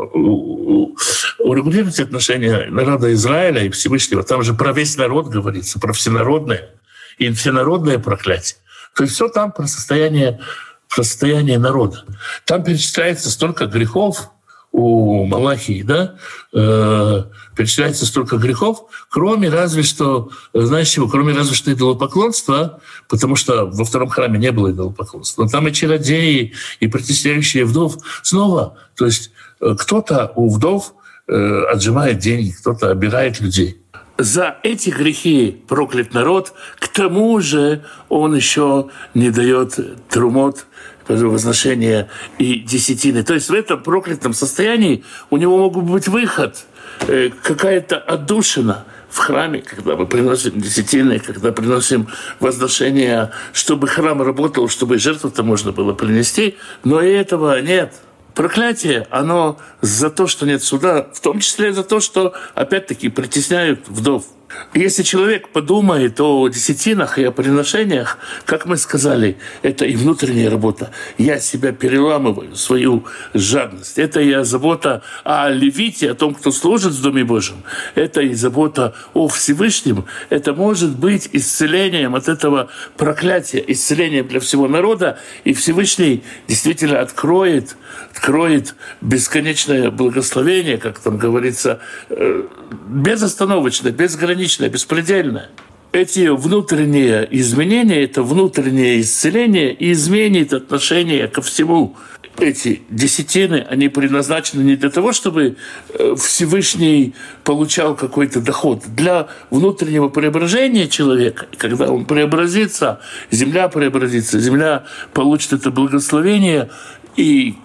урегулировать 1.39 1.99
отношения 1.99 2.67
народа 2.69 3.11
Израиля 3.13 3.63
и 3.63 3.69
Всевышнего. 3.69 4.23
Там 4.23 4.43
же 4.43 4.53
про 4.53 4.71
весь 4.71 4.97
народ 4.97 5.27
говорится, 5.27 5.79
про 5.79 5.93
всенародное 5.93 6.69
и 7.17 7.31
всенародное 7.31 7.99
проклятие. 7.99 8.57
То 8.95 9.03
есть 9.03 9.15
все 9.15 9.29
там 9.29 9.51
про 9.51 9.67
состояние, 9.67 10.39
про 10.87 11.03
состояние 11.03 11.57
народа. 11.57 12.03
Там 12.45 12.63
перечисляется 12.63 13.29
столько 13.29 13.65
грехов, 13.65 14.29
у 14.71 15.25
Малахии, 15.25 15.81
да, 15.81 16.15
э, 16.53 17.23
перечисляется 17.55 18.05
столько 18.05 18.37
грехов, 18.37 18.85
кроме 19.09 19.49
разве 19.49 19.83
что, 19.83 20.29
знаешь 20.53 20.89
чего, 20.89 21.07
кроме 21.07 21.33
разве 21.33 21.55
что 21.55 21.73
идолопоклонства, 21.73 22.79
потому 23.07 23.35
что 23.35 23.65
во 23.65 23.83
втором 23.83 24.09
храме 24.09 24.37
не 24.37 24.51
было 24.51 24.71
идолопоклонства. 24.71 25.43
Но 25.43 25.49
там 25.49 25.67
и 25.67 25.73
чародеи, 25.73 26.53
и 26.79 26.87
притесняющие 26.87 27.65
вдов. 27.65 27.97
Снова, 28.21 28.77
то 28.95 29.05
есть 29.05 29.31
э, 29.59 29.75
кто-то 29.77 30.31
у 30.35 30.49
вдов 30.49 30.93
э, 31.27 31.63
отжимает 31.71 32.19
деньги, 32.19 32.51
кто-то 32.51 32.91
обирает 32.91 33.39
людей. 33.41 33.81
За 34.19 34.57
эти 34.63 34.89
грехи 34.89 35.63
проклят 35.67 36.13
народ, 36.13 36.53
к 36.77 36.89
тому 36.89 37.39
же 37.39 37.85
он 38.09 38.35
еще 38.35 38.89
не 39.13 39.31
дает 39.31 39.79
трумот 40.09 40.65
возношения 41.09 42.07
и 42.37 42.59
десятины. 42.59 43.23
То 43.23 43.33
есть 43.33 43.49
в 43.49 43.53
этом 43.53 43.81
проклятом 43.81 44.33
состоянии 44.33 45.03
у 45.29 45.37
него 45.37 45.57
могут 45.57 45.85
быть 45.85 46.07
выход, 46.07 46.65
э, 47.07 47.29
какая-то 47.41 47.97
отдушина 47.97 48.85
в 49.09 49.17
храме, 49.17 49.61
когда 49.61 49.95
мы 49.95 50.05
приносим 50.05 50.61
десятины, 50.61 51.19
когда 51.19 51.51
приносим 51.51 52.07
возношения, 52.39 53.31
чтобы 53.53 53.87
храм 53.87 54.21
работал, 54.21 54.69
чтобы 54.69 54.99
жертву-то 54.99 55.43
можно 55.43 55.71
было 55.71 55.93
принести, 55.93 56.57
но 56.83 57.01
и 57.01 57.11
этого 57.11 57.59
нет. 57.61 57.93
Проклятие, 58.35 59.07
оно 59.09 59.57
за 59.81 60.09
то, 60.09 60.27
что 60.27 60.45
нет 60.45 60.63
суда, 60.63 61.07
в 61.13 61.19
том 61.19 61.39
числе 61.39 61.73
за 61.73 61.83
то, 61.83 61.99
что, 61.99 62.33
опять-таки, 62.53 63.09
притесняют 63.09 63.87
вдов– 63.87 64.25
если 64.73 65.03
человек 65.03 65.49
подумает 65.49 66.19
о 66.19 66.47
десятинах 66.47 67.19
и 67.19 67.23
о 67.23 67.31
приношениях, 67.31 68.17
как 68.45 68.65
мы 68.65 68.77
сказали, 68.77 69.37
это 69.61 69.85
и 69.85 69.95
внутренняя 69.95 70.49
работа. 70.49 70.91
Я 71.17 71.39
себя 71.39 71.71
переламываю, 71.71 72.55
свою 72.55 73.05
жадность. 73.33 73.99
Это 73.99 74.21
и 74.21 74.43
забота 74.43 75.03
о 75.23 75.49
левите, 75.49 76.11
о 76.11 76.15
том, 76.15 76.33
кто 76.33 76.51
служит 76.51 76.93
в 76.93 77.01
Доме 77.01 77.23
Божьем. 77.23 77.57
Это 77.95 78.21
и 78.21 78.33
забота 78.33 78.95
о 79.13 79.27
Всевышнем. 79.27 80.05
Это 80.29 80.53
может 80.53 80.97
быть 80.97 81.29
исцелением 81.31 82.15
от 82.15 82.27
этого 82.27 82.69
проклятия, 82.97 83.63
исцелением 83.67 84.27
для 84.27 84.39
всего 84.39 84.67
народа. 84.67 85.19
И 85.43 85.53
Всевышний 85.53 86.23
действительно 86.47 87.01
откроет, 87.01 87.75
откроет 88.11 88.75
бесконечное 89.01 89.91
благословение, 89.91 90.77
как 90.77 90.99
там 90.99 91.17
говорится, 91.17 91.79
э, 92.09 92.43
безостановочно, 92.87 93.89
безграничное 93.89 94.38
безграничное, 94.39 94.69
беспредельное. 94.69 95.49
Эти 95.91 96.27
внутренние 96.27 97.27
изменения, 97.31 98.03
это 98.03 98.21
внутреннее 98.23 99.01
исцеление 99.01 99.73
и 99.73 99.91
изменит 99.91 100.53
отношение 100.53 101.27
ко 101.27 101.41
всему. 101.41 101.95
Эти 102.37 102.83
десятины, 102.89 103.65
они 103.69 103.89
предназначены 103.89 104.61
не 104.61 104.75
для 104.75 104.89
того, 104.91 105.11
чтобы 105.11 105.57
э, 105.89 106.15
Всевышний 106.15 107.15
получал 107.43 107.95
какой-то 107.95 108.39
доход. 108.39 108.83
Для 108.95 109.27
внутреннего 109.49 110.09
преображения 110.09 110.87
человека, 110.87 111.47
когда 111.57 111.91
он 111.91 112.05
преобразится, 112.05 113.01
земля 113.31 113.67
преобразится, 113.67 114.39
земля 114.39 114.85
получит 115.13 115.53
это 115.53 115.71
благословение, 115.71 116.69
и 117.17 117.55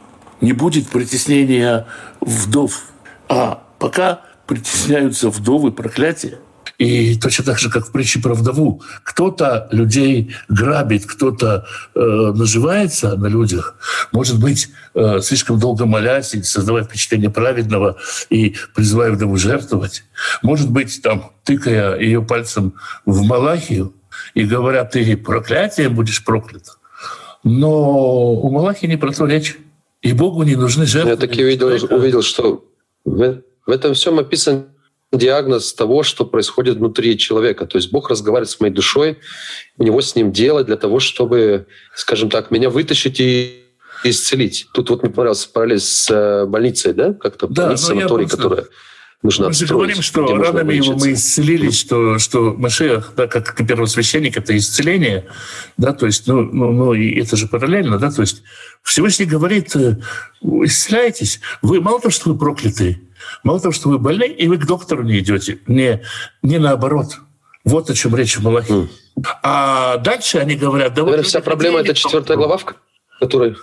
не 0.40 0.54
будет 0.54 0.88
притеснения 0.88 1.86
вдов. 2.20 2.86
А 3.28 3.62
пока 3.78 4.22
притесняются 4.46 5.28
вдовы, 5.30 5.70
проклятия, 5.70 6.38
и 6.78 7.16
точно 7.16 7.44
так 7.44 7.58
же, 7.58 7.70
как 7.70 7.86
в 7.86 7.92
притче 7.92 8.20
про 8.20 8.34
вдову, 8.34 8.82
кто-то 9.02 9.68
людей 9.70 10.34
грабит, 10.48 11.06
кто-то 11.06 11.66
э, 11.94 12.00
наживается 12.34 13.16
на 13.16 13.26
людях, 13.26 13.76
может 14.12 14.40
быть, 14.40 14.68
э, 14.94 15.20
слишком 15.20 15.58
долго 15.58 15.86
молясь 15.86 16.34
и 16.34 16.42
создавая 16.42 16.84
впечатление 16.84 17.30
праведного 17.30 17.96
и 18.30 18.56
призывая 18.74 19.12
вдову 19.12 19.36
жертвовать. 19.36 20.04
Может 20.42 20.70
быть, 20.70 21.00
там, 21.02 21.32
тыкая 21.44 21.98
ее 21.98 22.22
пальцем 22.22 22.74
в 23.06 23.22
Малахию 23.22 23.94
и 24.34 24.44
говоря, 24.44 24.84
ты 24.84 25.16
проклятием 25.16 25.94
будешь 25.94 26.24
проклят. 26.24 26.78
Но 27.44 28.32
у 28.32 28.50
Малахии 28.50 28.86
не 28.86 28.96
про 28.96 29.12
то 29.12 29.26
речь. 29.26 29.58
И 30.02 30.12
Богу 30.12 30.42
не 30.42 30.56
нужны 30.56 30.86
жертвы. 30.86 31.10
Я 31.10 31.16
таки 31.16 31.42
увидел, 31.42 31.68
увидел 31.68 32.22
что 32.22 32.64
в, 33.04 33.42
в 33.66 33.70
этом 33.70 33.94
всем 33.94 34.18
описан 34.18 34.66
диагноз 35.18 35.72
того, 35.74 36.02
что 36.02 36.24
происходит 36.24 36.76
внутри 36.76 37.18
человека. 37.18 37.66
То 37.66 37.76
есть 37.78 37.90
Бог 37.90 38.10
разговаривает 38.10 38.50
с 38.50 38.60
моей 38.60 38.72
душой, 38.72 39.18
у 39.78 39.84
него 39.84 40.00
с 40.00 40.14
ним 40.14 40.32
дело 40.32 40.64
для 40.64 40.76
того, 40.76 41.00
чтобы, 41.00 41.66
скажем 41.94 42.30
так, 42.30 42.50
меня 42.50 42.70
вытащить 42.70 43.20
и 43.20 43.64
исцелить. 44.04 44.66
Тут 44.74 44.90
вот 44.90 45.02
мне 45.02 45.12
понравился 45.12 45.48
параллель 45.50 45.80
с 45.80 46.10
э, 46.10 46.46
больницей, 46.46 46.92
да? 46.92 47.14
Как-то 47.14 47.46
да, 47.46 47.64
больница 47.64 47.86
санаторий, 47.86 48.28
которая 48.28 48.66
нужно 49.24 49.48
Мы 49.48 49.54
же 49.54 49.66
говорим, 49.66 50.00
что 50.02 50.36
ранами 50.36 50.74
его 50.74 50.92
мы 50.96 51.14
исцелились, 51.14 51.76
что, 51.78 52.18
что 52.18 52.54
Машех, 52.54 53.14
да, 53.16 53.26
как 53.26 53.56
первосвященник, 53.66 54.36
это 54.36 54.56
исцеление, 54.56 55.26
да, 55.76 55.92
то 55.92 56.06
есть, 56.06 56.28
ну, 56.28 56.42
ну, 56.42 56.70
ну, 56.70 56.94
и 56.94 57.18
это 57.20 57.36
же 57.36 57.48
параллельно, 57.48 57.98
да, 57.98 58.12
то 58.12 58.20
есть 58.20 58.42
Всевышний 58.82 59.26
говорит, 59.26 59.74
э, 59.74 59.96
исцеляйтесь, 60.42 61.40
вы 61.62 61.80
мало 61.80 62.00
того, 62.00 62.12
что 62.12 62.30
вы 62.30 62.38
проклятые, 62.38 63.00
Мало 63.42 63.60
того, 63.60 63.72
что 63.72 63.88
вы 63.88 63.98
больны, 63.98 64.26
и 64.26 64.48
вы 64.48 64.58
к 64.58 64.66
доктору 64.66 65.02
не 65.02 65.18
идете. 65.18 65.58
Не, 65.66 66.02
не 66.42 66.58
наоборот. 66.58 67.18
Вот 67.64 67.88
о 67.90 67.94
чем 67.94 68.14
речь 68.14 68.36
в 68.36 68.42
Малахии. 68.42 68.74
Mm. 68.74 68.88
А 69.42 69.96
дальше 69.98 70.38
они 70.38 70.54
говорят... 70.54 70.94
Да 70.94 71.02
Наверное, 71.02 71.22
вот 71.22 71.26
вся 71.26 71.40
проблема— 71.40 71.78
это 71.80 71.94
четвертая 71.94 72.36
глава, 72.36 72.58
в 72.58 72.66
которой... 73.20 73.56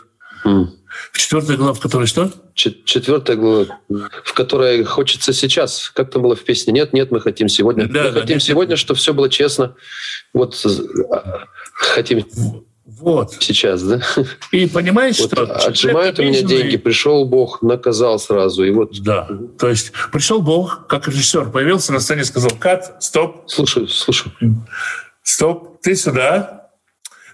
В 0.44 0.70
четвертой 1.14 1.58
главе, 1.58 1.74
в 1.74 1.80
которой 1.80 2.08
что? 2.08 2.32
Четвертая 2.54 3.38
глава, 3.38 3.80
в 4.24 4.34
которой 4.34 4.84
хочется 4.84 5.34
сейчас. 5.34 5.92
Как 5.94 6.12
там 6.12 6.22
было 6.22 6.36
в 6.36 6.44
песне? 6.44 6.74
Нет, 6.74 6.94
нет, 6.94 7.12
мы 7.12 7.22
хотим 7.22 7.48
сегодня. 7.50 7.88
Да, 7.88 8.04
мы 8.04 8.12
да, 8.12 8.22
хотим 8.22 8.38
нет, 8.38 8.44
сегодня, 8.44 8.72
нет. 8.72 8.80
чтобы 8.80 9.00
все 9.00 9.14
было 9.14 9.30
честно. 9.30 9.76
Вот 10.34 10.56
а, 11.12 11.46
хотим 11.74 12.26
вот. 13.02 13.34
Сейчас, 13.40 13.82
да? 13.84 14.02
И 14.52 14.68
понимаешь, 14.68 15.20
вот 15.20 15.32
что... 15.32 15.44
Отжимают 15.44 16.20
у 16.20 16.24
меня 16.24 16.42
деньги, 16.42 16.78
пришел 16.78 17.26
Бог, 17.26 17.62
наказал 17.62 18.20
сразу. 18.20 18.64
И 18.64 18.72
вот... 18.72 19.02
Да, 19.02 19.28
то 19.58 19.70
есть 19.70 19.92
пришел 20.12 20.42
Бог, 20.42 20.88
как 20.88 21.08
режиссер, 21.08 21.50
появился 21.50 21.94
на 21.94 22.00
сцене, 22.00 22.24
сказал, 22.26 22.52
кат, 22.60 22.98
стоп. 23.00 23.44
Слушай, 23.48 23.88
слушай. 23.88 24.32
Стоп, 25.24 25.82
ты 25.82 25.96
сюда, 25.96 26.61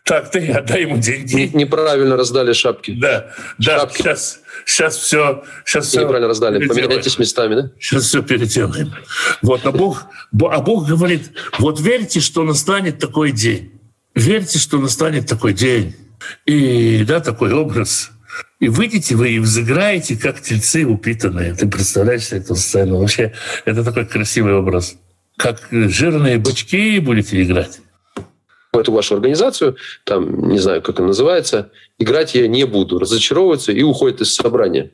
так, 0.07 0.31
ты 0.31 0.47
отдай 0.53 0.83
ему 0.83 0.97
деньги. 0.97 1.51
Неправильно 1.53 2.15
раздали 2.15 2.53
шапки. 2.53 2.91
Да, 2.91 3.27
шапки. 3.59 4.03
да, 4.03 4.15
сейчас, 4.15 4.39
сейчас 4.65 4.95
все... 4.95 5.43
Сейчас 5.65 5.93
Неправильно 5.93 6.33
все 6.33 6.45
раздали, 6.45 6.65
поменяйтесь 6.65 7.19
местами, 7.19 7.55
да? 7.55 7.71
Сейчас 7.77 8.05
все 8.05 8.23
переделаем. 8.23 8.93
Вот, 9.41 9.65
а 9.65 9.73
Бог, 9.73 10.05
а 10.39 10.61
Бог 10.61 10.87
говорит, 10.87 11.31
вот 11.59 11.81
верьте, 11.81 12.21
что 12.21 12.43
настанет 12.43 12.99
такой 12.99 13.33
день. 13.33 13.73
Верьте, 14.15 14.59
что 14.59 14.79
настанет 14.79 15.27
такой 15.27 15.53
день. 15.53 15.93
И, 16.45 17.03
да, 17.05 17.19
такой 17.19 17.51
образ. 17.51 18.11
И 18.61 18.69
выйдете 18.69 19.15
вы 19.15 19.31
и 19.31 19.39
взыграете, 19.39 20.15
как 20.15 20.39
тельцы 20.39 20.85
упитанные. 20.85 21.53
Ты 21.53 21.67
представляешь 21.67 22.31
эту 22.31 22.55
сцену? 22.55 22.99
Вообще, 22.99 23.33
это 23.65 23.83
такой 23.83 24.05
красивый 24.05 24.53
образ. 24.53 24.95
Как 25.35 25.59
жирные 25.69 26.37
бычки 26.37 26.97
будете 26.99 27.43
играть 27.43 27.81
эту 28.73 28.91
вашу 28.91 29.15
организацию, 29.15 29.77
там, 30.03 30.49
не 30.49 30.59
знаю, 30.59 30.81
как 30.81 30.99
она 30.99 31.09
называется, 31.09 31.71
играть 31.99 32.35
я 32.35 32.47
не 32.47 32.65
буду, 32.65 32.99
разочаровывается 32.99 33.71
и 33.71 33.81
уходит 33.83 34.21
из 34.21 34.35
собрания. 34.35 34.91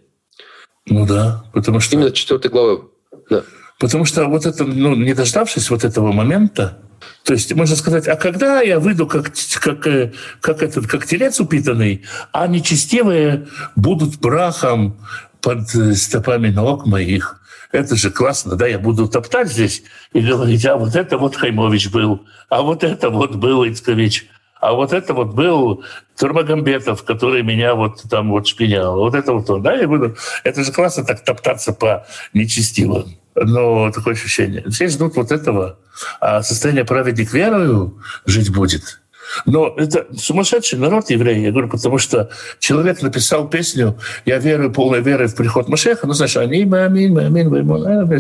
Ну 0.86 1.06
да, 1.06 1.46
потому 1.54 1.80
что... 1.80 1.96
Именно 1.96 2.12
четвертой 2.12 2.52
главы. 2.52 2.84
Да. 3.30 3.44
Потому 3.80 4.06
что 4.06 4.26
вот 4.26 4.46
это, 4.46 4.64
ну, 4.64 4.96
не 4.96 5.14
дождавшись 5.14 5.70
вот 5.70 5.84
этого 5.84 6.12
момента, 6.12 6.80
то 7.24 7.34
есть 7.34 7.54
можно 7.54 7.76
сказать, 7.76 8.08
а 8.08 8.16
когда 8.16 8.62
я 8.62 8.80
выйду 8.80 9.08
как, 9.08 9.32
как, 9.60 9.88
э, 9.88 10.14
как, 10.42 10.62
этот, 10.62 10.88
как 10.88 11.06
телец 11.06 11.40
упитанный, 11.40 12.04
а 12.32 12.48
нечестивые 12.48 13.48
будут 13.76 14.20
прахом 14.20 15.00
под 15.42 15.74
э, 15.76 15.96
стопами 15.96 16.50
ног 16.50 16.86
моих 16.86 17.42
это 17.74 17.96
же 17.96 18.12
классно, 18.12 18.56
да, 18.56 18.68
я 18.68 18.80
буду 18.80 19.08
топтать 19.08 19.52
здесь 19.52 19.84
и 20.14 20.22
говорить, 20.22 20.66
а 20.66 20.78
вот 20.78 20.96
это 20.96 21.18
вот 21.18 21.36
Хаймович 21.36 21.90
был, 21.92 22.22
а 22.50 22.62
вот 22.62 22.84
это 22.84 23.10
вот 23.10 23.36
был 23.36 23.66
Ицкович, 23.66 24.28
а 24.62 24.74
вот 24.74 24.94
это 24.94 25.14
вот 25.14 25.34
был 25.34 25.84
Турмагомбетов, 26.18 27.04
который 27.04 27.42
меня 27.42 27.76
вот 27.76 28.04
там 28.10 28.30
вот 28.30 28.48
шпинял, 28.48 28.98
вот 28.98 29.16
это 29.16 29.34
вот 29.34 29.50
он, 29.50 29.64
да, 29.64 29.74
я 29.74 29.88
буду, 29.88 30.16
это 30.44 30.64
же 30.64 30.72
классно 30.72 31.04
так 31.04 31.24
топтаться 31.24 31.74
по 31.74 32.06
нечестивым. 32.34 33.18
Но 33.36 33.92
такое 33.92 34.14
ощущение. 34.14 34.64
Все 34.70 34.88
ждут 34.88 35.16
вот 35.16 35.32
этого. 35.32 35.80
А 36.22 36.44
состояние 36.44 36.86
праведник 36.86 37.34
верою 37.34 38.00
жить 38.28 38.54
будет– 38.54 39.00
но 39.46 39.74
это 39.78 40.08
сумасшедший 40.16 40.80
народ 40.80 41.10
евреи. 41.10 41.40
Я 41.40 41.52
говорю, 41.52 41.70
потому 41.70 41.98
что 41.98 42.30
человек 42.60 43.02
написал 43.02 43.50
песню 43.50 43.98
«Я 44.26 44.40
верю, 44.40 44.72
полной 44.72 45.02
верой 45.02 45.28
в 45.28 45.36
приход 45.36 45.70
Машеха». 45.70 46.08
Ну, 46.08 46.14
знаешь, 46.14 46.38
«Они, 46.38 46.66
мамин, 46.66 47.14
мамин, 47.14 48.14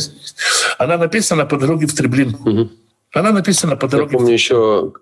Она 0.77 0.97
написана 0.97 1.45
по 1.45 1.57
дороге 1.57 1.87
в 1.87 1.93
Треблинку. 1.93 2.49
Угу. 2.49 2.69
Она 3.13 3.31
написана 3.31 3.75
по 3.75 3.87
дороге... 3.87 4.11
Я 4.11 4.17
помню 4.17 4.33
еще, 4.33 4.93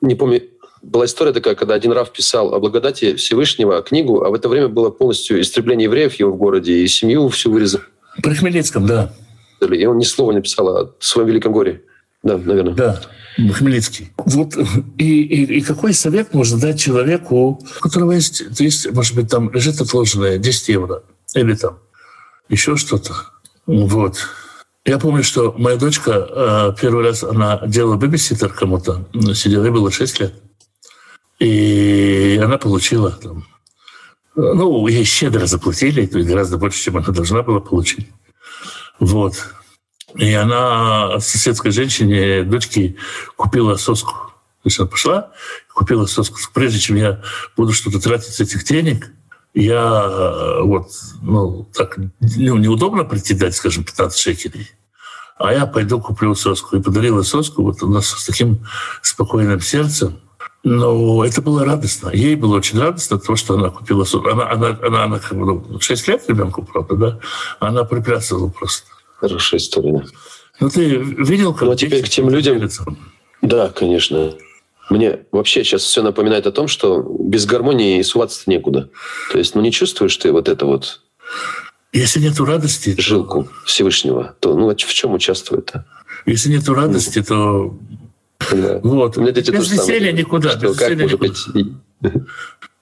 не 0.00 0.14
помню, 0.14 0.42
была 0.82 1.04
история 1.04 1.32
такая, 1.32 1.54
когда 1.54 1.74
один 1.74 1.92
Рав 1.92 2.10
писал 2.10 2.54
о 2.54 2.58
благодати 2.58 3.14
Всевышнего 3.14 3.82
книгу, 3.82 4.22
а 4.24 4.30
в 4.30 4.34
это 4.34 4.48
время 4.48 4.68
было 4.68 4.90
полностью 4.90 5.40
истребление 5.40 5.84
евреев 5.84 6.14
его 6.14 6.32
в 6.32 6.36
городе, 6.36 6.72
и 6.72 6.88
семью 6.88 7.28
всю 7.28 7.52
вырезали. 7.52 7.84
При 8.22 8.34
Хмельницком, 8.34 8.86
да. 8.86 9.12
И 9.60 9.86
он 9.86 9.98
ни 9.98 10.04
слова 10.04 10.32
не 10.32 10.40
писал 10.40 10.68
о 10.68 10.94
своем 11.00 11.28
великом 11.28 11.52
горе. 11.52 11.82
Да, 12.22 12.38
наверное. 12.38 12.74
Да. 12.74 13.00
Хмельницкий. 13.36 14.12
Вот 14.16 14.56
и, 14.98 15.22
и, 15.22 15.58
и 15.58 15.60
какой 15.60 15.94
совет 15.94 16.34
можно 16.34 16.58
дать 16.58 16.80
человеку, 16.80 17.60
у 17.78 17.80
которого 17.80 18.12
есть, 18.12 18.42
есть, 18.58 18.90
может 18.92 19.14
быть, 19.14 19.30
там 19.30 19.50
лежит 19.52 19.80
отложенное 19.80 20.38
10 20.38 20.68
евро 20.68 21.02
или 21.34 21.54
там 21.54 21.78
еще 22.48 22.76
что-то. 22.76 23.14
Вот. 23.66 24.18
Я 24.84 24.98
помню, 24.98 25.22
что 25.22 25.54
моя 25.56 25.76
дочка 25.76 26.72
э, 26.74 26.80
первый 26.80 27.04
раз 27.04 27.22
она 27.22 27.60
делала 27.66 27.96
бэбиситер 27.96 28.52
кому-то, 28.52 29.08
сидела, 29.34 29.64
ей 29.64 29.70
было 29.70 29.90
6 29.90 30.20
лет. 30.20 30.34
И 31.38 32.40
она 32.42 32.58
получила 32.58 33.12
там, 33.12 33.46
ну, 34.34 34.86
ей 34.86 35.04
щедро 35.04 35.46
заплатили, 35.46 36.06
то 36.06 36.18
есть 36.18 36.28
гораздо 36.28 36.58
больше, 36.58 36.82
чем 36.82 36.96
она 36.96 37.08
должна 37.08 37.42
была 37.42 37.60
получить. 37.60 38.08
Вот. 38.98 39.34
И 40.16 40.32
она 40.34 41.20
соседской 41.20 41.70
женщине, 41.70 42.42
дочке, 42.42 42.96
купила 43.36 43.76
соску. 43.76 44.12
То 44.62 44.66
есть 44.66 44.78
она 44.78 44.88
пошла, 44.88 45.30
купила 45.72 46.06
соску. 46.06 46.38
Прежде 46.52 46.78
чем 46.78 46.96
я 46.96 47.22
буду 47.56 47.72
что-то 47.72 48.00
тратить 48.00 48.34
с 48.34 48.40
этих 48.40 48.64
денег, 48.64 49.10
я 49.54 50.04
э, 50.04 50.62
вот, 50.62 50.90
ну, 51.22 51.68
так 51.74 51.96
ну, 51.96 52.56
неудобно 52.56 53.04
прийти 53.04 53.34
дать, 53.34 53.54
скажем, 53.54 53.84
15 53.84 54.18
шекелей. 54.18 54.70
А 55.38 55.52
я 55.52 55.66
пойду 55.66 56.00
куплю 56.00 56.34
соску. 56.34 56.76
И 56.76 56.82
подарила 56.82 57.22
соску 57.22 57.62
вот 57.62 57.82
у 57.82 57.88
нас 57.88 58.08
с 58.08 58.26
таким 58.26 58.66
спокойным 59.02 59.60
сердцем. 59.60 60.20
Но 60.62 61.24
это 61.24 61.40
было 61.40 61.64
радостно. 61.64 62.10
Ей 62.10 62.36
было 62.36 62.56
очень 62.56 62.78
радостно 62.78 63.18
то, 63.18 63.34
что 63.34 63.54
она 63.54 63.70
купила 63.70 64.04
соску. 64.04 64.28
Она, 64.28 64.50
она, 64.50 64.78
она, 64.82 65.04
она 65.04 65.18
как 65.18 65.38
бы, 65.38 65.46
ну, 65.46 65.80
6 65.80 66.08
лет 66.08 66.28
ребенку, 66.28 66.62
правда, 66.62 66.94
да? 66.96 67.18
Она 67.58 67.84
приплясывала 67.84 68.50
просто. 68.50 68.86
Хорошая 69.20 69.60
история. 69.60 70.02
Ну, 70.60 70.70
ты 70.70 70.96
видел, 70.96 71.52
как... 71.52 71.62
Ну, 71.62 71.72
а 71.72 71.76
теперь 71.76 72.02
к 72.02 72.08
тем 72.08 72.30
людям... 72.30 72.56
Делятся? 72.56 72.84
Да, 73.42 73.68
конечно. 73.68 74.34
Мне 74.88 75.20
вообще 75.30 75.62
сейчас 75.62 75.82
все 75.82 76.02
напоминает 76.02 76.46
о 76.46 76.52
том, 76.52 76.68
что 76.68 77.02
без 77.02 77.44
гармонии 77.44 78.00
суваться 78.02 78.44
некуда. 78.46 78.88
То 79.30 79.38
есть, 79.38 79.54
ну, 79.54 79.60
не 79.60 79.72
чувствуешь 79.72 80.16
ты 80.16 80.32
вот 80.32 80.48
это 80.48 80.64
вот... 80.64 81.02
Если 81.92 82.20
нет 82.20 82.40
радости... 82.40 82.94
Жилку 82.98 83.44
то... 83.44 83.50
Всевышнего, 83.66 84.36
то 84.40 84.54
ну, 84.54 84.68
в 84.68 84.74
чем 84.74 85.12
участвует-то? 85.12 85.84
Если 86.24 86.50
нет 86.50 86.68
радости, 86.68 87.22
то... 87.22 87.76
Да. 88.50 88.80
Вот. 88.82 89.18
У 89.18 89.20
меня 89.20 89.32
дети 89.32 89.50
без 89.50 89.70
веселья 89.70 90.12
никуда. 90.12 90.50
Что, 90.50 90.68
без 90.68 90.76
как 90.76 90.90
веселья 90.90 91.04
никуда. 91.04 91.28
быть 91.28 92.20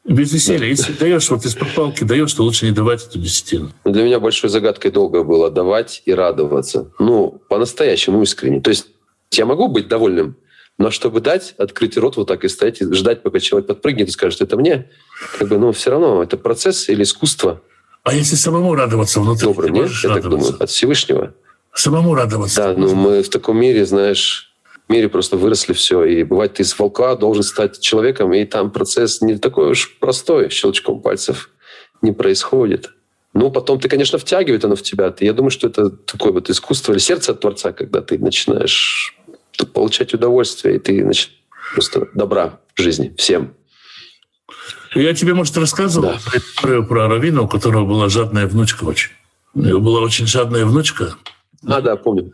без 0.09 0.33
веселья. 0.33 0.67
Если 0.67 0.93
даешь 0.93 1.31
вот 1.31 1.45
из-под 1.45 1.75
палки 1.75 2.05
даешь, 2.05 2.33
то 2.33 2.43
лучше 2.43 2.67
не 2.67 2.73
давать 2.73 3.07
эту 3.07 3.19
десятину. 3.19 3.71
Для 3.85 4.03
меня 4.03 4.21
большой 4.21 4.51
загадкой 4.51 4.91
долго 4.91 5.23
было 5.23 5.51
давать 5.51 6.03
и 6.05 6.13
радоваться. 6.13 6.91
Ну, 6.99 7.41
по-настоящему 7.49 8.23
искренне. 8.23 8.61
То 8.61 8.71
есть 8.71 8.87
я 9.31 9.47
могу 9.47 9.69
быть 9.69 9.89
довольным, 9.89 10.37
но 10.79 10.91
чтобы 10.91 11.21
дать, 11.21 11.55
открыть 11.59 11.97
рот 11.97 12.17
вот 12.17 12.29
так 12.29 12.45
и 12.45 12.49
стоять, 12.49 12.81
и 12.81 12.93
ждать, 12.93 13.23
пока 13.23 13.41
человек 13.41 13.67
подпрыгнет 13.67 14.09
и 14.09 14.13
скажет, 14.13 14.41
это 14.41 14.57
мне, 14.57 14.91
как 15.39 15.49
бы, 15.49 15.59
ну, 15.59 15.73
все 15.73 15.91
равно 15.91 16.23
это 16.23 16.37
процесс 16.37 16.89
или 16.89 17.03
искусство. 17.03 17.61
А 18.05 18.15
если 18.15 18.37
самому 18.37 18.75
радоваться 18.75 19.21
внутри? 19.21 19.47
Добрый, 19.47 19.71
нет? 19.71 19.91
Я 20.03 20.15
так 20.15 20.23
думаю, 20.23 20.57
от 20.59 20.71
Всевышнего. 20.71 21.35
Самому 21.75 22.15
радоваться. 22.15 22.63
Да, 22.63 22.75
ну 22.75 22.95
мы 22.95 23.23
в 23.23 23.29
таком 23.29 23.61
мире, 23.61 23.85
знаешь, 23.85 24.48
мире 24.89 25.09
просто 25.09 25.37
выросли 25.37 25.73
все. 25.73 26.05
И 26.05 26.23
бывает, 26.25 26.55
ты 26.55 26.63
из 26.63 26.79
волка 26.79 27.15
должен 27.17 27.43
стать 27.43 27.81
человеком, 27.81 28.33
и 28.33 28.45
там 28.45 28.71
процесс 28.71 29.21
не 29.21 29.37
такой 29.39 29.71
уж 29.71 29.99
простой, 29.99 30.51
щелчком 30.51 31.03
пальцев 31.03 31.51
не 32.03 32.13
происходит. 32.13 32.91
Ну, 33.35 33.51
потом 33.51 33.79
ты, 33.79 33.89
конечно, 33.89 34.19
втягивает 34.19 34.65
оно 34.65 34.75
в 34.75 34.83
тебя. 34.83 35.15
Я 35.21 35.33
думаю, 35.33 35.51
что 35.51 35.69
это 35.69 35.91
такое 35.91 36.33
вот 36.33 36.51
искусство 36.51 36.93
или 36.93 36.99
сердце 36.99 37.33
от 37.33 37.41
Творца, 37.41 37.73
когда 37.73 38.01
ты 38.01 38.19
начинаешь 38.19 39.17
получать 39.75 40.15
удовольствие, 40.15 40.77
и 40.77 40.79
ты 40.79 41.03
значит, 41.03 41.31
просто 41.75 42.09
добра 42.15 42.61
в 42.75 42.81
жизни 42.81 43.15
всем. 43.17 43.55
Я 44.95 45.15
тебе, 45.15 45.35
может, 45.35 45.57
рассказывал 45.57 46.13
да. 46.13 46.41
про, 46.63 46.83
про 46.83 47.09
Равина, 47.09 47.43
у 47.43 47.49
которого 47.49 47.85
была 47.85 48.09
жадная 48.09 48.47
внучка 48.47 48.85
очень. 48.85 49.11
У 49.55 49.61
него 49.61 49.81
была 49.81 50.01
очень 50.01 50.27
жадная 50.27 50.65
внучка, 50.65 51.15
а, 51.67 51.81
да, 51.81 51.97
помню. 51.97 52.33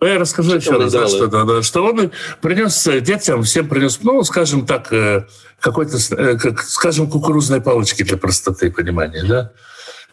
Ну, 0.00 0.06
я 0.06 0.18
расскажу 0.18 0.56
еще 0.56 0.72
раз, 0.72 0.92
да, 0.92 1.06
что, 1.06 1.26
да, 1.26 1.62
что 1.62 1.84
он 1.84 2.10
принес 2.40 2.88
детям, 3.02 3.42
всем 3.42 3.68
принес, 3.68 4.00
ну, 4.02 4.22
скажем 4.24 4.64
так, 4.64 4.92
э, 4.92 5.26
какой-то, 5.60 5.98
э, 6.16 6.38
как, 6.38 6.62
скажем, 6.62 7.10
кукурузной 7.10 7.60
палочки 7.60 8.02
для 8.02 8.16
простоты 8.16 8.70
понимания, 8.70 9.22
да. 9.24 9.52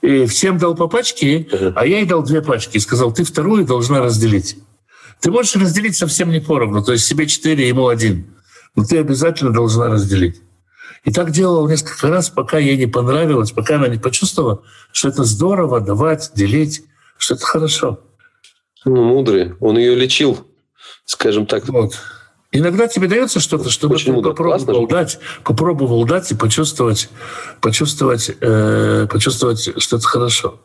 И 0.02 0.26
всем 0.26 0.58
дал 0.58 0.76
по 0.76 0.88
пачке, 0.88 1.48
а 1.76 1.86
я 1.86 2.00
ей 2.00 2.06
дал 2.06 2.24
две 2.24 2.42
пачки 2.42 2.78
и 2.78 2.80
сказал, 2.80 3.14
ты 3.14 3.24
вторую 3.24 3.66
должна 3.66 4.00
разделить. 4.02 4.58
Ты 5.22 5.32
можешь 5.32 5.56
разделить 5.56 5.98
совсем 5.98 6.30
не 6.30 6.40
поровну, 6.40 6.84
то 6.84 6.92
есть 6.92 7.06
себе 7.06 7.26
четыре, 7.26 7.68
ему 7.68 7.88
один. 7.88 8.34
Но 8.76 8.86
ты 8.86 8.98
обязательно 8.98 9.52
должна 9.52 9.88
разделить. 9.88 10.42
И 11.06 11.12
так 11.12 11.32
делал 11.32 11.68
несколько 11.68 12.10
раз, 12.10 12.30
пока 12.30 12.58
ей 12.58 12.78
не 12.78 12.88
понравилось, 12.88 13.52
пока 13.52 13.76
она 13.76 13.88
не 13.88 13.98
почувствовала, 13.98 14.64
что 14.92 15.08
это 15.08 15.24
здорово 15.24 15.80
давать, 15.80 16.32
делить, 16.36 16.84
что 17.18 17.36
это 17.36 17.46
хорошо. 17.46 18.00
Ну, 18.86 19.04
мудрый. 19.04 19.54
Он 19.60 19.78
ее 19.78 19.96
лечил, 19.96 20.48
скажем 21.06 21.46
так. 21.46 21.68
Вот. 21.70 21.94
Иногда 22.52 22.88
тебе 22.88 23.08
дается 23.08 23.40
что-то, 23.40 23.70
чтобы 23.70 23.96
Очень 23.96 24.16
ты 24.16 24.22
попробовал 24.22 24.88
дать, 24.88 25.20
попробовал 25.44 26.06
дать 26.06 26.32
и 26.32 26.36
почувствовать, 26.36 27.10
почувствовать, 27.62 28.32
э, 28.42 29.08
почувствовать 29.10 29.82
что-то 29.82 30.08
хорошо. 30.08 30.60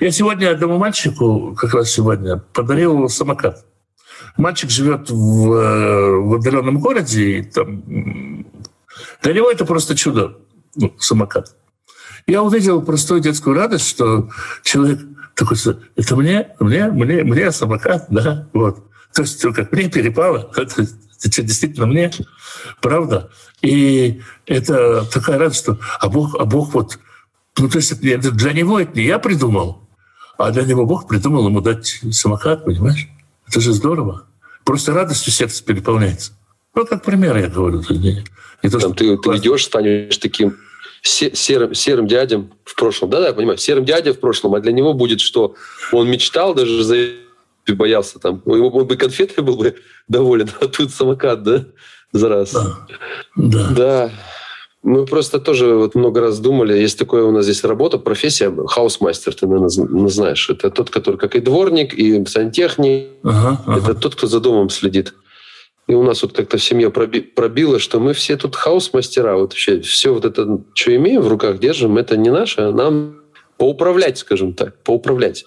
Я 0.00 0.10
сегодня 0.10 0.50
одному 0.50 0.78
мальчику, 0.78 1.56
как 1.56 1.72
раз 1.72 1.90
сегодня, 1.90 2.44
подарил 2.52 3.08
самокат. 3.08 3.64
Мальчик 4.36 4.70
живет 4.70 5.10
в, 5.10 5.52
э, 5.52 6.16
в 6.18 6.34
отдаленном 6.34 6.78
городе, 6.78 7.38
и 7.38 7.42
там, 7.42 7.82
для 9.22 9.32
него 9.32 9.50
это 9.50 9.64
просто 9.64 9.96
чудо, 9.96 10.36
ну, 10.76 10.92
самокат. 10.98 11.56
Я 12.26 12.42
увидел 12.42 12.82
простую 12.82 13.20
детскую 13.20 13.56
радость, 13.56 13.88
что 13.88 14.28
человек 14.62 15.00
такой, 15.34 15.56
это 15.96 16.16
мне, 16.16 16.48
мне, 16.60 16.88
мне, 16.88 17.24
мне 17.24 17.52
самокат, 17.52 18.06
да, 18.08 18.48
вот. 18.52 18.84
То 19.12 19.22
есть, 19.22 19.40
как 19.40 19.72
мне 19.72 19.88
перепало, 19.88 20.50
это, 20.56 20.82
это 21.22 21.42
действительно 21.42 21.86
мне, 21.86 22.10
правда. 22.80 23.30
И 23.62 24.20
это 24.46 25.04
такая 25.06 25.38
радость, 25.38 25.60
что 25.60 25.78
а 26.00 26.08
Бог, 26.08 26.36
а 26.38 26.44
Бог 26.44 26.74
вот, 26.74 26.98
ну, 27.58 27.68
то 27.68 27.78
есть 27.78 27.92
это, 27.92 28.30
для 28.32 28.52
него 28.52 28.80
это 28.80 28.96
не 28.98 29.04
я 29.04 29.18
придумал, 29.18 29.88
а 30.36 30.50
для 30.50 30.64
него 30.64 30.84
Бог 30.84 31.08
придумал 31.08 31.46
ему 31.46 31.60
дать 31.60 32.00
самокат, 32.10 32.64
понимаешь? 32.64 33.08
Это 33.46 33.60
же 33.60 33.72
здорово. 33.72 34.26
Просто 34.64 34.92
радостью 34.92 35.32
сердце 35.32 35.62
переполняется. 35.62 36.32
Вот 36.74 36.88
как 36.88 37.04
пример 37.04 37.36
я 37.36 37.48
говорю. 37.48 37.82
Не 37.90 38.70
то, 38.70 38.80
Там, 38.80 38.94
ты, 38.94 39.16
ты 39.18 39.36
идешь, 39.36 39.64
станешь 39.64 40.16
таким 40.16 40.56
серым, 41.02 41.74
серым 41.74 42.06
дядем 42.06 42.52
в 42.64 42.74
прошлом. 42.74 43.10
Да-да, 43.10 43.28
я 43.28 43.32
понимаю, 43.32 43.58
серым 43.58 43.84
дядей 43.84 44.12
в 44.12 44.20
прошлом, 44.20 44.54
а 44.54 44.60
для 44.60 44.72
него 44.72 44.94
будет, 44.94 45.20
что 45.20 45.54
он 45.92 46.10
мечтал 46.10 46.54
даже 46.54 46.82
за 46.82 46.96
боялся 47.72 48.18
там. 48.18 48.42
Он 48.44 48.86
бы 48.86 48.96
конфеты 48.96 49.42
был 49.42 49.56
бы 49.56 49.76
доволен, 50.08 50.50
а 50.60 50.66
тут 50.66 50.90
самокат, 50.92 51.42
да, 51.42 51.64
за 52.12 52.28
раз. 52.28 52.52
Да. 52.52 52.78
да. 53.36 53.68
да. 53.70 54.10
Мы 54.82 55.06
просто 55.06 55.40
тоже 55.40 55.74
вот 55.76 55.94
много 55.94 56.20
раз 56.20 56.38
думали, 56.40 56.78
есть 56.78 56.98
такое 56.98 57.24
у 57.24 57.30
нас 57.30 57.44
здесь 57.44 57.64
работа, 57.64 57.96
профессия, 57.96 58.54
Hausmeister, 58.66 59.34
ты, 59.34 59.46
наверное, 59.46 59.70
знаешь. 60.08 60.50
Это 60.50 60.70
тот, 60.70 60.90
который 60.90 61.16
как 61.16 61.36
и 61.36 61.40
дворник, 61.40 61.94
и 61.94 62.22
сантехник. 62.26 63.08
Ага, 63.22 63.62
ага. 63.64 63.78
Это 63.78 63.94
тот, 63.94 64.14
кто 64.14 64.26
за 64.26 64.40
домом 64.40 64.68
следит. 64.68 65.14
И 65.86 65.94
у 65.94 66.02
нас 66.02 66.22
вот 66.22 66.32
как-то 66.32 66.56
в 66.56 66.62
семье 66.62 66.90
пробило, 66.90 67.78
что 67.78 68.00
мы 68.00 68.14
все 68.14 68.36
тут 68.36 68.56
хаос-мастера. 68.56 69.36
Вот 69.36 69.52
вообще 69.52 69.80
все 69.80 70.14
вот 70.14 70.24
это, 70.24 70.60
что 70.72 70.96
имеем 70.96 71.20
в 71.20 71.28
руках, 71.28 71.58
держим, 71.58 71.98
это 71.98 72.16
не 72.16 72.30
наше, 72.30 72.62
а 72.62 72.72
нам 72.72 73.20
поуправлять, 73.58 74.18
скажем 74.18 74.54
так, 74.54 74.82
поуправлять. 74.82 75.44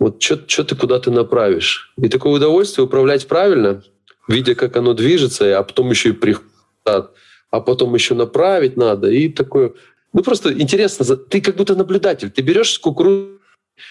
Вот 0.00 0.20
что 0.20 0.64
ты 0.64 0.74
куда 0.74 0.98
ты 0.98 1.12
направишь. 1.12 1.92
И 1.96 2.08
такое 2.08 2.32
удовольствие 2.32 2.84
управлять 2.84 3.28
правильно, 3.28 3.84
видя, 4.26 4.56
как 4.56 4.76
оно 4.76 4.92
движется, 4.92 5.56
а 5.56 5.62
потом 5.62 5.90
еще 5.90 6.08
и 6.08 6.12
приходит, 6.12 6.50
а 6.84 7.60
потом 7.60 7.94
еще 7.94 8.14
направить 8.14 8.76
надо. 8.76 9.08
И 9.08 9.28
такое... 9.28 9.72
Ну, 10.12 10.22
просто 10.22 10.52
интересно, 10.52 11.04
ты 11.16 11.40
как 11.40 11.54
будто 11.54 11.76
наблюдатель. 11.76 12.30
Ты 12.30 12.42
берешь 12.42 12.78
кукурузу 12.80 13.38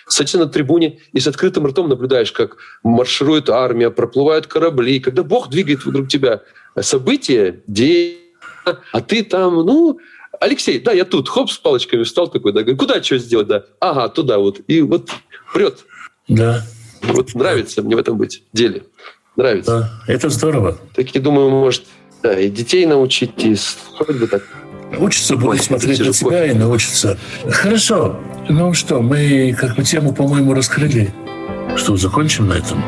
Садишься 0.08 0.38
на 0.38 0.48
трибуне 0.48 1.00
и 1.12 1.20
с 1.20 1.28
открытым 1.28 1.68
ртом 1.68 1.90
наблюдаешь, 1.90 2.32
как 2.32 2.58
марширует 2.84 3.50
армия, 3.50 3.90
проплывают 3.90 4.48
корабли. 4.48 5.00
Когда 5.00 5.24
Бог 5.24 5.50
двигает 5.50 5.86
вокруг 5.86 6.08
тебя 6.08 6.42
события, 6.80 7.62
день, 7.68 8.18
а 8.66 9.02
ты 9.02 9.24
там, 9.24 9.56
ну, 9.56 10.00
Алексей, 10.40 10.80
да, 10.80 10.92
я 10.92 11.06
тут, 11.06 11.30
хоп, 11.30 11.52
с 11.52 11.58
палочками 11.58 12.04
встал 12.04 12.28
такой, 12.28 12.54
да, 12.54 12.62
говорю, 12.62 12.78
куда 12.78 13.02
что 13.04 13.18
сделать, 13.18 13.48
да, 13.48 13.66
ага, 13.80 14.10
туда 14.10 14.40
вот, 14.40 14.62
и 14.68 14.82
вот 14.82 15.10
прет. 15.54 15.86
Да. 16.28 16.64
Вот 17.04 17.36
нравится 17.36 17.82
мне 17.82 17.96
в 17.96 18.00
этом 18.00 18.18
быть, 18.18 18.44
деле. 18.54 18.84
Нравится. 19.36 19.92
Да, 20.08 20.14
это 20.14 20.30
здорово. 20.30 20.78
Такие, 20.96 21.22
думаю, 21.22 21.50
может, 21.50 21.84
да, 22.22 22.40
и 22.40 22.50
детей 22.50 22.86
научить, 22.86 23.44
и 23.44 23.56
хоть 23.98 24.16
бы 24.16 24.28
так 24.28 24.44
Учится 24.98 25.36
будет 25.36 25.64
смотреть 25.64 26.00
на 26.00 26.14
себя 26.14 26.46
и 26.46 26.54
научится. 26.54 27.18
Хорошо. 27.50 28.20
Ну 28.50 28.74
что, 28.74 29.02
мы 29.02 29.56
как 29.58 29.76
бы 29.76 29.84
тему, 29.84 30.14
по-моему, 30.14 30.54
раскрыли. 30.54 31.14
Что, 31.76 31.98
закончим 31.98 32.48
на 32.48 32.54
этом? 32.54 32.84